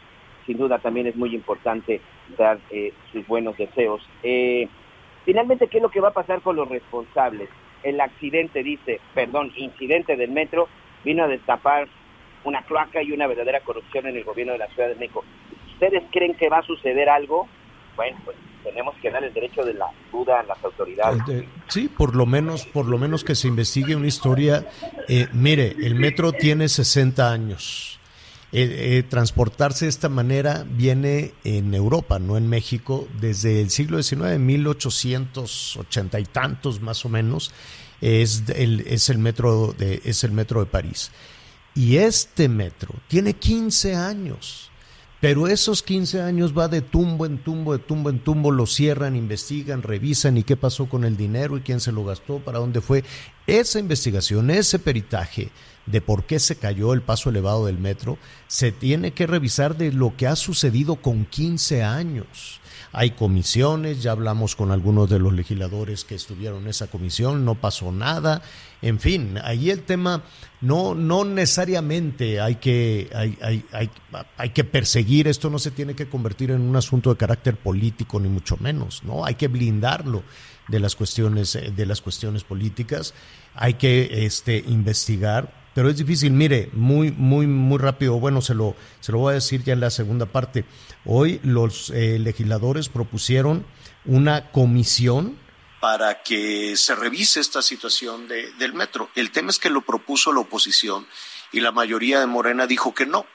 Sin 0.47 0.59
duda 0.59 0.79
también 0.79 1.07
es 1.07 1.17
muy 1.17 1.35
importante 1.35 2.01
dar 2.37 2.59
eh, 2.71 2.93
sus 3.13 3.27
buenos 3.27 3.57
deseos. 3.57 4.07
Eh, 4.23 4.69
finalmente, 5.25 5.69
¿qué 5.69 5.79
es 5.79 5.83
lo 5.83 5.91
que 5.91 6.01
va 6.01 6.09
a 6.09 6.13
pasar 6.15 6.41
con 6.41 6.57
los 6.57 6.69
responsables? 6.69 7.49
El 7.83 8.01
accidente, 8.01 8.63
dice, 8.63 9.01
perdón, 9.15 9.53
incidente 9.57 10.17
del 10.17 10.31
metro, 10.31 10.69
vino 11.05 11.25
a 11.25 11.29
destapar 11.29 11.89
una 12.45 12.63
cloaca 12.63 13.03
y 13.03 13.13
una 13.13 13.27
verdadera 13.27 13.61
corrupción 13.61 14.07
en 14.07 14.17
el 14.17 14.25
gobierno 14.25 14.53
de 14.53 14.59
la 14.59 14.69
Ciudad 14.69 14.89
de 14.89 14.95
México. 14.95 15.25
ustedes 15.73 16.03
creen 16.11 16.35
que 16.35 16.49
va 16.49 16.59
a 16.59 16.63
suceder 16.63 17.09
algo, 17.09 17.49
bueno, 17.97 18.19
pues 18.25 18.37
tenemos 18.65 18.95
que 19.01 19.11
dar 19.11 19.23
el 19.25 19.33
derecho 19.33 19.65
de 19.65 19.75
la 19.75 19.87
duda 20.11 20.41
a 20.41 20.43
las 20.43 20.63
autoridades. 20.65 21.23
Eh, 21.29 21.49
Sí, 21.69 21.89
por 21.89 22.17
lo 22.17 22.27
menos, 22.27 22.67
por 22.67 22.87
lo 22.87 22.99
menos 22.99 23.25
que 23.25 23.35
se 23.35 23.49
investigue 23.49 23.95
una 23.95 24.07
historia. 24.07 24.67
Eh, 25.09 25.29
mire, 25.33 25.77
el 25.79 25.95
metro 25.95 26.33
tiene 26.33 26.69
60 26.69 27.31
años. 27.31 27.99
Eh, 28.51 28.99
eh, 28.99 29.03
transportarse 29.03 29.85
de 29.85 29.91
esta 29.91 30.09
manera 30.09 30.65
viene 30.67 31.35
en 31.45 31.75
Europa, 31.75 32.19
no 32.19 32.39
en 32.39 32.49
México, 32.49 33.07
desde 33.21 33.61
el 33.61 33.69
siglo 33.69 34.03
XIX, 34.03 34.39
1880 34.39 36.21
y 36.21 36.25
tantos 36.25 36.81
más 36.81 37.05
o 37.05 37.11
menos, 37.11 37.53
es 38.01 38.45
el, 38.49 38.81
es 38.87 39.11
el 39.11 39.19
metro 39.19 39.75
de, 39.77 40.01
es 40.05 40.25
el 40.25 40.33
metro 40.33 40.61
de 40.61 40.67
París. 40.67 41.11
Y 41.79 41.99
este 41.99 42.49
metro 42.49 42.93
tiene 43.07 43.35
15 43.35 43.95
años. 43.95 44.69
Pero 45.21 45.47
esos 45.47 45.85
15 45.85 46.21
años 46.23 46.53
va 46.57 46.67
de 46.67 46.83
tumbo 46.83 47.25
en 47.25 47.39
tumbo, 47.39 47.73
de 47.73 47.79
tumbo 47.79 48.11
en 48.11 48.19
tumbo, 48.19 48.51
lo 48.51 48.67
cierran, 48.67 49.15
investigan, 49.15 49.83
revisan 49.83 50.37
y 50.39 50.43
qué 50.43 50.57
pasó 50.57 50.89
con 50.89 51.05
el 51.05 51.17
dinero 51.17 51.57
y 51.57 51.61
quién 51.61 51.79
se 51.79 51.93
lo 51.93 52.05
gastó, 52.05 52.41
para 52.41 52.59
dónde 52.59 52.81
fue. 52.81 53.05
Esa 53.47 53.79
investigación, 53.79 54.51
ese 54.51 54.81
peritaje 54.81 55.51
de 55.87 56.01
por 56.01 56.25
qué 56.25 56.41
se 56.41 56.57
cayó 56.57 56.95
el 56.95 57.03
paso 57.03 57.31
elevado 57.31 57.67
del 57.67 57.79
metro, 57.79 58.19
se 58.49 58.73
tiene 58.73 59.13
que 59.13 59.29
revisar 59.29 59.77
de 59.77 59.93
lo 59.93 60.17
que 60.17 60.27
ha 60.27 60.35
sucedido 60.35 60.97
con 60.97 61.27
15 61.27 61.85
años. 61.85 62.61
Hay 62.93 63.13
comisiones, 63.13 64.03
ya 64.03 64.13
hablamos 64.13 64.57
con 64.57 64.71
algunos 64.73 65.09
de 65.09 65.19
los 65.19 65.33
legisladores 65.33 66.05
que 66.05 66.15
estuvieron 66.15 66.63
en 66.63 66.69
esa 66.69 66.89
comisión, 66.89 67.45
no 67.45 67.55
pasó 67.55 67.93
nada. 67.93 68.43
En 68.81 69.01
fin, 69.01 69.39
ahí 69.43 69.71
el 69.71 69.83
tema 69.83 70.23
no, 70.61 70.95
no 70.95 71.25
necesariamente 71.25 72.41
hay 72.41 72.57
que, 72.57 73.11
hay, 73.15 73.37
hay, 73.73 73.91
hay, 74.37 74.51
que 74.51 74.65
perseguir, 74.65 75.29
esto 75.29 75.51
no 75.51 75.59
se 75.59 75.71
tiene 75.71 75.95
que 75.95 76.09
convertir 76.09 76.51
en 76.51 76.61
un 76.61 76.77
asunto 76.77 77.11
de 77.11 77.17
carácter 77.17 77.57
político, 77.57 78.21
ni 78.21 78.29
mucho 78.29 78.57
menos, 78.59 79.03
¿no? 79.05 79.25
Hay 79.25 79.35
que 79.35 79.49
blindarlo 79.49 80.23
de 80.69 80.81
las 80.81 80.95
cuestiones, 80.95 81.55
eh, 81.57 81.73
de 81.75 81.87
las 81.87 82.01
cuestiones 82.01 82.45
políticas, 82.45 83.15
hay 83.55 83.75
que 83.75 84.25
este, 84.25 84.59
investigar, 84.59 85.53
pero 85.79 85.91
es 85.91 85.97
difícil. 85.97 86.33
Mire, 86.33 86.71
muy, 86.73 87.13
muy, 87.13 87.47
muy 87.47 87.79
rápido. 87.79 88.19
Bueno, 88.19 88.41
se 88.41 88.53
lo, 88.53 88.75
se 88.99 89.13
lo 89.13 89.19
voy 89.19 89.31
a 89.31 89.35
decir 89.35 89.63
ya 89.63 89.75
en 89.75 89.81
la 89.81 89.91
segunda 89.91 90.27
parte. 90.27 90.65
Hoy 91.05 91.39
los 91.45 91.91
eh, 91.91 92.19
legisladores 92.19 92.59
propusieron 92.89 93.65
una 94.05 94.51
comisión 94.51 95.39
para 95.81 96.23
que 96.23 96.77
se 96.77 96.95
revise 96.95 97.41
esta 97.41 97.63
situación 97.63 98.29
de, 98.29 98.53
del 98.53 98.75
metro. 98.75 99.11
El 99.15 99.31
tema 99.31 99.51
es 99.51 99.59
que 99.59 99.71
lo 99.71 99.83
propuso 99.83 100.33
la 100.33 100.41
oposición 100.41 101.07
y 101.53 101.61
la 101.61 101.73
mayoría 101.73 102.21
de 102.21 102.27
Morena 102.27 102.67
dijo 102.67 102.95
que 102.95 103.07
no. 103.07 103.27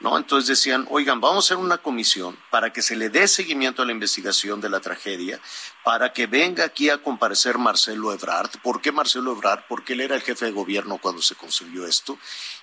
¿No? 0.00 0.18
Entonces 0.18 0.48
decían, 0.48 0.86
oigan, 0.90 1.20
vamos 1.20 1.44
a 1.44 1.46
hacer 1.46 1.56
una 1.56 1.78
comisión 1.78 2.36
para 2.50 2.72
que 2.72 2.82
se 2.82 2.96
le 2.96 3.10
dé 3.10 3.28
seguimiento 3.28 3.80
a 3.80 3.86
la 3.86 3.92
investigación 3.92 4.60
de 4.60 4.68
la 4.68 4.80
tragedia, 4.80 5.40
para 5.84 6.12
que 6.12 6.26
venga 6.26 6.64
aquí 6.64 6.90
a 6.90 6.98
comparecer 6.98 7.58
Marcelo 7.58 8.12
Ebrard. 8.12 8.50
¿Por 8.62 8.82
qué 8.82 8.92
Marcelo 8.92 9.32
Ebrard? 9.32 9.62
Porque 9.68 9.92
él 9.92 10.00
era 10.00 10.16
el 10.16 10.22
jefe 10.22 10.46
de 10.46 10.50
gobierno 10.50 10.98
cuando 10.98 11.22
se 11.22 11.36
construyó 11.36 11.86
esto. 11.86 12.18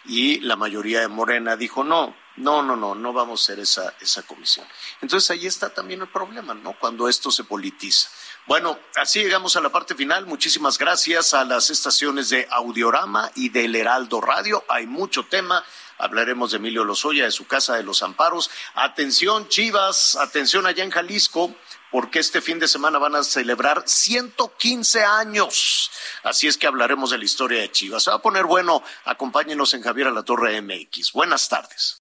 Y 0.05 0.41
la 0.41 0.57
mayoría 0.57 0.99
de 0.99 1.07
Morena 1.07 1.55
dijo, 1.55 1.83
no, 1.83 2.13
no, 2.37 2.63
no, 2.63 2.75
no, 2.75 2.95
no 2.95 3.13
vamos 3.13 3.41
a 3.41 3.43
hacer 3.43 3.59
esa, 3.59 3.93
esa 3.99 4.23
comisión. 4.23 4.65
Entonces 5.01 5.29
ahí 5.31 5.45
está 5.45 5.73
también 5.73 6.01
el 6.01 6.07
problema, 6.07 6.53
¿no? 6.53 6.77
Cuando 6.79 7.09
esto 7.09 7.29
se 7.29 7.43
politiza. 7.43 8.09
Bueno, 8.47 8.79
así 8.95 9.21
llegamos 9.21 9.55
a 9.55 9.61
la 9.61 9.69
parte 9.69 9.95
final. 9.95 10.25
Muchísimas 10.25 10.77
gracias 10.77 11.33
a 11.33 11.43
las 11.45 11.69
estaciones 11.69 12.29
de 12.29 12.47
Audiorama 12.49 13.31
y 13.35 13.49
del 13.49 13.75
Heraldo 13.75 14.19
Radio. 14.19 14.63
Hay 14.67 14.87
mucho 14.87 15.25
tema. 15.25 15.63
Hablaremos 15.99 16.51
de 16.51 16.57
Emilio 16.57 16.83
Lozoya, 16.83 17.25
de 17.25 17.31
su 17.31 17.45
casa 17.45 17.75
de 17.75 17.83
los 17.83 18.01
amparos. 18.01 18.49
Atención, 18.73 19.47
Chivas, 19.47 20.15
atención 20.15 20.65
allá 20.65 20.83
en 20.83 20.89
Jalisco, 20.89 21.53
porque 21.91 22.17
este 22.17 22.41
fin 22.41 22.57
de 22.57 22.67
semana 22.67 22.97
van 22.97 23.15
a 23.15 23.23
celebrar 23.23 23.83
115 23.85 25.03
años. 25.03 25.91
Así 26.23 26.47
es 26.47 26.57
que 26.57 26.65
hablaremos 26.65 27.11
de 27.11 27.19
la 27.19 27.25
historia 27.25 27.61
de 27.61 27.71
Chivas. 27.71 28.03
Se 28.03 28.09
va 28.09 28.17
a 28.17 28.21
poner 28.21 28.45
bueno. 28.45 28.81
Acompáñenos 29.05 29.75
en 29.75 29.83
Javier 29.83 30.07
a 30.07 30.11
la 30.11 30.23
Torre 30.23 30.59
MX. 30.59 31.11
Buenas 31.11 31.47
tardes. 31.47 32.00